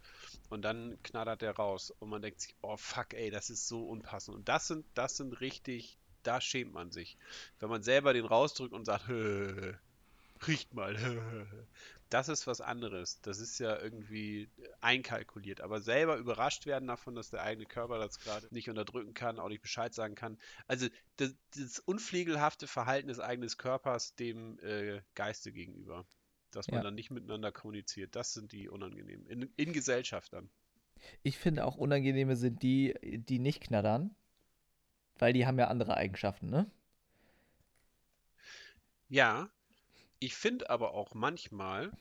Und 0.50 0.62
dann 0.62 0.98
knattert 1.02 1.42
der 1.42 1.56
raus 1.56 1.92
und 2.00 2.10
man 2.10 2.22
denkt 2.22 2.42
sich, 2.42 2.56
oh 2.62 2.78
fuck, 2.78 3.14
ey, 3.14 3.32
das 3.32 3.50
ist 3.50 3.68
so 3.68 3.88
unpassend. 3.88 4.36
Und 4.38 4.50
das 4.50 4.68
sind, 4.68 4.86
das 4.94 5.18
sind 5.18 5.40
richtig, 5.40 5.98
da 6.22 6.42
schämt 6.42 6.74
man 6.74 6.92
sich. 6.92 7.18
Wenn 7.60 7.70
man 7.70 7.82
selber 7.82 8.14
den 8.14 8.26
rausdrückt 8.26 8.74
und 8.74 8.86
sagt, 8.86 9.10
riecht 10.48 10.74
mal, 10.74 10.96
das 12.14 12.30
ist 12.30 12.46
was 12.46 12.62
anderes. 12.62 13.20
Das 13.22 13.40
ist 13.40 13.58
ja 13.60 13.76
irgendwie 13.82 14.48
einkalkuliert. 14.82 15.62
Aber 15.62 15.82
selber 15.82 16.18
überrascht 16.18 16.68
werden 16.68 16.88
davon, 16.88 17.16
dass 17.16 17.32
der 17.32 17.42
eigene 17.42 17.66
Körper 17.66 17.98
das 17.98 18.20
gerade 18.20 18.48
nicht 18.52 18.70
unterdrücken 18.70 19.16
kann, 19.16 19.40
auch 19.40 19.50
nicht 19.50 19.64
Bescheid 19.64 19.96
sagen 19.96 20.14
kann. 20.14 20.38
Also 20.68 20.88
das, 21.18 21.34
das 21.56 21.80
unpflegelhafte 21.80 22.68
Verhalten 22.68 23.08
des 23.08 23.20
eigenen 23.20 23.50
Körpers 23.58 24.14
dem 24.14 24.60
äh, 24.60 25.02
Geiste 25.16 25.52
gegenüber. 25.52 26.06
Dass 26.52 26.68
man 26.68 26.78
ja. 26.78 26.84
dann 26.84 26.94
nicht 26.94 27.10
miteinander 27.10 27.52
kommuniziert. 27.52 28.16
Das 28.16 28.34
sind 28.34 28.52
die 28.52 28.70
unangenehmen. 28.70 29.26
In, 29.26 29.52
in 29.56 29.74
Gesellschaft 29.74 30.34
dann. 30.34 30.52
Ich 31.24 31.40
finde 31.40 31.66
auch 31.66 31.78
unangenehme 31.78 32.36
sind 32.36 32.62
die, 32.62 32.94
die 33.02 33.40
nicht 33.40 33.62
knattern. 33.62 34.16
Weil 35.18 35.34
die 35.34 35.48
haben 35.48 35.58
ja 35.58 35.68
andere 35.68 35.98
Eigenschaften, 35.98 36.52
ne? 36.52 36.70
Ja, 39.10 39.50
ich 40.24 40.36
finde 40.36 40.70
aber 40.70 40.94
auch 40.94 41.14
manchmal 41.14 41.92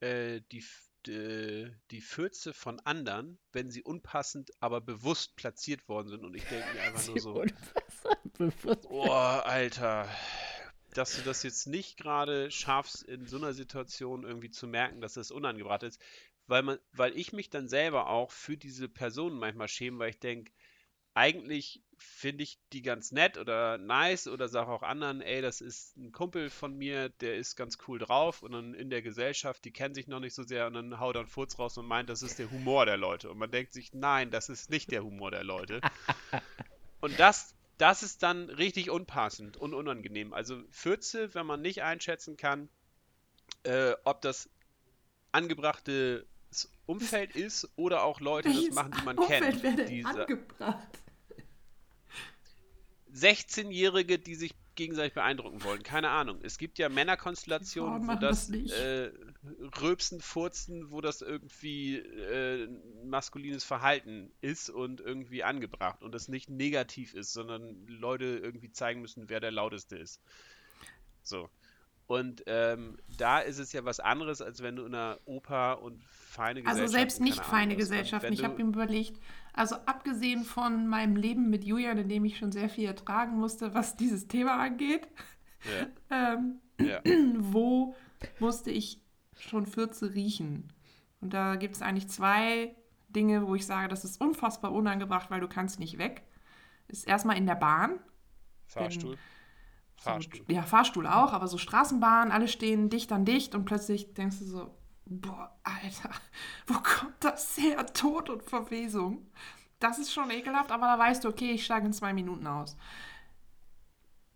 äh, 0.00 0.40
die, 0.52 0.64
äh, 1.10 1.70
die 1.90 2.00
Fürze 2.00 2.54
von 2.54 2.78
anderen, 2.80 3.40
wenn 3.52 3.70
sie 3.70 3.82
unpassend, 3.82 4.50
aber 4.60 4.80
bewusst 4.80 5.34
platziert 5.34 5.88
worden 5.88 6.08
sind. 6.08 6.24
Und 6.24 6.36
ich 6.36 6.44
denke 6.44 6.72
mir 6.74 6.82
einfach 6.82 7.06
nur 7.08 7.18
so, 7.18 7.44
oh, 8.88 9.10
Alter, 9.10 10.08
dass 10.94 11.16
du 11.16 11.22
das 11.22 11.42
jetzt 11.42 11.66
nicht 11.66 11.96
gerade 11.96 12.52
schaffst, 12.52 13.02
in 13.02 13.26
so 13.26 13.36
einer 13.36 13.52
Situation 13.52 14.22
irgendwie 14.22 14.50
zu 14.50 14.68
merken, 14.68 15.00
dass 15.00 15.14
das 15.14 15.32
unangebracht 15.32 15.82
ist. 15.82 16.00
Weil, 16.46 16.62
man, 16.62 16.78
weil 16.92 17.18
ich 17.18 17.32
mich 17.32 17.50
dann 17.50 17.68
selber 17.68 18.06
auch 18.08 18.30
für 18.30 18.56
diese 18.56 18.88
Personen 18.88 19.40
manchmal 19.40 19.66
schäme, 19.66 19.98
weil 19.98 20.10
ich 20.10 20.20
denke, 20.20 20.52
eigentlich 21.16 21.82
finde 21.96 22.42
ich 22.42 22.58
die 22.74 22.82
ganz 22.82 23.10
nett 23.10 23.38
oder 23.38 23.78
nice 23.78 24.28
oder 24.28 24.48
sage 24.48 24.70
auch 24.70 24.82
anderen, 24.82 25.22
ey, 25.22 25.40
das 25.40 25.62
ist 25.62 25.96
ein 25.96 26.12
Kumpel 26.12 26.50
von 26.50 26.76
mir, 26.76 27.08
der 27.08 27.36
ist 27.36 27.56
ganz 27.56 27.78
cool 27.88 27.98
drauf 27.98 28.42
und 28.42 28.52
dann 28.52 28.74
in 28.74 28.90
der 28.90 29.00
Gesellschaft, 29.00 29.64
die 29.64 29.70
kennen 29.70 29.94
sich 29.94 30.08
noch 30.08 30.20
nicht 30.20 30.34
so 30.34 30.42
sehr 30.42 30.66
und 30.66 30.74
dann 30.74 31.00
haut 31.00 31.16
er 31.16 31.20
einen 31.20 31.28
Furz 31.28 31.58
raus 31.58 31.78
und 31.78 31.86
meint, 31.86 32.10
das 32.10 32.20
ist 32.20 32.38
der 32.38 32.50
Humor 32.50 32.84
der 32.84 32.98
Leute. 32.98 33.30
Und 33.30 33.38
man 33.38 33.50
denkt 33.50 33.72
sich, 33.72 33.94
nein, 33.94 34.30
das 34.30 34.50
ist 34.50 34.68
nicht 34.68 34.90
der 34.90 35.04
Humor 35.04 35.30
der 35.30 35.42
Leute. 35.42 35.80
und 37.00 37.18
das, 37.18 37.54
das 37.78 38.02
ist 38.02 38.22
dann 38.22 38.50
richtig 38.50 38.90
unpassend 38.90 39.56
und 39.56 39.72
unangenehm. 39.72 40.34
Also 40.34 40.62
Fürze, 40.70 41.34
wenn 41.34 41.46
man 41.46 41.62
nicht 41.62 41.82
einschätzen 41.82 42.36
kann, 42.36 42.68
äh, 43.62 43.94
ob 44.04 44.20
das 44.20 44.50
angebrachte 45.32 46.26
Umfeld 46.84 47.34
ist 47.34 47.70
oder 47.76 48.04
auch 48.04 48.20
Leute 48.20 48.52
das 48.52 48.74
machen, 48.74 48.92
die 48.98 49.04
man 49.04 49.16
Umfeld 49.16 49.62
kennt. 49.62 49.88
Diese, 49.88 50.08
angebracht. 50.08 50.88
16-Jährige, 53.16 54.18
die 54.18 54.34
sich 54.34 54.54
gegenseitig 54.74 55.14
beeindrucken 55.14 55.64
wollen. 55.64 55.82
Keine 55.82 56.10
Ahnung. 56.10 56.38
Es 56.42 56.58
gibt 56.58 56.78
ja 56.78 56.88
Männerkonstellationen, 56.88 58.06
wo 58.06 58.14
das, 58.14 58.48
das 58.48 58.72
äh, 58.72 59.10
Röpsen, 59.80 60.20
Furzen, 60.20 60.90
wo 60.90 61.00
das 61.00 61.22
irgendwie 61.22 61.96
äh, 61.96 62.68
maskulines 63.04 63.64
Verhalten 63.64 64.30
ist 64.42 64.70
und 64.70 65.00
irgendwie 65.00 65.42
angebracht 65.42 66.02
und 66.02 66.14
das 66.14 66.28
nicht 66.28 66.50
negativ 66.50 67.14
ist, 67.14 67.32
sondern 67.32 67.86
Leute 67.86 68.24
irgendwie 68.42 68.70
zeigen 68.70 69.00
müssen, 69.00 69.28
wer 69.28 69.40
der 69.40 69.50
lauteste 69.50 69.96
ist. 69.96 70.20
So. 71.22 71.48
Und 72.06 72.44
ähm, 72.46 72.98
da 73.18 73.40
ist 73.40 73.58
es 73.58 73.72
ja 73.72 73.84
was 73.84 73.98
anderes, 73.98 74.40
als 74.40 74.62
wenn 74.62 74.76
du 74.76 74.84
in 74.84 74.94
einer 74.94 75.18
Oper 75.24 75.82
und 75.82 76.04
feine 76.04 76.62
Gesellschaft. 76.62 76.82
Also 76.82 76.92
selbst 76.92 77.20
nicht 77.20 77.44
feine 77.44 77.74
Gesellschaften. 77.74 78.32
Ich 78.32 78.44
habe 78.44 78.60
ihm 78.60 78.68
überlegt, 78.68 79.20
also 79.52 79.74
abgesehen 79.86 80.44
von 80.44 80.86
meinem 80.86 81.16
Leben 81.16 81.50
mit 81.50 81.64
Julian, 81.64 81.98
in 81.98 82.08
dem 82.08 82.24
ich 82.24 82.38
schon 82.38 82.52
sehr 82.52 82.68
viel 82.68 82.86
ertragen 82.86 83.36
musste, 83.38 83.74
was 83.74 83.96
dieses 83.96 84.28
Thema 84.28 84.58
angeht, 84.58 85.08
ja. 85.64 85.86
ähm, 86.34 86.60
ja. 86.80 87.00
wo 87.38 87.96
musste 88.38 88.70
ich 88.70 89.02
schon 89.36 89.66
14 89.66 90.08
riechen? 90.08 90.72
Und 91.20 91.34
da 91.34 91.56
gibt 91.56 91.74
es 91.74 91.82
eigentlich 91.82 92.08
zwei 92.08 92.76
Dinge, 93.08 93.46
wo 93.48 93.56
ich 93.56 93.66
sage, 93.66 93.88
das 93.88 94.04
ist 94.04 94.20
unfassbar 94.20 94.72
unangebracht, 94.72 95.30
weil 95.30 95.40
du 95.40 95.48
kannst 95.48 95.80
nicht 95.80 95.98
weg. 95.98 96.22
Ist 96.86 97.08
erstmal 97.08 97.36
in 97.36 97.46
der 97.46 97.56
Bahn. 97.56 97.98
Fahrstuhl. 98.66 99.12
Wenn, 99.12 99.18
Fahrstuhl. 99.96 100.44
So, 100.46 100.54
ja, 100.54 100.62
Fahrstuhl 100.62 101.06
auch, 101.06 101.32
aber 101.32 101.48
so 101.48 101.58
Straßenbahn, 101.58 102.30
alle 102.32 102.48
stehen 102.48 102.90
dicht 102.90 103.12
an 103.12 103.24
dicht 103.24 103.54
und 103.54 103.64
plötzlich 103.64 104.14
denkst 104.14 104.38
du 104.40 104.44
so, 104.44 104.76
Boah, 105.08 105.56
Alter, 105.62 106.10
wo 106.66 106.74
kommt 106.74 107.14
das 107.20 107.56
her? 107.56 107.86
Tod 107.86 108.28
und 108.28 108.42
Verwesung. 108.42 109.30
Das 109.78 109.98
ist 109.98 110.12
schon 110.12 110.30
ekelhaft, 110.30 110.72
aber 110.72 110.86
da 110.86 110.98
weißt 110.98 111.24
du, 111.24 111.28
okay, 111.28 111.52
ich 111.52 111.64
steige 111.64 111.86
in 111.86 111.92
zwei 111.92 112.12
Minuten 112.12 112.46
aus. 112.46 112.76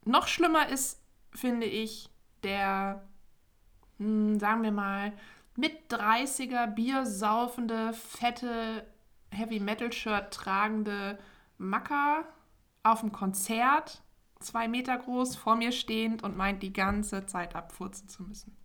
Noch 0.05 0.29
schlimmer 0.29 0.69
ist, 0.69 1.03
finde 1.33 1.67
ich, 1.67 2.09
der, 2.45 3.03
hm, 3.99 4.39
sagen 4.39 4.63
wir 4.63 4.71
mal, 4.71 5.13
mit 5.57 5.93
30er 5.93 6.69
Bier 6.69 7.05
saufende, 7.05 7.93
fette 7.93 8.87
Heavy 9.33 9.59
Metal 9.59 9.93
Shirt 9.93 10.33
tragende 10.33 11.19
Macker 11.59 12.25
auf 12.85 13.01
dem 13.01 13.11
Konzert, 13.11 14.03
zwei 14.41 14.69
Meter 14.69 14.97
groß, 14.97 15.37
vor 15.37 15.57
mir 15.57 15.71
stehend 15.71 16.23
und 16.23 16.37
meint 16.37 16.63
die 16.63 16.73
ganze 16.73 17.27
Zeit 17.27 17.55
abfurzen 17.55 18.09
zu 18.09 18.23
müssen. 18.23 18.57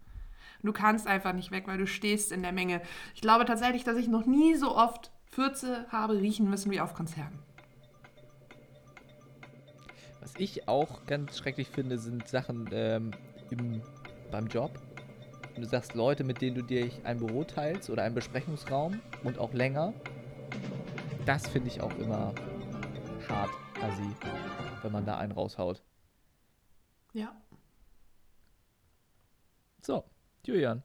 Du 0.63 0.73
kannst 0.73 1.05
einfach 1.05 1.33
nicht 1.33 1.51
weg, 1.51 1.67
weil 1.67 1.77
du 1.77 1.85
stehst 1.85 2.31
in 2.31 2.41
der 2.41 2.51
Menge. 2.51 2.81
Ich 3.13 3.21
glaube 3.21 3.45
tatsächlich, 3.45 3.83
dass 3.83 3.97
ich 3.97 4.07
noch 4.07 4.25
nie 4.25 4.55
so 4.55 4.75
oft 4.75 5.11
Fürze 5.29 5.85
habe 5.89 6.19
riechen 6.19 6.49
müssen 6.49 6.71
wie 6.71 6.79
auf 6.79 6.93
Konzerten. 6.93 7.37
Was 10.21 10.33
ich 10.37 10.67
auch 10.67 11.05
ganz 11.05 11.37
schrecklich 11.37 11.69
finde, 11.69 11.99
sind 11.99 12.27
Sachen 12.27 12.67
ähm, 12.71 13.11
im, 13.51 13.81
beim 14.31 14.47
Job. 14.47 14.71
Wenn 15.53 15.61
du 15.61 15.69
sagst, 15.69 15.93
Leute, 15.93 16.23
mit 16.23 16.41
denen 16.41 16.55
du 16.55 16.63
dir 16.63 16.89
ein 17.03 17.19
Büro 17.19 17.43
teilst 17.43 17.89
oder 17.89 18.03
einen 18.03 18.15
Besprechungsraum 18.15 18.99
und 19.23 19.37
auch 19.37 19.53
länger, 19.53 19.93
das 21.25 21.47
finde 21.47 21.67
ich 21.67 21.81
auch 21.81 21.95
immer 21.99 22.33
hart, 23.29 23.51
assi, 23.81 24.15
wenn 24.81 24.91
man 24.91 25.05
da 25.05 25.17
einen 25.17 25.31
raushaut. 25.31 25.81
Ja. 27.13 27.35
So, 29.81 30.03
Julian. 30.45 30.83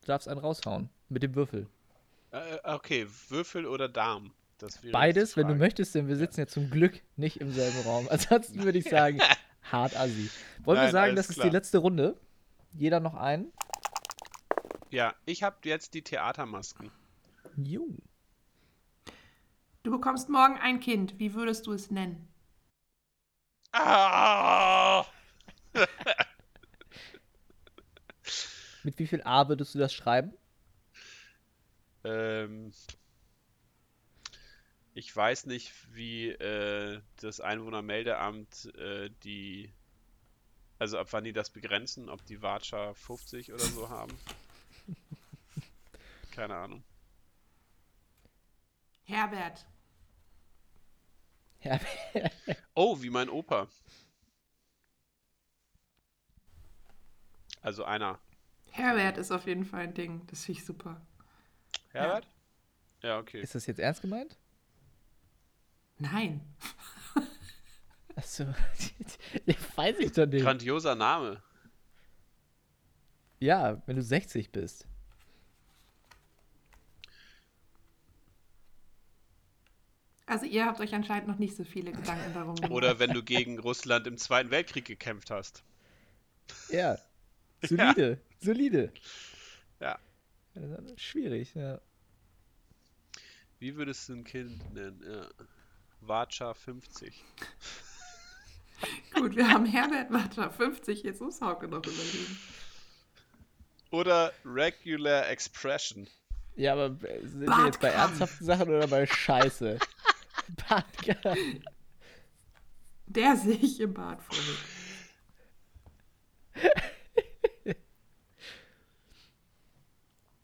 Du 0.00 0.06
darfst 0.06 0.28
einen 0.28 0.40
raushauen. 0.40 0.90
Mit 1.08 1.22
dem 1.22 1.34
Würfel. 1.34 1.66
Äh, 2.30 2.58
okay, 2.64 3.06
Würfel 3.28 3.66
oder 3.66 3.88
Darm? 3.88 4.32
Beides, 4.90 5.36
wenn 5.36 5.46
du 5.46 5.54
möchtest, 5.54 5.94
denn 5.94 6.08
wir 6.08 6.16
sitzen 6.16 6.40
ja 6.40 6.46
zum 6.46 6.68
Glück 6.70 7.00
nicht 7.16 7.40
im 7.40 7.52
selben 7.52 7.80
Raum. 7.82 8.08
Ansonsten 8.10 8.64
würde 8.64 8.78
ich 8.78 8.88
sagen, 8.88 9.20
hart 9.62 9.96
assi. 9.96 10.30
Wollen 10.64 10.78
Nein, 10.78 10.86
wir 10.86 10.92
sagen, 10.92 11.16
das 11.16 11.30
ist 11.30 11.42
die 11.42 11.48
letzte 11.48 11.78
Runde? 11.78 12.16
Jeder 12.72 13.00
noch 13.00 13.14
einen? 13.14 13.52
Ja, 14.90 15.14
ich 15.26 15.42
habe 15.42 15.56
jetzt 15.64 15.94
die 15.94 16.02
Theatermasken. 16.02 16.90
Jo. 17.56 17.86
Du 19.82 19.90
bekommst 19.90 20.28
morgen 20.28 20.56
ein 20.58 20.80
Kind. 20.80 21.18
Wie 21.18 21.34
würdest 21.34 21.66
du 21.66 21.72
es 21.72 21.90
nennen? 21.90 22.28
Ah! 23.72 25.04
Mit 28.82 28.98
wie 28.98 29.06
viel 29.06 29.22
A 29.22 29.48
würdest 29.48 29.74
du 29.74 29.78
das 29.78 29.92
schreiben? 29.94 30.32
Ähm, 32.04 32.72
ich 34.94 35.14
weiß 35.14 35.46
nicht, 35.46 35.72
wie 35.94 36.30
äh, 36.30 37.00
das 37.20 37.40
Einwohnermeldeamt 37.40 38.74
äh, 38.76 39.10
die, 39.22 39.72
also 40.78 40.98
ab 40.98 41.08
wann 41.12 41.24
die 41.24 41.32
das 41.32 41.50
begrenzen, 41.50 42.08
ob 42.08 42.24
die 42.24 42.42
Watscha 42.42 42.94
50 42.94 43.52
oder 43.52 43.64
so 43.64 43.88
haben. 43.90 44.18
Keine 46.32 46.56
Ahnung. 46.56 46.82
Herbert. 49.08 49.66
Herbert. 51.60 51.88
Oh, 52.74 53.00
wie 53.00 53.08
mein 53.08 53.30
Opa. 53.30 53.68
Also 57.62 57.84
einer. 57.84 58.20
Herbert 58.70 59.16
ist 59.16 59.32
auf 59.32 59.46
jeden 59.46 59.64
Fall 59.64 59.84
ein 59.84 59.94
Ding. 59.94 60.26
Das 60.26 60.44
finde 60.44 60.60
ich 60.60 60.66
super. 60.66 61.00
Herbert? 61.88 62.28
Ja. 63.02 63.08
ja, 63.08 63.18
okay. 63.18 63.40
Ist 63.40 63.54
das 63.54 63.66
jetzt 63.66 63.80
ernst 63.80 64.02
gemeint? 64.02 64.36
Nein. 65.96 66.40
Achso, 68.14 68.44
weiß 69.76 69.98
ich 70.00 70.12
doch 70.12 70.26
nicht. 70.26 70.42
Grandioser 70.42 70.94
Name. 70.94 71.42
Ja, 73.40 73.82
wenn 73.86 73.96
du 73.96 74.02
60 74.02 74.52
bist. 74.52 74.87
Also 80.28 80.44
ihr 80.44 80.66
habt 80.66 80.78
euch 80.80 80.94
anscheinend 80.94 81.26
noch 81.26 81.38
nicht 81.38 81.56
so 81.56 81.64
viele 81.64 81.90
Gedanken 81.90 82.34
darum 82.34 82.54
gemacht. 82.54 82.70
Oder 82.70 82.98
wenn 82.98 83.12
du 83.14 83.22
gegen 83.22 83.58
Russland 83.58 84.06
im 84.06 84.18
Zweiten 84.18 84.50
Weltkrieg 84.50 84.84
gekämpft 84.84 85.30
hast. 85.30 85.64
Ja, 86.68 86.98
solide, 87.62 88.10
ja. 88.10 88.36
solide. 88.38 88.92
Ja. 89.80 89.98
Schwierig, 90.96 91.54
ja. 91.54 91.80
Wie 93.58 93.74
würdest 93.76 94.08
du 94.08 94.14
ein 94.14 94.24
Kind 94.24 94.74
nennen? 94.74 95.02
Ja. 95.06 95.26
Watscha 96.02 96.52
50. 96.52 97.24
Gut, 99.14 99.34
wir 99.34 99.48
haben 99.48 99.64
Herbert 99.64 100.12
Watscha 100.12 100.50
50, 100.50 101.02
jetzt 101.02 101.20
muss 101.22 101.40
Hauke 101.40 101.68
noch 101.68 101.78
überlegen. 101.78 102.38
Oder 103.90 104.32
Regular 104.44 105.28
Expression. 105.28 106.06
Ja, 106.54 106.74
aber 106.74 106.90
sind 107.22 107.46
wir 107.46 107.66
jetzt 107.66 107.80
bei 107.80 107.88
ernsthaften 107.88 108.44
Sachen 108.44 108.68
oder 108.68 108.86
bei 108.86 109.06
Scheiße? 109.06 109.78
Bartkram. 110.68 111.62
Der 113.06 113.36
sich 113.36 113.80
im 113.80 113.94
Bad 113.94 114.22
vor 114.22 114.36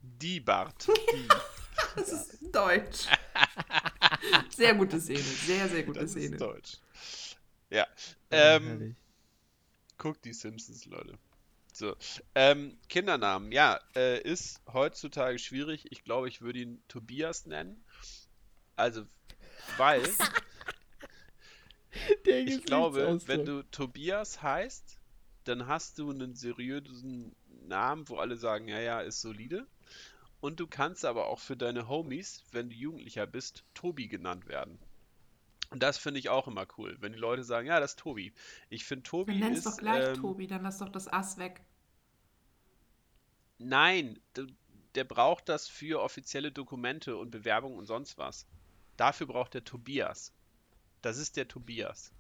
Die 0.01 0.41
Bart. 0.41 0.87
Die. 1.13 1.29
das 1.97 2.13
ist 2.13 2.55
Deutsch. 2.55 3.07
Sehr 4.57 4.75
gute 4.75 5.01
Szene, 5.01 5.19
sehr, 5.19 5.69
sehr 5.69 5.83
gute 5.83 6.01
das 6.01 6.13
Szene. 6.13 6.37
Ist 6.37 6.41
Deutsch. 6.41 6.79
Ja. 7.71 7.87
Ähm, 8.31 8.97
guckt 9.99 10.25
die 10.25 10.33
Simpsons, 10.33 10.87
Leute. 10.87 11.19
So. 11.73 11.97
Ähm, 12.35 12.79
Kindernamen, 12.89 13.51
ja, 13.51 13.81
äh, 13.97 14.23
ist 14.23 14.63
heutzutage 14.73 15.39
schwierig. 15.39 15.91
Ich 15.91 16.05
glaube, 16.05 16.29
ich 16.29 16.41
würde 16.41 16.61
ihn 16.61 16.83
Tobias 16.89 17.47
nennen. 17.47 17.85
Also, 18.77 19.05
weil. 19.77 20.03
ich 22.25 22.65
glaube, 22.65 23.21
wenn 23.27 23.45
du 23.45 23.63
Tobias 23.71 24.43
heißt, 24.43 24.99
dann 25.45 25.67
hast 25.67 25.99
du 25.99 26.11
einen 26.11 26.35
seriösen 26.35 27.35
Namen, 27.67 28.09
wo 28.09 28.17
alle 28.17 28.37
sagen, 28.37 28.69
ja, 28.69 28.81
ja, 28.81 29.01
ist 29.01 29.21
solide. 29.21 29.67
Und 30.41 30.61
du 30.61 30.67
kannst 30.67 31.05
aber 31.05 31.29
auch 31.29 31.39
für 31.39 31.57
deine 31.57 31.89
Homies, 31.89 32.45
wenn 32.53 32.69
du 32.69 32.77
Jugendlicher 32.77 33.27
bist, 33.27 33.65
Tobi 33.73 34.09
genannt 34.09 34.47
werden. 34.47 34.79
Und 35.71 35.83
das 35.83 35.99
finde 35.99 36.21
ich 36.21 36.29
auch 36.29 36.47
immer 36.47 36.67
cool, 36.77 36.97
wenn 37.01 37.13
die 37.13 37.19
Leute 37.19 37.45
sagen, 37.45 37.67
ja, 37.67 37.81
das 37.81 37.93
ist 37.93 38.01
Tobi. 38.01 38.33
Ich 38.69 38.85
finde 38.85 39.05
Tobi 39.05 39.33
dann 39.33 39.53
nennst 39.53 39.67
ist... 39.67 39.73
doch 39.73 39.79
gleich 39.79 40.09
ähm, 40.09 40.21
Tobi, 40.21 40.47
dann 40.47 40.63
lass 40.63 40.79
doch 40.79 40.91
das 40.91 41.09
Ass 41.09 41.39
weg. 41.39 41.63
Nein, 43.59 44.21
der 44.95 45.05
braucht 45.05 45.49
das 45.49 45.67
für 45.67 46.03
offizielle 46.03 46.53
Dokumente 46.53 47.17
und 47.17 47.31
Bewerbungen 47.31 47.79
und 47.79 47.87
sonst 47.87 48.19
was. 48.19 48.47
Dafür 48.97 49.27
braucht 49.27 49.55
der 49.55 49.65
Tobias. 49.65 50.33
Das 51.03 51.19
ist 51.19 51.37
der 51.37 51.49
Tobias. 51.49 52.13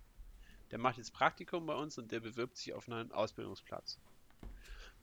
Der 0.70 0.78
macht 0.78 0.98
jetzt 0.98 1.12
Praktikum 1.12 1.66
bei 1.66 1.74
uns 1.74 1.98
und 1.98 2.10
der 2.10 2.20
bewirbt 2.20 2.56
sich 2.56 2.72
auf 2.72 2.88
einen 2.88 3.12
Ausbildungsplatz. 3.12 3.98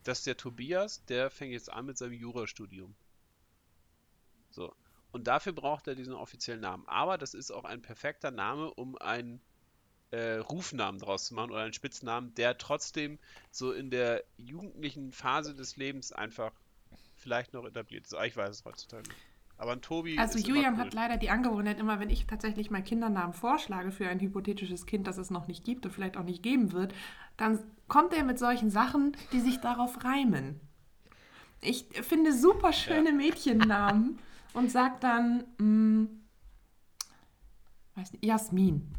Das 0.03 0.19
ist 0.19 0.27
der 0.27 0.37
Tobias, 0.37 1.05
der 1.05 1.29
fängt 1.29 1.53
jetzt 1.53 1.71
an 1.71 1.85
mit 1.85 1.97
seinem 1.97 2.13
Jurastudium. 2.13 2.95
So. 4.49 4.75
Und 5.11 5.27
dafür 5.27 5.53
braucht 5.53 5.87
er 5.87 5.95
diesen 5.95 6.13
offiziellen 6.13 6.61
Namen. 6.61 6.87
Aber 6.87 7.17
das 7.17 7.33
ist 7.33 7.51
auch 7.51 7.65
ein 7.65 7.81
perfekter 7.81 8.31
Name, 8.31 8.73
um 8.73 8.97
einen 8.97 9.41
äh, 10.11 10.35
Rufnamen 10.35 10.99
draus 10.99 11.25
zu 11.25 11.33
machen 11.33 11.51
oder 11.51 11.61
einen 11.61 11.73
Spitznamen, 11.73 12.33
der 12.35 12.57
trotzdem 12.57 13.19
so 13.49 13.71
in 13.71 13.89
der 13.89 14.23
jugendlichen 14.37 15.11
Phase 15.11 15.53
des 15.53 15.77
Lebens 15.77 16.11
einfach 16.11 16.51
vielleicht 17.15 17.53
noch 17.53 17.65
etabliert 17.65 18.05
ist. 18.05 18.13
Ich 18.13 18.35
weiß 18.35 18.49
es 18.49 18.65
heutzutage 18.65 19.07
nicht. 19.09 19.30
Aber 19.61 19.73
ein 19.73 19.81
Tobi. 19.81 20.17
Also 20.17 20.39
Julian 20.39 20.73
cool. 20.73 20.79
hat 20.79 20.95
leider 20.95 21.17
die 21.17 21.29
Angewohnheit, 21.29 21.79
immer 21.79 21.99
wenn 21.99 22.09
ich 22.09 22.25
tatsächlich 22.25 22.71
mal 22.71 22.81
Kindernamen 22.81 23.31
vorschlage 23.31 23.91
für 23.91 24.07
ein 24.07 24.19
hypothetisches 24.19 24.87
Kind, 24.87 25.05
das 25.05 25.19
es 25.19 25.29
noch 25.29 25.47
nicht 25.47 25.63
gibt 25.63 25.85
und 25.85 25.91
vielleicht 25.91 26.17
auch 26.17 26.23
nicht 26.23 26.41
geben 26.41 26.71
wird, 26.71 26.95
dann 27.37 27.59
kommt 27.87 28.11
er 28.13 28.23
mit 28.23 28.39
solchen 28.39 28.71
Sachen, 28.71 29.15
die 29.31 29.39
sich 29.39 29.59
darauf 29.59 30.03
reimen. 30.03 30.59
Ich 31.61 31.85
finde 32.01 32.33
super 32.33 32.73
schöne 32.73 33.09
ja. 33.09 33.15
Mädchennamen 33.15 34.17
und 34.53 34.71
sage 34.71 34.95
dann, 34.99 35.43
mh, 35.59 35.59
hm, 35.59 36.23
weiß 37.93 38.13
nicht, 38.13 38.25
Jasmin. 38.25 38.95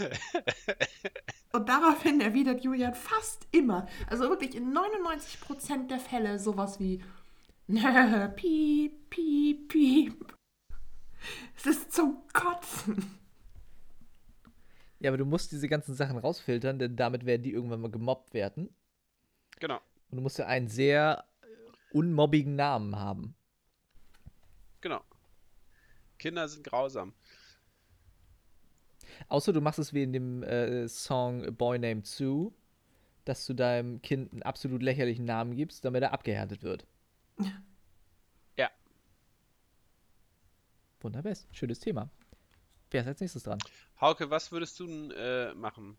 und 1.52 1.68
daraufhin 1.68 2.20
erwidert 2.20 2.64
Julian 2.64 2.94
fast 2.94 3.46
immer, 3.52 3.86
also 4.08 4.28
wirklich 4.28 4.56
in 4.56 4.76
99% 4.76 5.86
der 5.86 6.00
Fälle 6.00 6.40
sowas 6.40 6.80
wie 6.80 7.00
piep, 8.36 9.10
piep, 9.10 9.68
piep. 9.68 10.36
Es 11.56 11.66
ist 11.66 11.92
zum 11.92 12.26
Kotzen. 12.32 13.18
Ja, 15.00 15.10
aber 15.10 15.18
du 15.18 15.26
musst 15.26 15.52
diese 15.52 15.68
ganzen 15.68 15.94
Sachen 15.94 16.16
rausfiltern, 16.16 16.78
denn 16.78 16.96
damit 16.96 17.26
werden 17.26 17.42
die 17.42 17.52
irgendwann 17.52 17.82
mal 17.82 17.90
gemobbt 17.90 18.32
werden. 18.32 18.74
Genau. 19.60 19.80
Und 20.10 20.16
du 20.16 20.22
musst 20.22 20.38
ja 20.38 20.46
einen 20.46 20.68
sehr 20.68 21.24
äh, 21.42 21.46
unmobbigen 21.92 22.56
Namen 22.56 22.96
haben. 22.96 23.34
Genau. 24.80 25.02
Kinder 26.18 26.48
sind 26.48 26.64
grausam. 26.64 27.12
Außer 29.28 29.52
du 29.52 29.60
machst 29.60 29.78
es 29.78 29.92
wie 29.92 30.04
in 30.04 30.12
dem 30.14 30.42
äh, 30.42 30.88
Song 30.88 31.44
A 31.44 31.50
Boy 31.50 31.78
Named 31.78 32.06
Sue, 32.06 32.52
dass 33.24 33.44
du 33.46 33.52
deinem 33.52 34.00
Kind 34.00 34.32
einen 34.32 34.42
absolut 34.42 34.82
lächerlichen 34.82 35.26
Namen 35.26 35.54
gibst, 35.54 35.84
damit 35.84 36.02
er 36.02 36.12
abgehärtet 36.12 36.62
wird. 36.62 36.86
Ja. 37.38 38.70
Wunderbar. 41.00 41.34
Schönes 41.52 41.80
Thema. 41.80 42.10
Wer 42.90 43.02
ist 43.02 43.06
als 43.06 43.20
nächstes 43.20 43.42
dran? 43.42 43.58
Hauke, 44.00 44.30
was 44.30 44.50
würdest 44.50 44.78
du 44.80 44.86
denn 44.86 45.10
äh, 45.10 45.54
machen? 45.54 45.96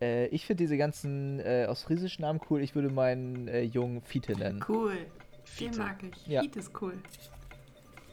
Äh, 0.00 0.26
ich 0.28 0.46
finde 0.46 0.64
diese 0.64 0.76
ganzen 0.76 1.38
äh, 1.40 1.66
ostfriesischen 1.68 2.22
Namen 2.22 2.40
cool. 2.50 2.62
Ich 2.62 2.74
würde 2.74 2.90
meinen 2.90 3.46
äh, 3.48 3.62
Jungen 3.62 4.02
Fiete 4.02 4.32
nennen. 4.32 4.64
Cool. 4.66 4.96
Den 4.96 5.08
Fiete. 5.44 5.78
mag 5.78 6.02
ich. 6.02 6.26
Ja. 6.26 6.42
Fiete 6.42 6.58
ist 6.58 6.72
cool. 6.80 7.00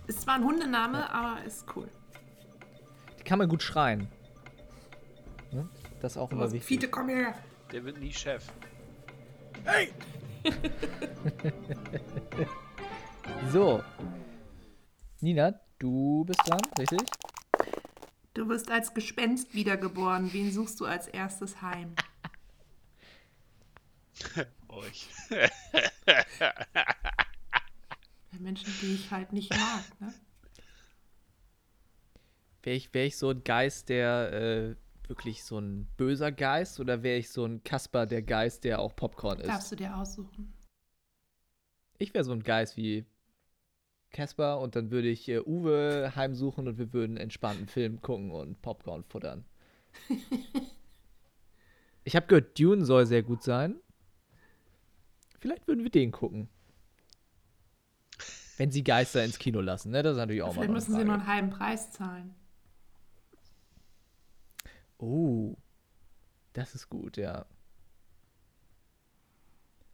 Ist 0.07 0.21
zwar 0.21 0.35
ein 0.35 0.43
Hundename, 0.43 1.11
aber 1.11 1.43
ist 1.43 1.65
cool. 1.75 1.89
Die 3.19 3.23
kann 3.23 3.39
man 3.39 3.47
gut 3.47 3.63
schreien. 3.63 4.07
Ne? 5.51 5.67
Das 6.01 6.13
ist 6.13 6.17
auch 6.17 6.31
immer 6.31 6.51
wichtig. 6.51 6.67
Fiete, 6.67 6.89
komm 6.89 7.09
her. 7.09 7.33
Der 7.71 7.83
wird 7.83 7.99
nie 7.99 8.13
Chef. 8.13 8.51
So. 13.51 13.83
Nina, 15.21 15.59
du 15.79 16.23
bist 16.25 16.39
dran, 16.47 16.61
richtig? 16.77 17.01
Du 18.33 18.47
wirst 18.47 18.69
als 18.69 18.93
Gespenst 18.93 19.53
wiedergeboren. 19.53 20.31
Wen 20.33 20.51
suchst 20.51 20.79
du 20.79 20.85
als 20.85 21.07
erstes 21.07 21.61
heim? 21.61 21.95
Euch. 24.67 25.09
Menschen, 28.39 28.73
die 28.81 28.93
ich 28.93 29.11
halt 29.11 29.33
nicht 29.33 29.51
mag. 29.51 29.83
Ne? 29.99 30.13
Wäre 32.63 32.75
ich, 32.75 32.93
wär 32.93 33.05
ich 33.05 33.17
so 33.17 33.31
ein 33.31 33.43
Geist, 33.43 33.89
der 33.89 34.31
äh, 34.31 34.75
wirklich 35.09 35.43
so 35.43 35.59
ein 35.59 35.87
böser 35.97 36.31
Geist 36.31 36.79
oder 36.79 37.03
wäre 37.03 37.17
ich 37.17 37.29
so 37.29 37.45
ein 37.45 37.63
Kasper, 37.63 38.05
der 38.05 38.21
Geist, 38.21 38.63
der 38.63 38.79
auch 38.79 38.95
Popcorn 38.95 39.39
ist? 39.39 39.47
Darfst 39.47 39.71
du 39.71 39.75
dir 39.75 39.95
aussuchen. 39.95 40.53
Ich 41.97 42.13
wäre 42.13 42.23
so 42.23 42.31
ein 42.31 42.43
Geist 42.43 42.77
wie 42.77 43.05
Casper 44.11 44.59
und 44.59 44.75
dann 44.75 44.91
würde 44.91 45.09
ich 45.09 45.27
äh, 45.27 45.39
Uwe 45.39 46.13
heimsuchen 46.15 46.67
und 46.67 46.77
wir 46.77 46.93
würden 46.93 47.17
entspannten 47.17 47.67
Film 47.67 48.01
gucken 48.01 48.31
und 48.31 48.61
Popcorn 48.61 49.03
futtern. 49.03 49.45
ich 52.03 52.15
habe 52.15 52.27
gehört, 52.27 52.57
Dune 52.57 52.85
soll 52.85 53.05
sehr 53.05 53.23
gut 53.23 53.43
sein. 53.43 53.75
Vielleicht 55.39 55.67
würden 55.67 55.83
wir 55.83 55.91
den 55.91 56.11
gucken. 56.11 56.49
Wenn 58.57 58.71
sie 58.71 58.83
Geister 58.83 59.23
ins 59.23 59.39
Kino 59.39 59.61
lassen, 59.61 59.91
ne? 59.91 60.03
Das 60.03 60.13
ist 60.13 60.17
natürlich 60.17 60.41
auch 60.41 60.47
mal 60.47 60.53
Vielleicht 60.63 60.73
müssen 60.73 60.93
eine 60.95 61.01
sie 61.01 61.07
nur 61.07 61.15
Frage. 61.15 61.29
einen 61.29 61.33
halben 61.35 61.49
Preis 61.49 61.91
zahlen. 61.91 62.35
Oh, 64.99 65.55
das 66.53 66.75
ist 66.75 66.89
gut, 66.89 67.17
ja. 67.17 67.45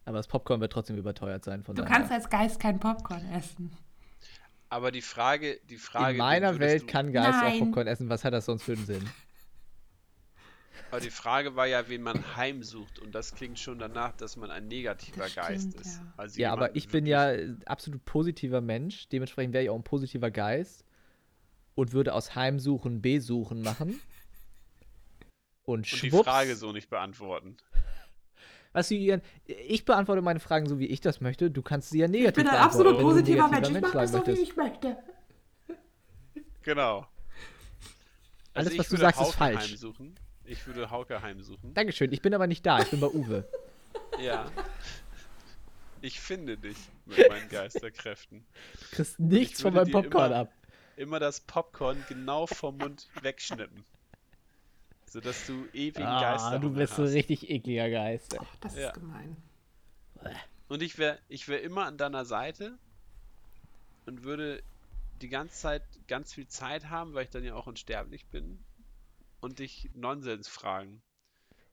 Aber 0.04 0.18
das 0.18 0.28
Popcorn 0.28 0.60
wird 0.60 0.72
trotzdem 0.72 0.96
überteuert 0.96 1.44
sein, 1.44 1.62
von 1.64 1.74
Du 1.74 1.82
daher. 1.82 1.96
kannst 1.96 2.12
als 2.12 2.28
Geist 2.30 2.60
kein 2.60 2.78
Popcorn 2.78 3.24
essen. 3.32 3.76
Aber 4.68 4.90
die 4.92 5.00
Frage, 5.02 5.60
die 5.68 5.76
Frage. 5.78 6.12
In 6.12 6.18
meiner 6.18 6.58
Welt 6.58 6.86
kann 6.88 7.12
Geist 7.12 7.38
auch 7.38 7.42
Nein. 7.42 7.58
Popcorn 7.60 7.86
essen. 7.86 8.08
Was 8.08 8.24
hat 8.24 8.32
das 8.32 8.46
sonst 8.46 8.62
für 8.64 8.72
einen 8.72 8.84
Sinn? 8.86 9.08
Aber 10.90 11.00
die 11.00 11.10
Frage 11.10 11.56
war 11.56 11.66
ja, 11.66 11.88
wen 11.88 12.02
man 12.02 12.36
heimsucht. 12.36 12.98
Und 13.00 13.14
das 13.14 13.34
klingt 13.34 13.58
schon 13.58 13.78
danach, 13.78 14.12
dass 14.12 14.36
man 14.36 14.50
ein 14.50 14.66
negativer 14.68 15.24
Das 15.24 15.34
Geist 15.34 15.68
stimmt, 15.70 15.80
ist. 15.86 15.96
ja. 15.96 16.12
Also 16.16 16.40
Ja, 16.40 16.52
aber 16.52 16.74
ich 16.76 16.88
bin 16.88 17.06
ja 17.06 17.32
absolut 17.64 18.04
positiver 18.04 18.60
Mensch. 18.60 19.08
Dementsprechend 19.08 19.54
wäre 19.54 19.64
ich 19.64 19.70
auch 19.70 19.76
ein 19.76 19.84
positiver 19.84 20.30
Geist 20.30 20.84
und 21.74 21.92
würde 21.92 22.14
aus 22.14 22.34
Heimsuchen 22.36 23.02
Besuchen 23.02 23.62
machen. 23.62 24.00
Und, 25.66 25.80
Und 25.80 25.92
die 25.92 26.08
schwupps, 26.10 26.24
Frage 26.24 26.56
so 26.56 26.72
nicht 26.72 26.88
beantworten. 26.88 27.56
Was 28.72 28.88
sie 28.88 28.98
ihren, 28.98 29.20
ich 29.46 29.84
beantworte 29.84 30.20
meine 30.22 30.38
Fragen 30.40 30.66
so, 30.68 30.78
wie 30.78 30.86
ich 30.86 31.00
das 31.00 31.20
möchte. 31.20 31.50
Du 31.50 31.62
kannst 31.62 31.90
sie 31.90 31.98
ja 31.98 32.08
negativ 32.08 32.28
Ich 32.28 32.34
bin 32.44 32.46
ein 32.48 32.52
beantworten, 32.52 32.88
absolut 32.88 33.00
positiver 33.00 33.48
Mensch. 33.48 33.68
Ich 33.70 33.80
mache 33.80 33.92
das 33.92 34.12
so, 34.12 34.18
wie 34.26 34.30
möchtest. 34.30 34.42
ich 34.50 34.56
möchte. 34.56 34.96
Genau. 36.62 37.06
Also 38.54 38.68
Alles, 38.70 38.78
was 38.78 38.88
du 38.88 38.96
sagst, 38.96 39.20
ist 39.20 39.26
Hauke 39.28 39.36
falsch. 39.38 39.70
Heimsuchen. 39.70 40.14
Ich 40.44 40.66
würde 40.66 40.90
Hauke 40.90 41.20
heimsuchen. 41.22 41.74
Dankeschön, 41.74 42.12
ich 42.12 42.22
bin 42.22 42.34
aber 42.34 42.46
nicht 42.46 42.64
da. 42.66 42.80
Ich 42.80 42.90
bin 42.90 43.00
bei 43.00 43.08
Uwe. 43.08 43.48
Ja. 44.20 44.50
Ich 46.00 46.20
finde 46.20 46.56
dich 46.56 46.76
mit 47.06 47.18
meinen 47.28 47.48
Geisterkräften. 47.50 48.46
Du 48.90 48.96
kriegst 48.96 49.18
nichts 49.18 49.60
von 49.62 49.74
meinem 49.74 49.90
Popcorn 49.90 50.26
immer- 50.30 50.36
ab. 50.40 50.52
Immer 50.96 51.18
das 51.20 51.40
Popcorn 51.40 52.02
genau 52.08 52.46
vom 52.46 52.78
Mund 52.78 53.08
wegschnippen. 53.20 53.84
Sodass 55.16 55.46
du 55.46 55.64
ewigen 55.72 56.04
Ah, 56.04 56.20
Geister 56.20 56.58
du 56.58 56.70
bist 56.74 56.94
so 56.94 57.04
hast. 57.04 57.14
richtig 57.14 57.48
ekliger 57.48 57.88
Geist. 57.88 58.36
Oh, 58.38 58.46
das 58.60 58.76
Ja. 58.76 58.88
ist 58.88 58.94
gemein. 58.96 59.34
Und 60.68 60.82
ich 60.82 60.98
wäre 60.98 61.18
ich 61.30 61.48
wär 61.48 61.62
immer 61.62 61.86
an 61.86 61.96
deiner 61.96 62.26
Seite 62.26 62.78
und 64.04 64.24
würde 64.24 64.62
die 65.22 65.30
ganze 65.30 65.54
Zeit 65.56 65.82
ganz 66.06 66.34
viel 66.34 66.46
Zeit 66.48 66.90
haben, 66.90 67.14
weil 67.14 67.24
ich 67.24 67.30
dann 67.30 67.44
ja 67.44 67.54
auch 67.54 67.66
unsterblich 67.66 68.26
bin 68.26 68.62
und 69.40 69.58
dich 69.58 69.88
Nonsens 69.94 70.48
fragen 70.48 71.00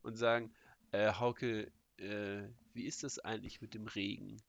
und 0.03 0.15
sagen, 0.15 0.53
äh, 0.93 1.11
Hauke, 1.11 1.69
äh, 1.97 2.43
wie 2.73 2.85
ist 2.85 3.03
das 3.03 3.19
eigentlich 3.19 3.59
mit 3.59 3.73
dem 3.73 3.87
Regen? 3.87 4.41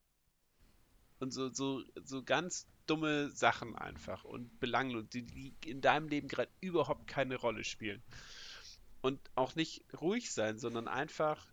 Und 1.18 1.32
so, 1.32 1.52
so, 1.52 1.82
so 2.04 2.22
ganz 2.22 2.68
dumme 2.86 3.28
Sachen 3.32 3.74
einfach 3.74 4.22
und 4.22 4.60
belanglos, 4.60 5.08
die, 5.08 5.24
die 5.24 5.52
in 5.68 5.80
deinem 5.80 6.06
Leben 6.06 6.28
gerade 6.28 6.52
überhaupt 6.60 7.08
keine 7.08 7.34
Rolle 7.34 7.64
spielen. 7.64 8.04
Und 9.04 9.20
auch 9.34 9.54
nicht 9.54 9.84
ruhig 10.00 10.32
sein, 10.32 10.58
sondern 10.58 10.88
einfach 10.88 11.46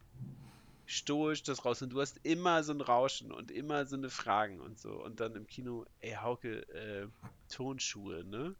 stoisch 0.86 1.44
das 1.44 1.66
raus. 1.66 1.82
Und 1.82 1.90
du 1.90 2.00
hast 2.00 2.18
immer 2.24 2.64
so 2.64 2.72
ein 2.72 2.80
Rauschen 2.80 3.34
und 3.34 3.52
immer 3.52 3.86
so 3.86 3.98
eine 3.98 4.10
Fragen 4.10 4.62
und 4.62 4.80
so. 4.80 5.04
Und 5.04 5.20
dann 5.20 5.36
im 5.36 5.46
Kino, 5.48 5.86
ey 6.00 6.14
Hauke, 6.14 6.62
äh, 6.70 7.10
Tonschuhe, 7.50 8.24
ne? 8.24 8.56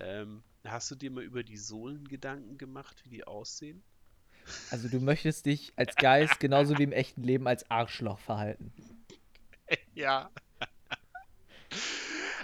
Ähm, 0.00 0.42
hast 0.64 0.90
du 0.90 0.94
dir 0.94 1.10
mal 1.10 1.24
über 1.24 1.42
die 1.42 1.58
Sohlen 1.58 2.08
Gedanken 2.08 2.56
gemacht, 2.56 3.04
wie 3.04 3.10
die 3.10 3.26
aussehen? 3.26 3.82
Also 4.70 4.88
du 4.88 4.98
möchtest 4.98 5.44
dich 5.44 5.74
als 5.76 5.94
Geist 5.96 6.40
genauso 6.40 6.78
wie 6.78 6.84
im 6.84 6.92
echten 6.92 7.22
Leben 7.22 7.46
als 7.46 7.70
Arschloch 7.70 8.18
verhalten. 8.18 8.72
Ja. 9.94 10.30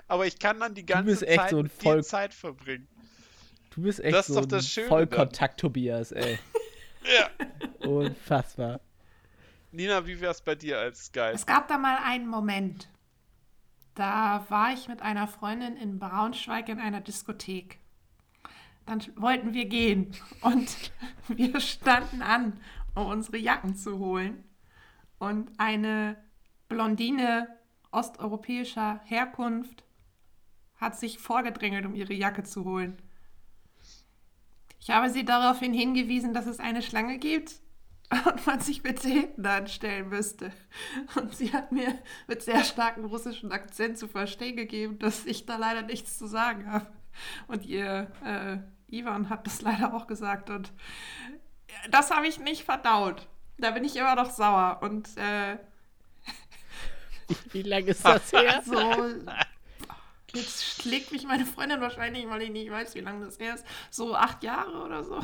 Aber 0.09 0.27
ich 0.27 0.39
kann 0.39 0.59
dann 0.59 0.75
die 0.75 0.85
ganze 0.85 1.25
Zeit 1.25 1.51
so 1.51 2.01
Zeit 2.03 2.35
verbringen. 2.35 2.89
Du 3.75 3.83
bist 3.83 4.01
echt 4.01 4.14
Das 4.14 4.29
ist 4.29 4.35
so 4.35 4.41
doch 4.41 4.49
das 4.49 4.64
ein 4.64 4.68
Schöne 4.68 4.89
Vollkontakt 4.89 5.61
Tobias, 5.61 6.12
ey. 6.12 6.39
Ja. 7.05 7.89
Unfassbar. 7.89 8.81
Nina, 9.73 10.07
wie 10.07 10.20
wär's 10.20 10.41
bei 10.41 10.55
dir 10.55 10.79
als 10.79 11.01
Es 11.01 11.12
Geist? 11.12 11.47
gab 11.47 11.66
da 11.66 11.79
mal 11.79 11.97
einen 12.05 12.29
Moment. 12.29 12.89
Da 13.95 14.45
war 14.49 14.73
ich 14.73 14.87
mit 14.87 15.03
einer 15.03 15.27
Freundin 15.27 15.77
in 15.77 15.99
Braunschweig 15.99 16.68
in 16.68 16.79
einer 16.79 17.01
Diskothek. 17.01 17.79
Dann 18.87 19.03
wollten 19.16 19.53
wir 19.53 19.64
gehen 19.64 20.14
und 20.43 20.93
wir 21.29 21.59
standen 21.61 22.23
an, 22.23 22.61
um 22.95 23.07
unsere 23.07 23.39
Jacken 23.39 23.75
zu 23.75 23.99
holen. 23.99 24.45
Und 25.18 25.51
eine 25.59 26.16
Blondine 26.68 27.49
osteuropäischer 27.91 29.01
Herkunft 29.05 29.85
hat 30.77 30.99
sich 30.99 31.18
vorgedrängelt, 31.18 31.85
um 31.87 31.95
ihre 31.95 32.12
Jacke 32.14 32.43
zu 32.45 32.64
holen. 32.64 32.99
Ich 34.83 34.91
habe 34.91 35.11
sie 35.11 35.24
daraufhin 35.24 35.72
hingewiesen, 35.72 36.35
dass 36.35 36.47
es 36.47 36.59
eine 36.59 36.83
Schlange 36.83 37.18
gibt 37.18 37.53
und 38.11 38.47
man 38.47 38.59
sich 38.59 38.83
bitte 38.83 39.07
hinten 39.07 39.47
anstellen 39.47 40.09
müsste. 40.09 40.53
Und 41.14 41.37
sie 41.37 41.53
hat 41.53 41.70
mir 41.70 41.97
mit 42.26 42.43
sehr 42.43 42.64
starkem 42.64 43.05
russischen 43.05 43.53
Akzent 43.53 43.97
zu 43.97 44.09
verstehen 44.09 44.57
gegeben, 44.57 44.99
dass 44.99 45.24
ich 45.24 45.47
da 45.47 45.57
leider 45.57 45.83
nichts 45.83 46.18
zu 46.18 46.26
sagen 46.26 46.70
habe. 46.70 46.89
Und 47.47 47.64
ihr 47.64 48.11
äh, 48.24 48.59
Ivan 48.93 49.30
hat 49.30 49.47
das 49.47 49.62
leider 49.62 49.95
auch 49.95 50.09
gesagt 50.09 50.51
und 50.51 50.72
das 51.91 52.11
habe 52.11 52.26
ich 52.26 52.41
nicht 52.41 52.64
verdaut. 52.64 53.28
Da 53.59 53.70
bin 53.70 53.85
ich 53.85 53.95
immer 53.95 54.16
noch 54.16 54.30
sauer 54.30 54.80
und 54.83 55.09
äh, 55.16 55.59
Wie 57.53 57.62
lange 57.62 57.87
ist 57.87 58.05
das 58.05 58.33
her? 58.33 58.62
so. 58.64 58.74
Jetzt 60.35 60.83
schlägt 60.83 61.12
mich 61.12 61.24
meine 61.24 61.45
Freundin 61.47 61.80
wahrscheinlich, 61.80 62.26
weil 62.28 62.43
ich 62.43 62.51
nicht 62.51 62.70
weiß, 62.70 62.95
wie 62.95 63.01
lange 63.01 63.24
das 63.26 63.39
her 63.39 63.55
ist. 63.55 63.64
So 63.91 64.14
acht 64.14 64.43
Jahre 64.43 64.83
oder 64.83 65.05
so. 65.05 65.20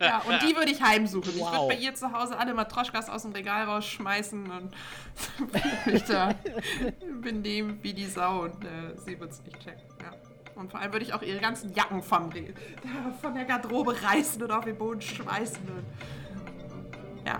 ja, 0.00 0.18
und 0.18 0.42
die 0.42 0.54
würde 0.56 0.70
ich 0.70 0.82
heimsuchen. 0.82 1.30
Ich 1.30 1.40
würde 1.40 1.56
Wow. 1.58 1.68
bei 1.68 1.76
ihr 1.76 1.94
zu 1.94 2.12
Hause 2.12 2.36
alle 2.38 2.54
Matroschkas 2.54 3.08
aus 3.08 3.22
dem 3.22 3.32
Regal 3.32 3.64
rausschmeißen 3.64 4.50
und 4.50 4.74
mich 5.86 6.04
da 6.04 6.34
benehmen 7.20 7.78
wie 7.82 7.94
die 7.94 8.06
Sau 8.06 8.42
und 8.44 8.64
äh, 8.64 8.96
sie 9.04 9.18
wird 9.18 9.32
es 9.32 9.42
nicht 9.42 9.58
checken. 9.60 9.82
Ja. 10.00 10.12
Und 10.54 10.70
vor 10.70 10.80
allem 10.80 10.92
würde 10.92 11.04
ich 11.04 11.12
auch 11.12 11.22
ihre 11.22 11.40
ganzen 11.40 11.74
Jacken 11.74 12.02
vom, 12.02 12.30
von 13.20 13.34
der 13.34 13.44
Garderobe 13.44 14.00
reißen 14.00 14.40
und 14.42 14.50
auf 14.52 14.64
den 14.64 14.78
Boden 14.78 15.00
schmeißen. 15.00 15.68
Und 15.68 17.26
ja. 17.26 17.38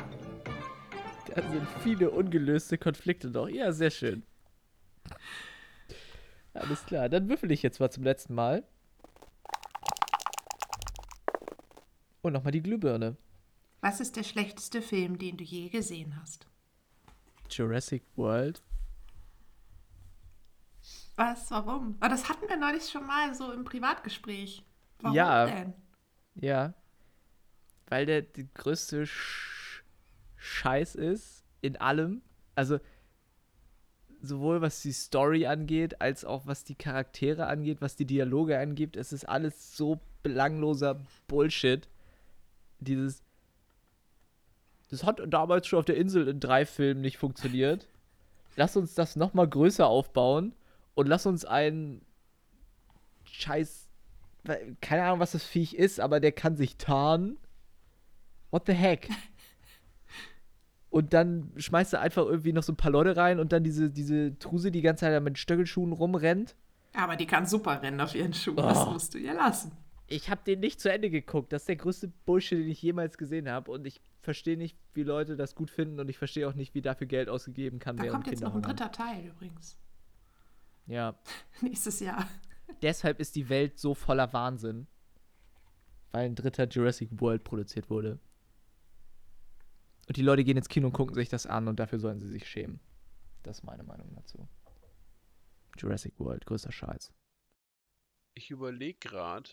Da 1.35 1.43
sind 1.51 1.67
viele 1.83 2.11
ungelöste 2.11 2.79
Konflikte 2.79 3.29
noch. 3.29 3.49
Ja, 3.49 3.73
sehr 3.73 3.91
schön. 3.91 4.23
Alles 6.53 6.85
klar, 6.87 7.09
dann 7.09 7.29
würfel 7.29 7.51
ich 7.51 7.63
jetzt 7.63 7.81
mal 7.81 7.91
zum 7.91 8.05
letzten 8.05 8.35
Mal. 8.35 8.63
Und 12.23 12.33
nochmal 12.33 12.53
die 12.53 12.63
Glühbirne. 12.63 13.17
Was 13.81 14.01
ist 14.01 14.17
der 14.17 14.23
schlechteste 14.23 14.81
Film, 14.81 15.19
den 15.19 15.37
du 15.37 15.45
je 15.45 15.69
gesehen 15.69 16.19
hast? 16.21 16.47
Jurassic 17.51 18.03
World. 18.17 18.63
Was? 21.17 21.51
Warum? 21.51 21.97
Aber 22.01 22.09
das 22.09 22.29
hatten 22.29 22.49
wir 22.49 22.57
neulich 22.57 22.89
schon 22.89 23.07
mal 23.07 23.35
so 23.35 23.53
im 23.53 23.65
Privatgespräch. 23.65 24.65
Warum 25.01 25.17
Ja. 25.17 25.47
denn? 25.47 25.75
Ja. 26.37 26.75
Weil 27.89 28.07
der 28.07 28.23
die 28.23 28.49
größte 28.55 29.07
Sch 29.07 29.54
Scheiß 30.45 30.95
ist 30.95 31.45
in 31.61 31.77
allem. 31.77 32.23
Also 32.55 32.79
sowohl 34.21 34.61
was 34.61 34.81
die 34.83 34.93
Story 34.93 35.47
angeht, 35.47 36.01
als 36.01 36.25
auch 36.25 36.47
was 36.47 36.65
die 36.65 36.75
Charaktere 36.75 37.47
angeht, 37.47 37.81
was 37.81 37.97
die 37.97 38.07
Dialoge 38.07 38.59
angeht. 38.59 38.97
Es 38.97 39.13
ist 39.13 39.29
alles 39.29 39.77
so 39.77 40.01
belangloser 40.23 41.01
Bullshit. 41.27 41.89
Dieses. 42.79 43.23
Das 44.91 45.05
hat 45.05 45.21
damals 45.27 45.67
schon 45.67 45.79
auf 45.79 45.85
der 45.85 45.97
Insel 45.97 46.29
in 46.29 46.41
drei 46.41 46.67
Filmen 46.67 47.01
nicht 47.01 47.19
funktioniert. 47.19 47.89
Lass 48.57 48.77
uns 48.77 48.95
das 48.95 49.17
nochmal 49.17 49.49
größer 49.49 49.87
aufbauen 49.87 50.55
und 50.95 51.09
lass 51.09 51.27
uns 51.27 51.45
einen 51.45 52.03
Scheiß 53.25 53.89
keine 54.83 55.05
Ahnung, 55.05 55.21
was 55.21 55.33
das 55.33 55.45
Viech 55.45 55.75
ist, 55.75 56.01
aber 56.01 56.21
der 56.21 56.33
kann 56.33 56.57
sich 56.57 56.77
tarnen. 56.77 57.39
What 58.51 58.65
the 58.67 58.75
heck? 58.75 59.09
Und 60.95 61.13
dann 61.13 61.51
schmeißt 61.57 61.95
er 61.95 62.01
einfach 62.03 62.25
irgendwie 62.25 62.53
noch 62.53 62.63
so 62.63 62.73
ein 62.73 62.77
paar 62.77 62.93
Leute 62.93 63.17
rein 63.17 63.41
und 63.41 63.53
dann 63.53 63.65
diese, 63.65 63.91
diese 63.91 64.39
Truse, 64.39 64.71
die 64.71 64.79
die 64.79 64.83
ganze 64.83 65.01
Zeit 65.07 65.23
mit 65.25 65.39
Stöckelschuhen 65.39 65.93
rumrennt. 65.93 66.55
Aber 66.93 67.17
die 67.17 67.27
kann 67.27 67.47
super 67.47 67.83
rennen 67.83 68.01
auf 68.01 68.15
ihren 68.15 68.33
Schuhen. 68.33 68.57
Das 68.57 68.87
Oh. 68.87 68.91
musst 68.93 69.13
du 69.15 69.19
ihr 69.19 69.35
lassen. 69.35 69.73
Ich 70.07 70.31
habe 70.31 70.43
den 70.47 70.61
nicht 70.61 70.81
zu 70.81 70.93
Ende 70.93 71.11
geguckt. 71.11 71.53
Das 71.53 71.63
ist 71.63 71.69
der 71.69 71.75
größte 71.77 72.13
Bullshit, 72.27 72.59
den 72.61 72.69
ich 72.69 72.81
jemals 72.81 73.19
gesehen 73.19 73.49
habe. 73.49 73.73
Und 73.73 73.87
ich 73.89 74.01
verstehe 74.23 74.57
nicht, 74.57 74.77
wie 74.93 75.03
Leute 75.03 75.35
das 75.35 75.57
gut 75.57 75.69
finden 75.71 75.99
und 75.99 76.09
ich 76.09 76.17
verstehe 76.17 76.49
auch 76.49 76.55
nicht, 76.55 76.75
wie 76.77 76.83
dafür 76.83 77.09
Geld 77.09 77.29
ausgegeben 77.29 77.81
kann. 77.81 77.97
Da 77.97 78.07
kommt 78.07 78.27
jetzt 78.29 78.35
Kinder 78.39 78.49
noch 78.51 78.55
ein 78.55 78.63
dritter 78.63 78.93
Teil 78.93 79.25
übrigens. 79.27 79.77
Ja, 80.87 81.17
Nächstes 81.61 81.99
Jahr. 81.99 82.29
deshalb 82.83 83.19
ist 83.19 83.35
die 83.35 83.49
Welt 83.49 83.81
so 83.81 83.95
voller 83.95 84.33
Wahnsinn. 84.33 84.87
Weil 86.13 86.27
ein 86.27 86.37
dritter 86.37 86.69
Jurassic 86.69 87.09
World 87.21 87.43
produziert 87.43 87.91
wurde. 87.91 88.21
Und 90.07 90.17
die 90.17 90.23
Leute 90.23 90.45
gehen 90.45 90.57
ins 90.57 90.69
Kino 90.69 90.89
und 90.89 90.93
gucken 90.93 91.15
sich 91.15 91.29
das 91.29 91.47
an 91.47 91.69
und 91.69 91.81
dafür 91.81 91.99
sollen 91.99 92.21
sie 92.21 92.29
sich 92.29 92.49
schämen. 92.49 92.81
Das 93.43 93.59
ist 93.59 93.65
meine 93.65 93.85
Meinung 93.85 94.13
dazu. 94.15 94.49
Jurassic 95.79 96.19
World, 96.19 96.47
größter 96.47 96.73
Scheiß. 96.73 97.13
Ich 98.35 98.51
überlege 98.51 98.99
gerade. 98.99 99.51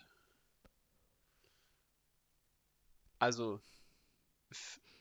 Also, 3.20 3.62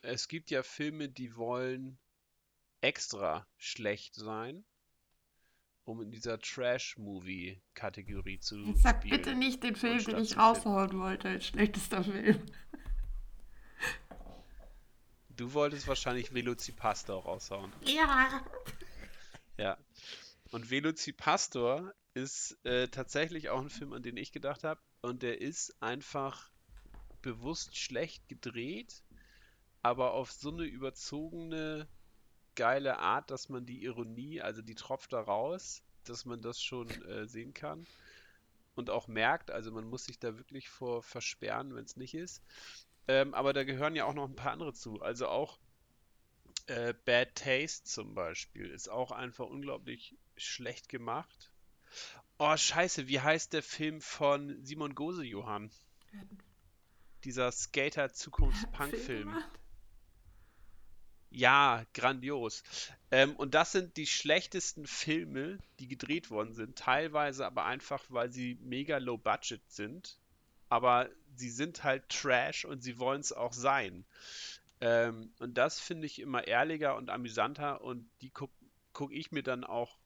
es 0.03 0.29
gibt 0.29 0.51
ja 0.51 0.63
Filme, 0.63 1.09
die 1.09 1.37
wollen 1.37 1.99
extra 2.81 3.47
schlecht 3.57 4.15
sein, 4.15 4.65
um 5.85 6.03
in 6.03 6.11
dieser 6.11 6.39
Trash-Movie-Kategorie 6.39 8.41
zu 8.41 8.59
Jetzt 8.59 8.83
sag 8.83 9.03
bitte 9.03 9.35
nicht 9.35 9.63
den 9.63 9.77
Film, 9.77 10.05
den 10.05 10.19
ich 10.19 10.37
raushauen 10.37 10.99
wollte 10.99 11.29
als 11.29 11.47
schlechtester 11.47 12.05
Film. 12.05 12.45
Du 15.41 15.55
wolltest 15.55 15.89
wahrscheinlich 15.89 16.35
Velocipastor 16.35 17.23
raushauen. 17.23 17.73
Ja. 17.87 18.45
Ja. 19.57 19.79
Und 20.51 20.71
Velocipastor 20.71 21.95
ist 22.13 22.63
äh, 22.67 22.89
tatsächlich 22.89 23.49
auch 23.49 23.63
ein 23.63 23.71
Film, 23.71 23.95
an 23.95 24.03
den 24.03 24.19
ich 24.19 24.33
gedacht 24.33 24.65
habe. 24.65 24.83
Und 25.01 25.23
der 25.23 25.41
ist 25.41 25.83
einfach 25.83 26.51
bewusst 27.23 27.79
schlecht 27.79 28.29
gedreht, 28.29 29.03
aber 29.81 30.13
auf 30.13 30.31
so 30.31 30.51
eine 30.51 30.65
überzogene, 30.65 31.89
geile 32.55 32.99
Art, 32.99 33.31
dass 33.31 33.49
man 33.49 33.65
die 33.65 33.83
Ironie, 33.83 34.43
also 34.43 34.61
die 34.61 34.75
tropft 34.75 35.15
da 35.15 35.23
raus, 35.23 35.83
dass 36.05 36.27
man 36.27 36.43
das 36.43 36.61
schon 36.61 36.91
äh, 37.05 37.27
sehen 37.27 37.55
kann. 37.55 37.87
Und 38.75 38.91
auch 38.91 39.09
merkt, 39.09 39.51
also 39.51 39.73
man 39.73 39.87
muss 39.87 40.05
sich 40.05 40.19
da 40.19 40.37
wirklich 40.37 40.69
vor 40.69 41.03
versperren, 41.03 41.75
wenn 41.75 41.87
es 41.87 41.97
nicht 41.97 42.13
ist. 42.13 42.43
Ähm, 43.11 43.35
aber 43.35 43.53
da 43.53 43.65
gehören 43.65 43.97
ja 43.97 44.05
auch 44.05 44.15
noch 44.15 44.29
ein 44.29 44.37
paar 44.37 44.53
andere 44.53 44.73
zu. 44.73 45.03
Also 45.03 45.27
auch 45.27 45.59
äh, 46.69 46.95
Bad 47.05 47.35
Taste 47.35 47.83
zum 47.83 48.15
Beispiel 48.15 48.71
ist 48.71 48.89
auch 48.89 49.11
einfach 49.11 49.47
unglaublich 49.47 50.17
schlecht 50.37 50.89
gemacht. 50.89 51.51
Oh, 52.39 52.57
scheiße, 52.57 53.09
wie 53.09 53.19
heißt 53.19 53.53
der 53.53 53.65
Film 53.65 54.01
von 54.01 54.65
Simon 54.65 54.95
Gose, 54.95 55.25
Johann? 55.25 55.73
Dieser 57.25 57.51
Skater-Zukunfts-Punk-Film. 57.51 59.31
gemacht? 59.31 59.61
Ja, 61.31 61.85
grandios. 61.95 62.63
Ähm, 63.11 63.35
und 63.35 63.55
das 63.55 63.73
sind 63.73 63.97
die 63.97 64.07
schlechtesten 64.07 64.87
Filme, 64.87 65.59
die 65.81 65.89
gedreht 65.89 66.31
worden 66.31 66.55
sind. 66.55 66.79
Teilweise 66.79 67.45
aber 67.45 67.65
einfach, 67.65 68.05
weil 68.09 68.31
sie 68.31 68.57
mega 68.63 68.99
low 68.99 69.19
budget 69.19 69.69
sind. 69.69 70.20
Aber 70.71 71.11
sie 71.35 71.51
sind 71.51 71.85
halt 71.85 72.09
Trash 72.09 72.65
und 72.65 72.83
sie 72.83 72.99
wollen 72.99 73.21
es 73.21 73.33
auch 73.33 73.53
sein. 73.53 74.07
Ähm, 74.81 75.33
und 75.39 75.59
das 75.59 75.79
finde 75.79 76.07
ich 76.07 76.21
immer 76.21 76.47
ehrlicher 76.47 76.97
und 76.97 77.11
amüsanter 77.11 77.83
und 77.83 78.09
die 78.23 78.31
gucke 78.31 78.55
guck 78.93 79.13
ich 79.13 79.31
mir 79.31 79.43
dann 79.43 79.65
auch 79.65 79.99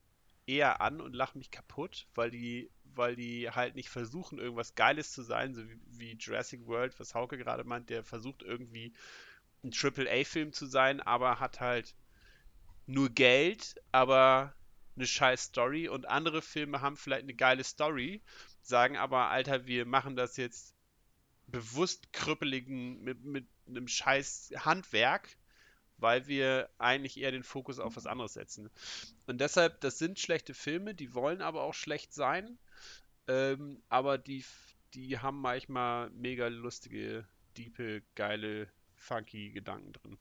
eher 0.45 0.81
an 0.81 1.01
und 1.01 1.15
lache 1.15 1.37
mich 1.37 1.51
kaputt, 1.51 2.07
weil 2.13 2.29
die, 2.29 2.69
weil 2.83 3.15
die 3.15 3.49
halt 3.49 3.75
nicht 3.75 3.89
versuchen, 3.89 4.37
irgendwas 4.37 4.75
Geiles 4.75 5.11
zu 5.11 5.23
sein, 5.23 5.53
so 5.55 5.67
wie, 5.67 5.79
wie 5.87 6.17
Jurassic 6.17 6.65
World, 6.67 6.99
was 6.99 7.15
Hauke 7.15 7.37
gerade 7.37 7.63
meint, 7.63 7.89
der 7.89 8.03
versucht 8.03 8.43
irgendwie 8.43 8.93
ein 9.63 9.71
Triple-A-Film 9.71 10.53
zu 10.53 10.67
sein, 10.67 11.01
aber 11.01 11.39
hat 11.39 11.59
halt 11.59 11.95
nur 12.85 13.09
Geld, 13.09 13.75
aber 13.91 14.53
eine 14.95 15.07
scheiß 15.07 15.45
Story 15.45 15.89
und 15.89 16.07
andere 16.07 16.41
Filme 16.41 16.81
haben 16.81 16.95
vielleicht 16.95 17.23
eine 17.23 17.33
geile 17.33 17.63
Story, 17.63 18.21
sagen 18.67 18.97
aber, 18.97 19.29
Alter, 19.29 19.65
wir 19.65 19.85
machen 19.85 20.15
das 20.15 20.37
jetzt 20.37 20.75
bewusst 21.47 22.11
krüppeligen 22.11 23.01
mit, 23.03 23.23
mit 23.23 23.47
einem 23.67 23.87
scheiß 23.87 24.53
Handwerk, 24.57 25.37
weil 25.97 26.27
wir 26.27 26.69
eigentlich 26.77 27.17
eher 27.17 27.31
den 27.31 27.43
Fokus 27.43 27.79
auf 27.79 27.95
was 27.95 28.05
anderes 28.05 28.33
setzen. 28.33 28.69
Und 29.27 29.39
deshalb, 29.39 29.79
das 29.81 29.97
sind 29.97 30.19
schlechte 30.19 30.53
Filme, 30.53 30.95
die 30.95 31.13
wollen 31.13 31.41
aber 31.41 31.63
auch 31.63 31.73
schlecht 31.73 32.13
sein, 32.13 32.57
ähm, 33.27 33.81
aber 33.89 34.17
die, 34.17 34.43
die 34.93 35.19
haben 35.19 35.39
manchmal 35.39 36.09
mega 36.11 36.47
lustige, 36.47 37.27
diepe, 37.57 38.01
geile, 38.15 38.69
funky 38.95 39.51
Gedanken 39.51 39.93
drin. 39.93 40.17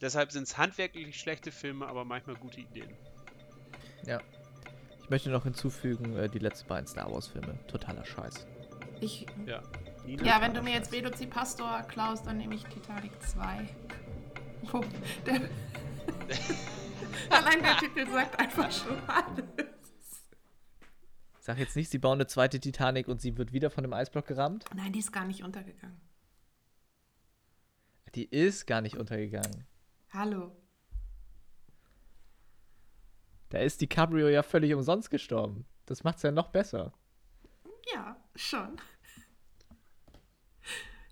Deshalb 0.00 0.30
sind 0.30 0.44
es 0.44 0.56
handwerklich 0.56 1.18
schlechte 1.18 1.50
Filme, 1.50 1.86
aber 1.86 2.04
manchmal 2.04 2.36
gute 2.36 2.60
Ideen. 2.60 2.96
Ja. 4.04 4.22
Ich 5.08 5.10
möchte 5.10 5.30
noch 5.30 5.44
hinzufügen, 5.44 6.14
äh, 6.18 6.28
die 6.28 6.38
letzten 6.38 6.68
beiden 6.68 6.86
Star 6.86 7.10
Wars-Filme. 7.10 7.58
Totaler 7.66 8.04
Scheiß. 8.04 8.46
Ich, 9.00 9.24
Ja. 9.46 9.62
Nina? 10.04 10.22
ja, 10.22 10.42
wenn 10.42 10.52
du 10.52 10.60
mir 10.60 10.74
jetzt 10.74 10.92
Velocipastor 10.92 11.80
klaust, 11.84 12.26
dann 12.26 12.36
nehme 12.36 12.54
ich 12.54 12.64
Titanic 12.64 13.12
2. 13.22 13.66
Wo 14.70 14.84
der 15.24 15.36
Allein 17.30 17.62
der 17.62 17.78
Titel 17.78 18.06
sagt 18.10 18.38
einfach 18.38 18.70
schon 18.70 18.98
alles. 19.08 19.46
Sag 21.40 21.56
jetzt 21.56 21.74
nicht, 21.74 21.88
sie 21.90 21.96
bauen 21.96 22.18
eine 22.18 22.26
zweite 22.26 22.60
Titanic 22.60 23.08
und 23.08 23.22
sie 23.22 23.38
wird 23.38 23.54
wieder 23.54 23.70
von 23.70 23.84
dem 23.84 23.94
Eisblock 23.94 24.26
gerammt. 24.26 24.66
Nein, 24.76 24.92
die 24.92 24.98
ist 24.98 25.12
gar 25.12 25.24
nicht 25.24 25.42
untergegangen. 25.42 26.02
Die 28.14 28.26
ist 28.26 28.66
gar 28.66 28.82
nicht 28.82 28.98
untergegangen. 28.98 29.66
Hallo. 30.10 30.54
Da 33.50 33.58
ist 33.58 33.80
DiCaprio 33.80 34.28
ja 34.28 34.42
völlig 34.42 34.74
umsonst 34.74 35.10
gestorben. 35.10 35.66
Das 35.86 36.04
macht's 36.04 36.22
ja 36.22 36.30
noch 36.30 36.48
besser. 36.48 36.92
Ja, 37.92 38.16
schon. 38.34 38.78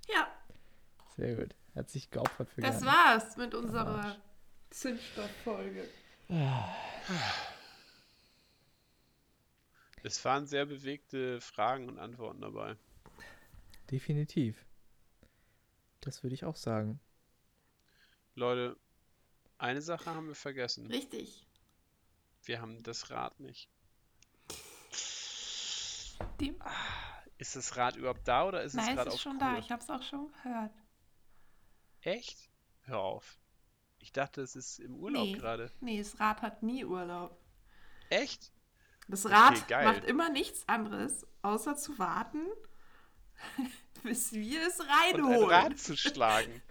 Ja, 0.08 0.28
Sehr 1.16 1.34
gut. 1.34 1.54
Hat 1.74 1.90
sich 1.90 2.10
geopfert 2.10 2.48
für 2.48 2.60
das 2.60 2.84
war's 2.84 3.36
mit 3.36 3.54
unserer 3.54 4.16
Zündstofffolge. 4.70 5.88
Es 10.02 10.24
waren 10.24 10.46
sehr 10.46 10.66
bewegte 10.66 11.40
Fragen 11.40 11.88
und 11.88 11.98
Antworten 11.98 12.40
dabei. 12.40 12.76
Definitiv. 13.90 14.64
Das 16.00 16.22
würde 16.22 16.34
ich 16.34 16.44
auch 16.44 16.56
sagen. 16.56 17.00
Leute, 18.34 18.76
eine 19.58 19.82
Sache 19.82 20.14
haben 20.14 20.28
wir 20.28 20.34
vergessen. 20.34 20.86
Richtig. 20.86 21.45
Wir 22.47 22.60
haben 22.60 22.82
das 22.82 23.10
Rad 23.10 23.39
nicht. 23.40 23.68
Die, 26.40 26.55
Ist 27.39 27.56
das 27.56 27.77
Rad 27.77 27.97
überhaupt 27.97 28.27
da 28.27 28.47
oder 28.47 28.62
ist 28.62 28.73
es 28.73 28.77
nein, 28.77 28.90
es 28.90 28.94
gerade 28.94 29.09
ist 29.09 29.14
auf 29.14 29.20
schon 29.20 29.39
Kur? 29.39 29.52
da. 29.52 29.59
Ich 29.59 29.70
habe 29.70 29.82
es 29.82 29.90
auch 29.90 30.02
schon 30.02 30.32
gehört. 30.32 30.73
Echt? 32.02 32.51
Hör 32.82 33.01
auf. 33.01 33.39
Ich 33.98 34.12
dachte, 34.12 34.40
es 34.43 34.55
ist 34.55 34.78
im 34.78 34.94
Urlaub 34.97 35.24
Nee. 35.27 35.32
gerade. 35.32 35.73
Nee, 35.81 35.98
das 35.98 36.18
Rad 36.20 36.43
hat 36.43 36.62
nie 36.62 36.85
Urlaub. 36.85 37.36
Echt? 38.10 38.52
Das 39.09 39.27
Rad 39.28 39.66
geil. 39.68 39.85
macht 39.85 40.05
immer 40.05 40.31
nichts 40.31 40.68
anderes, 40.68 41.27
außer 41.43 41.77
zu 41.77 41.98
warten, 41.98 42.47
bis 44.02 44.32
wir 44.32 44.66
es 44.66 44.78
Und 44.81 44.86
ein 44.89 45.14
reinholen. 45.16 45.51
Rad 45.51 45.78
zu 45.78 45.97
schlagen. 45.97 46.62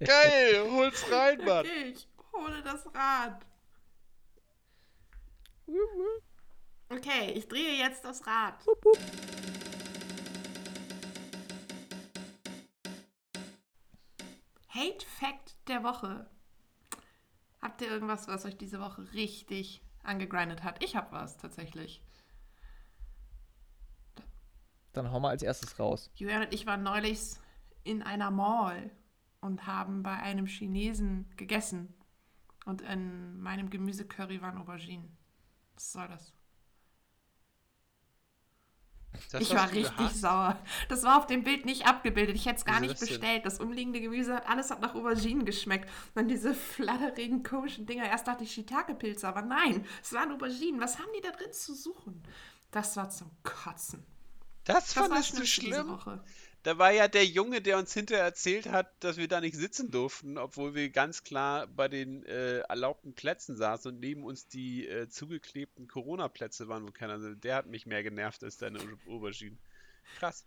Geil, 0.00 0.70
hol's 0.70 1.10
rein, 1.10 1.44
Mann. 1.44 1.66
Okay, 1.66 1.90
ich 1.90 2.08
hole 2.32 2.62
das 2.62 2.86
Rad. 2.94 3.44
Okay, 6.88 7.32
ich 7.32 7.46
drehe 7.48 7.76
jetzt 7.78 8.04
das 8.04 8.26
Rad. 8.26 8.64
Hate 14.68 15.06
Fact 15.18 15.56
der 15.68 15.82
Woche. 15.82 16.30
Habt 17.60 17.82
ihr 17.82 17.88
irgendwas, 17.88 18.28
was 18.28 18.44
euch 18.44 18.56
diese 18.56 18.80
Woche 18.80 19.12
richtig 19.12 19.82
angegrindet 20.02 20.62
hat? 20.62 20.82
Ich 20.82 20.96
hab 20.96 21.12
was 21.12 21.36
tatsächlich. 21.36 22.02
Dann 24.92 25.10
hau 25.10 25.20
mal 25.20 25.30
als 25.30 25.42
erstes 25.42 25.78
raus. 25.78 26.10
Julian 26.14 26.44
und 26.44 26.54
ich 26.54 26.66
waren 26.66 26.82
neulich 26.82 27.20
in 27.84 28.02
einer 28.02 28.30
Mall 28.30 28.90
und 29.40 29.66
haben 29.66 30.02
bei 30.02 30.14
einem 30.14 30.46
Chinesen 30.46 31.28
gegessen. 31.36 31.94
Und 32.64 32.82
in 32.82 33.40
meinem 33.40 33.70
Gemüsecurry 33.70 34.40
waren 34.40 34.58
Auberginen. 34.58 35.17
Was 35.78 35.92
soll 35.92 36.08
das? 36.08 36.32
Das 39.30 39.42
ich 39.42 39.54
war 39.54 39.68
du 39.68 39.74
richtig 39.74 39.96
gehasst? 39.96 40.20
sauer. 40.20 40.58
Das 40.88 41.02
war 41.04 41.18
auf 41.18 41.26
dem 41.26 41.44
Bild 41.44 41.64
nicht 41.66 41.86
abgebildet. 41.86 42.34
Ich 42.36 42.46
hätte 42.46 42.56
es 42.56 42.64
gar 42.64 42.80
Wieso 42.80 42.80
nicht 42.80 42.98
das 43.00 43.04
denn? 43.06 43.20
bestellt. 43.20 43.46
Das 43.46 43.60
umliegende 43.60 44.00
Gemüse 44.00 44.34
hat 44.34 44.48
alles 44.48 44.70
hat 44.70 44.80
nach 44.80 44.94
Auberginen 44.94 45.44
geschmeckt. 45.44 45.88
Und 46.08 46.16
dann 46.16 46.28
diese 46.28 46.54
flatterigen, 46.54 47.42
komischen 47.42 47.86
Dinger. 47.86 48.04
Erst 48.04 48.26
dachte 48.26 48.44
ich 48.44 48.52
Shiitake-Pilze, 48.52 49.26
aber 49.28 49.42
nein, 49.42 49.86
es 50.02 50.12
waren 50.12 50.32
Auberginen. 50.32 50.80
Was 50.80 50.98
haben 50.98 51.08
die 51.16 51.20
da 51.22 51.30
drin 51.30 51.52
zu 51.52 51.74
suchen? 51.74 52.22
Das 52.70 52.96
war 52.96 53.10
zum 53.10 53.30
Kotzen. 53.44 54.04
Das 54.64 54.94
Das 54.94 54.96
war 54.96 55.08
fandest 55.08 55.38
du 55.38 55.44
Schlimmste 55.46 55.60
diese 55.60 55.84
schlimm? 55.84 56.00
Da 56.68 56.76
war 56.76 56.92
ja 56.92 57.08
der 57.08 57.24
Junge, 57.24 57.62
der 57.62 57.78
uns 57.78 57.94
hinterher 57.94 58.26
erzählt 58.26 58.68
hat, 58.70 58.92
dass 59.02 59.16
wir 59.16 59.26
da 59.26 59.40
nicht 59.40 59.56
sitzen 59.56 59.90
durften, 59.90 60.36
obwohl 60.36 60.74
wir 60.74 60.90
ganz 60.90 61.24
klar 61.24 61.66
bei 61.66 61.88
den 61.88 62.26
äh, 62.26 62.58
erlaubten 62.58 63.14
Plätzen 63.14 63.56
saßen 63.56 63.90
und 63.94 64.00
neben 64.00 64.22
uns 64.22 64.48
die 64.48 64.86
äh, 64.86 65.08
zugeklebten 65.08 65.88
Corona-Plätze 65.88 66.68
waren, 66.68 66.86
wo 66.86 66.92
keiner. 66.92 67.34
Der 67.36 67.54
hat 67.54 67.68
mich 67.68 67.86
mehr 67.86 68.02
genervt 68.02 68.44
als 68.44 68.58
deine 68.58 68.80
Au- 68.80 69.14
Auberginen. 69.14 69.58
Krass. 70.18 70.44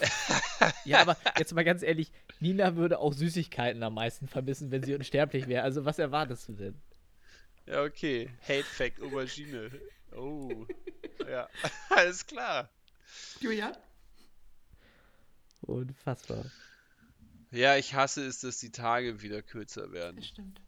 Ja, 0.84 0.98
aber 1.02 1.16
jetzt 1.38 1.54
mal 1.54 1.64
ganz 1.64 1.84
ehrlich, 1.84 2.10
Nina 2.40 2.74
würde 2.74 2.98
auch 2.98 3.12
Süßigkeiten 3.12 3.84
am 3.84 3.94
meisten 3.94 4.26
vermissen, 4.26 4.72
wenn 4.72 4.82
sie 4.82 4.96
unsterblich 4.96 5.46
wäre. 5.46 5.62
Also 5.62 5.84
was 5.84 6.00
erwartest 6.00 6.48
du 6.48 6.54
denn? 6.54 6.74
Ja, 7.66 7.84
okay. 7.84 8.30
Hate 8.42 8.64
Fact 8.64 9.00
Aubergine. 9.00 9.70
Oh. 10.10 10.66
Ja, 11.30 11.48
alles 11.90 12.26
klar. 12.26 12.68
Julian? 13.40 13.76
Unfassbar. 15.70 16.44
Ja, 17.52 17.76
ich 17.76 17.94
hasse 17.94 18.24
es, 18.26 18.40
dass 18.40 18.58
die 18.58 18.72
Tage 18.72 19.22
wieder 19.22 19.40
kürzer 19.40 19.92
werden. 19.92 20.16
Das 20.16 20.26
stimmt. 20.26 20.60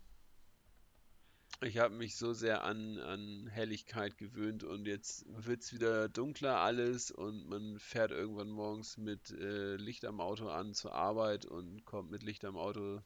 Ich 1.61 1.79
habe 1.79 1.95
mich 1.95 2.17
so 2.17 2.33
sehr 2.33 2.65
an, 2.65 2.99
an 2.99 3.47
Helligkeit 3.49 4.17
gewöhnt 4.17 4.65
und 4.65 4.87
jetzt 4.87 5.25
wird 5.29 5.63
es 5.63 5.73
wieder 5.73 6.09
dunkler 6.09 6.59
alles 6.59 7.11
und 7.11 7.49
man 7.49 7.79
fährt 7.79 8.11
irgendwann 8.11 8.49
morgens 8.49 8.97
mit 8.97 9.31
äh, 9.31 9.77
Licht 9.77 10.05
am 10.05 10.21
Auto 10.21 10.49
an 10.49 10.75
zur 10.75 10.95
Arbeit 10.95 11.47
und 11.47 11.85
kommt 11.85 12.11
mit 12.11 12.23
Licht 12.23 12.45
am 12.45 12.57
Auto 12.57 13.01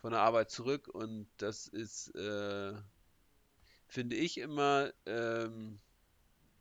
von 0.00 0.10
der 0.12 0.20
Arbeit 0.20 0.50
zurück 0.50 0.88
und 0.88 1.26
das 1.38 1.66
ist, 1.66 2.14
äh, 2.14 2.74
finde 3.86 4.16
ich 4.16 4.38
immer 4.38 4.92
ähm, 5.06 5.80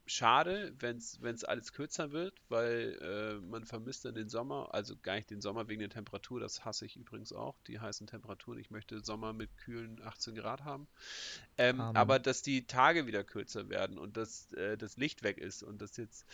schade, 0.06 0.74
wenn 0.80 0.98
es 0.98 1.44
alles 1.44 1.72
kürzer 1.72 2.12
wird, 2.12 2.42
weil 2.50 2.98
äh, 3.02 3.46
man 3.46 3.66
vermisst 3.66 4.06
dann 4.06 4.16
den 4.16 4.30
Sommer, 4.30 4.74
also 4.74 4.96
gar 5.02 5.16
nicht 5.16 5.30
den 5.30 5.42
Sommer 5.42 5.68
wegen 5.68 5.80
der 5.80 5.90
Temperatur, 5.90 6.40
das 6.40 6.66
hasse 6.66 6.86
ich 6.86 6.96
übrigens 6.96 7.32
auch, 7.32 7.56
die 7.68 7.80
heißen 7.80 8.08
Temperaturen. 8.08 8.60
Ich 8.60 8.70
möchte 8.70 9.00
Sommer 9.00 9.34
mit 9.34 9.56
kühlen 9.58 10.02
18 10.04 10.36
Grad 10.36 10.64
haben. 10.64 10.88
Ähm, 11.58 11.80
aber 11.80 12.20
dass 12.20 12.42
die 12.42 12.68
Tage 12.68 13.08
wieder 13.08 13.24
kürzer 13.24 13.70
werden 13.70 13.98
und 13.98 14.18
dass 14.18 14.52
äh, 14.54 14.78
das 14.78 14.98
Licht 14.98 15.24
weg 15.24 15.38
ist 15.38 15.64
und 15.64 15.82
dass 15.82 15.98
jetzt 15.98 16.26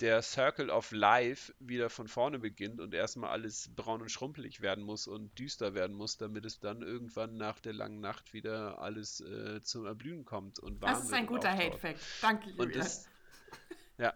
der 0.00 0.22
Circle 0.22 0.70
of 0.70 0.90
Life 0.92 1.54
wieder 1.60 1.88
von 1.88 2.08
vorne 2.08 2.38
beginnt 2.38 2.80
und 2.80 2.94
erstmal 2.94 3.30
alles 3.30 3.70
braun 3.76 4.02
und 4.02 4.10
schrumpelig 4.10 4.60
werden 4.60 4.84
muss 4.84 5.06
und 5.06 5.38
düster 5.38 5.74
werden 5.74 5.96
muss, 5.96 6.16
damit 6.16 6.44
es 6.44 6.58
dann 6.60 6.82
irgendwann 6.82 7.36
nach 7.36 7.60
der 7.60 7.72
langen 7.72 8.00
Nacht 8.00 8.32
wieder 8.34 8.80
alles 8.80 9.20
äh, 9.20 9.62
zum 9.62 9.86
Erblühen 9.86 10.24
kommt 10.24 10.58
und 10.58 10.82
warm 10.82 10.92
Das 10.94 11.04
ist 11.04 11.12
ein 11.12 11.26
guter. 11.26 11.50
Hate-Fact. 11.56 12.00
Danke, 12.20 12.48
Und 12.56 12.74
Julian. 12.74 12.80
das, 12.80 13.08
ja, 13.98 14.14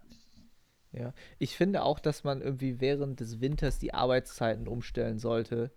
Ja. 0.93 1.13
Ich 1.39 1.57
finde 1.57 1.83
auch, 1.83 2.01
dass 2.01 2.25
man 2.25 2.41
irgendwie 2.43 2.81
während 2.81 3.21
des 3.21 3.41
Winters 3.41 3.79
die 3.79 3.95
Arbeitszeiten 3.95 4.67
umstellen 4.69 5.19
sollte. 5.19 5.71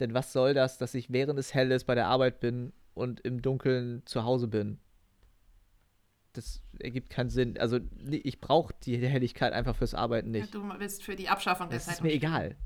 Denn 0.00 0.14
was 0.14 0.32
soll 0.32 0.54
das, 0.54 0.78
dass 0.78 0.94
ich 0.94 1.10
während 1.12 1.38
es 1.38 1.54
hell 1.54 1.70
ist 1.72 1.84
bei 1.84 1.94
der 1.94 2.06
Arbeit 2.06 2.40
bin 2.40 2.72
und 2.94 3.20
im 3.20 3.42
Dunkeln 3.42 4.02
zu 4.06 4.24
Hause 4.24 4.48
bin? 4.48 4.78
Das 6.36 6.60
ergibt 6.80 7.08
keinen 7.10 7.30
Sinn. 7.30 7.58
Also 7.58 7.78
nee, 7.96 8.16
ich 8.16 8.40
brauche 8.40 8.74
die 8.82 8.98
Helligkeit 8.98 9.52
einfach 9.52 9.74
fürs 9.74 9.94
Arbeiten 9.94 10.30
nicht. 10.30 10.54
Du 10.54 10.68
bist 10.78 11.02
für 11.02 11.16
die 11.16 11.28
Abschaffung 11.28 11.68
der 11.70 11.78
Das 11.78 11.86
Zeit. 11.86 11.94
ist 11.94 12.02
mir 12.02 12.12
egal. 12.12 12.56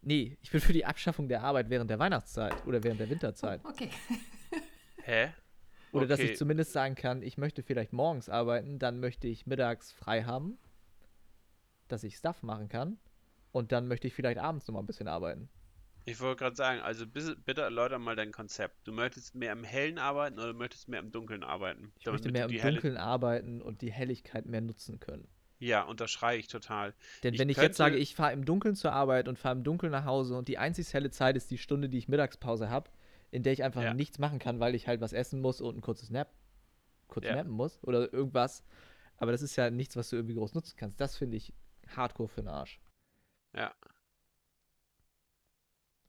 Nee, 0.00 0.38
ich 0.40 0.50
bin 0.50 0.60
für 0.60 0.72
die 0.72 0.84
Abschaffung 0.86 1.28
der 1.28 1.42
Arbeit 1.42 1.70
während 1.70 1.90
der 1.90 1.98
Weihnachtszeit 1.98 2.66
oder 2.66 2.84
während 2.84 3.00
der 3.00 3.10
Winterzeit. 3.10 3.64
Okay. 3.64 3.90
hä? 5.02 5.32
Oder 5.92 6.06
dass 6.06 6.20
Okay. 6.20 6.30
ich 6.32 6.38
zumindest 6.38 6.72
sagen 6.72 6.94
kann, 6.94 7.22
ich 7.22 7.36
möchte 7.36 7.62
vielleicht 7.62 7.92
morgens 7.92 8.28
arbeiten, 8.28 8.78
dann 8.78 9.00
möchte 9.00 9.26
ich 9.26 9.46
mittags 9.46 9.90
frei 9.90 10.22
haben, 10.22 10.58
dass 11.88 12.04
ich 12.04 12.16
Stuff 12.16 12.42
machen 12.42 12.68
kann. 12.68 12.98
Und 13.50 13.72
dann 13.72 13.88
möchte 13.88 14.06
ich 14.06 14.14
vielleicht 14.14 14.38
abends 14.38 14.68
noch 14.68 14.74
mal 14.74 14.80
ein 14.80 14.86
bisschen 14.86 15.08
arbeiten. 15.08 15.48
Ich 16.10 16.20
wollte 16.20 16.38
gerade 16.44 16.56
sagen, 16.56 16.80
also 16.80 17.06
bis- 17.06 17.36
bitte 17.44 17.62
erläuter 17.62 17.98
mal 17.98 18.16
dein 18.16 18.32
Konzept. 18.32 18.86
Du 18.86 18.92
möchtest 18.92 19.34
mehr 19.34 19.52
im 19.52 19.64
Hellen 19.64 19.98
arbeiten 19.98 20.38
oder 20.38 20.52
möchtest 20.54 20.88
mehr 20.88 21.00
im 21.00 21.10
Dunkeln 21.12 21.42
arbeiten? 21.44 21.92
Ich 21.98 22.06
möchte 22.06 22.30
mehr 22.30 22.46
im 22.46 22.56
Dunkeln 22.60 22.96
arbeiten 22.96 23.60
und 23.62 23.82
die 23.82 23.92
Helligkeit 23.92 24.46
mehr 24.46 24.60
nutzen 24.60 25.00
können. 25.00 25.28
Ja, 25.60 25.82
unterschreibe 25.82 26.38
ich 26.38 26.46
total. 26.46 26.94
Denn 27.24 27.34
Ich 27.34 27.40
wenn 27.40 27.48
ich 27.48 27.56
könnte- 27.56 27.66
jetzt 27.66 27.76
sage, 27.78 27.96
ich 27.96 28.14
fahre 28.14 28.32
im 28.32 28.44
Dunkeln 28.44 28.76
zur 28.76 28.92
Arbeit 28.92 29.26
und 29.28 29.38
fahre 29.38 29.56
im 29.56 29.64
Dunkeln 29.64 29.90
nach 29.92 30.04
Hause 30.04 30.36
und 30.36 30.46
die 30.48 30.56
einzig 30.58 30.92
helle 30.94 31.10
Zeit 31.10 31.36
ist 31.36 31.50
die 31.50 31.58
Stunde, 31.58 31.88
die 31.88 31.98
ich 31.98 32.06
Mittagspause 32.08 32.70
habe, 32.70 32.90
in 33.32 33.42
der 33.42 33.52
ich 33.52 33.64
einfach 33.64 33.82
Ja. 33.82 33.92
nichts 33.92 34.18
machen 34.18 34.38
kann, 34.38 34.60
weil 34.60 34.74
ich 34.76 34.86
halt 34.86 35.00
was 35.00 35.12
essen 35.12 35.40
muss 35.40 35.60
und 35.60 35.76
ein 35.76 35.80
kurzes 35.80 36.10
Nap, 36.10 36.32
kurz 37.08 37.26
Ja. 37.26 37.34
nappen 37.34 37.50
muss 37.52 37.82
oder 37.82 38.12
irgendwas. 38.12 38.62
Aber 39.16 39.32
das 39.32 39.42
ist 39.42 39.56
ja 39.56 39.68
nichts, 39.70 39.96
was 39.96 40.10
du 40.10 40.16
irgendwie 40.16 40.34
groß 40.36 40.54
nutzen 40.54 40.76
kannst. 40.76 41.00
Das 41.00 41.16
finde 41.16 41.36
ich 41.36 41.52
hardcore 41.88 42.28
für 42.28 42.40
den 42.42 42.48
Arsch. 42.48 42.80
Ja, 43.56 43.74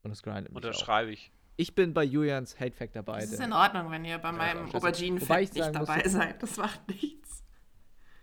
Und 0.03 0.11
das 0.11 0.23
grindet 0.23 0.49
mich 0.49 0.51
auch. 0.51 0.67
unterschreibe 0.67 1.11
ich. 1.11 1.31
Ich 1.57 1.75
bin 1.75 1.93
bei 1.93 2.03
Julians 2.03 2.57
Hate 2.59 2.71
Fact 2.71 2.95
dabei. 2.95 3.19
Das 3.19 3.33
ist 3.33 3.41
in 3.41 3.51
Ordnung, 3.51 3.91
wenn 3.91 4.05
ihr 4.05 4.17
bei 4.17 4.29
auch 4.29 4.33
meinem 4.33 4.69
ich 5.41 5.53
nicht 5.53 5.75
dabei 5.75 6.07
seid. 6.07 6.41
Das 6.41 6.55
macht 6.57 6.87
nichts. 6.87 7.43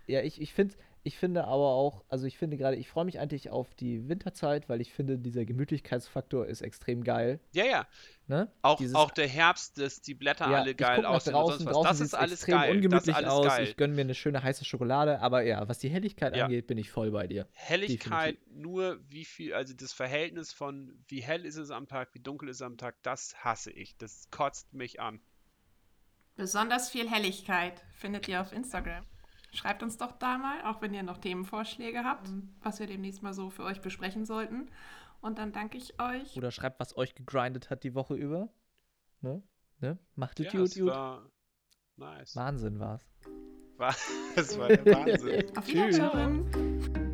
Ja, 0.07 0.21
ich, 0.21 0.41
ich, 0.41 0.53
find, 0.53 0.75
ich 1.03 1.17
finde 1.17 1.45
aber 1.45 1.69
auch, 1.69 2.03
also 2.09 2.25
ich 2.25 2.37
finde 2.37 2.57
gerade, 2.57 2.75
ich 2.75 2.89
freue 2.89 3.05
mich 3.05 3.19
eigentlich 3.19 3.49
auf 3.49 3.73
die 3.75 4.09
Winterzeit, 4.09 4.67
weil 4.67 4.81
ich 4.81 4.93
finde, 4.93 5.17
dieser 5.17 5.45
Gemütlichkeitsfaktor 5.45 6.45
ist 6.47 6.61
extrem 6.61 7.03
geil. 7.03 7.39
Ja, 7.53 7.65
ja. 7.65 7.87
Ne? 8.27 8.51
Auch, 8.61 8.77
Dieses- 8.77 8.95
auch 8.95 9.11
der 9.11 9.27
Herbst, 9.27 9.77
dass 9.79 10.01
die 10.01 10.13
Blätter 10.13 10.49
Ja, 10.51 10.57
alle 10.57 10.75
geil 10.75 11.05
aussehen 11.05 11.33
und 11.33 11.41
draußen, 11.41 11.57
sonst 11.59 11.65
was. 11.67 11.73
draußen 11.73 11.89
Das 11.89 12.01
ist 12.01 12.13
alles 12.13 12.31
extrem 12.33 12.55
geil. 12.55 12.61
Das 12.67 12.69
ist 12.69 12.75
ungemütlich 12.85 13.15
alles 13.15 13.29
aus. 13.29 13.45
geil. 13.45 13.63
Ich 13.63 13.77
gönne 13.77 13.93
mir 13.93 14.01
eine 14.01 14.15
schöne 14.15 14.43
heiße 14.43 14.65
Schokolade, 14.65 15.21
aber 15.21 15.43
ja, 15.43 15.67
was 15.69 15.79
die 15.79 15.89
Helligkeit 15.89 16.35
Ja. 16.35 16.45
angeht, 16.45 16.67
bin 16.67 16.77
ich 16.77 16.91
voll 16.91 17.11
bei 17.11 17.25
dir. 17.27 17.47
Helligkeit, 17.53 18.37
nur 18.51 18.99
wie 19.09 19.23
viel, 19.23 19.53
also 19.53 19.73
das 19.73 19.93
Verhältnis 19.93 20.51
von 20.51 20.93
wie 21.07 21.21
hell 21.21 21.45
ist 21.45 21.55
es 21.55 21.71
am 21.71 21.87
Tag, 21.87 22.09
wie 22.13 22.19
dunkel 22.19 22.49
ist 22.49 22.57
es 22.57 22.61
am 22.63 22.75
Tag, 22.77 22.95
das 23.03 23.35
hasse 23.43 23.71
ich. 23.71 23.95
Das 23.97 24.29
kotzt 24.29 24.73
mich 24.73 24.99
an. 24.99 25.21
Besonders 26.35 26.89
viel 26.89 27.09
Helligkeit 27.09 27.81
findet 27.93 28.27
ihr 28.27 28.41
auf 28.41 28.51
Instagram. 28.51 29.05
Schreibt 29.57 29.81
uns 29.81 29.97
doch 29.97 30.11
da 30.11 30.37
mal, 30.37 30.61
auch 30.65 30.83
wenn 30.83 30.93
ihr 30.93 31.01
noch 31.01 31.17
Themenvorschläge 31.17 32.03
habt, 32.03 32.29
was 32.61 32.79
wir 32.79 32.85
demnächst 32.85 33.23
mal 33.23 33.33
so 33.33 33.49
für 33.49 33.63
euch 33.63 33.81
besprechen 33.81 34.23
sollten. 34.23 34.69
Und 35.19 35.39
dann 35.39 35.51
danke 35.51 35.79
ich 35.79 35.99
euch. 35.99 36.37
Oder 36.37 36.51
schreibt, 36.51 36.79
was 36.79 36.95
euch 36.95 37.15
gegrindet 37.15 37.71
hat 37.71 37.83
die 37.83 37.95
Woche 37.95 38.13
über. 38.13 38.49
Ne? 39.21 39.41
Ne? 39.79 39.97
Macht 40.13 40.39
es 40.39 40.45
Ja, 40.45 40.51
gut, 40.51 40.61
es 40.61 40.75
gut. 40.75 40.89
war 40.89 41.27
nice. 41.95 42.35
Wahnsinn 42.35 42.79
war's. 42.79 43.03
War, 43.77 43.95
das 44.35 44.57
war 44.57 44.69
der 44.69 44.85
Wahnsinn. 44.85 45.55
Auf. 45.55 45.67
Wiedersehen. 45.67 47.06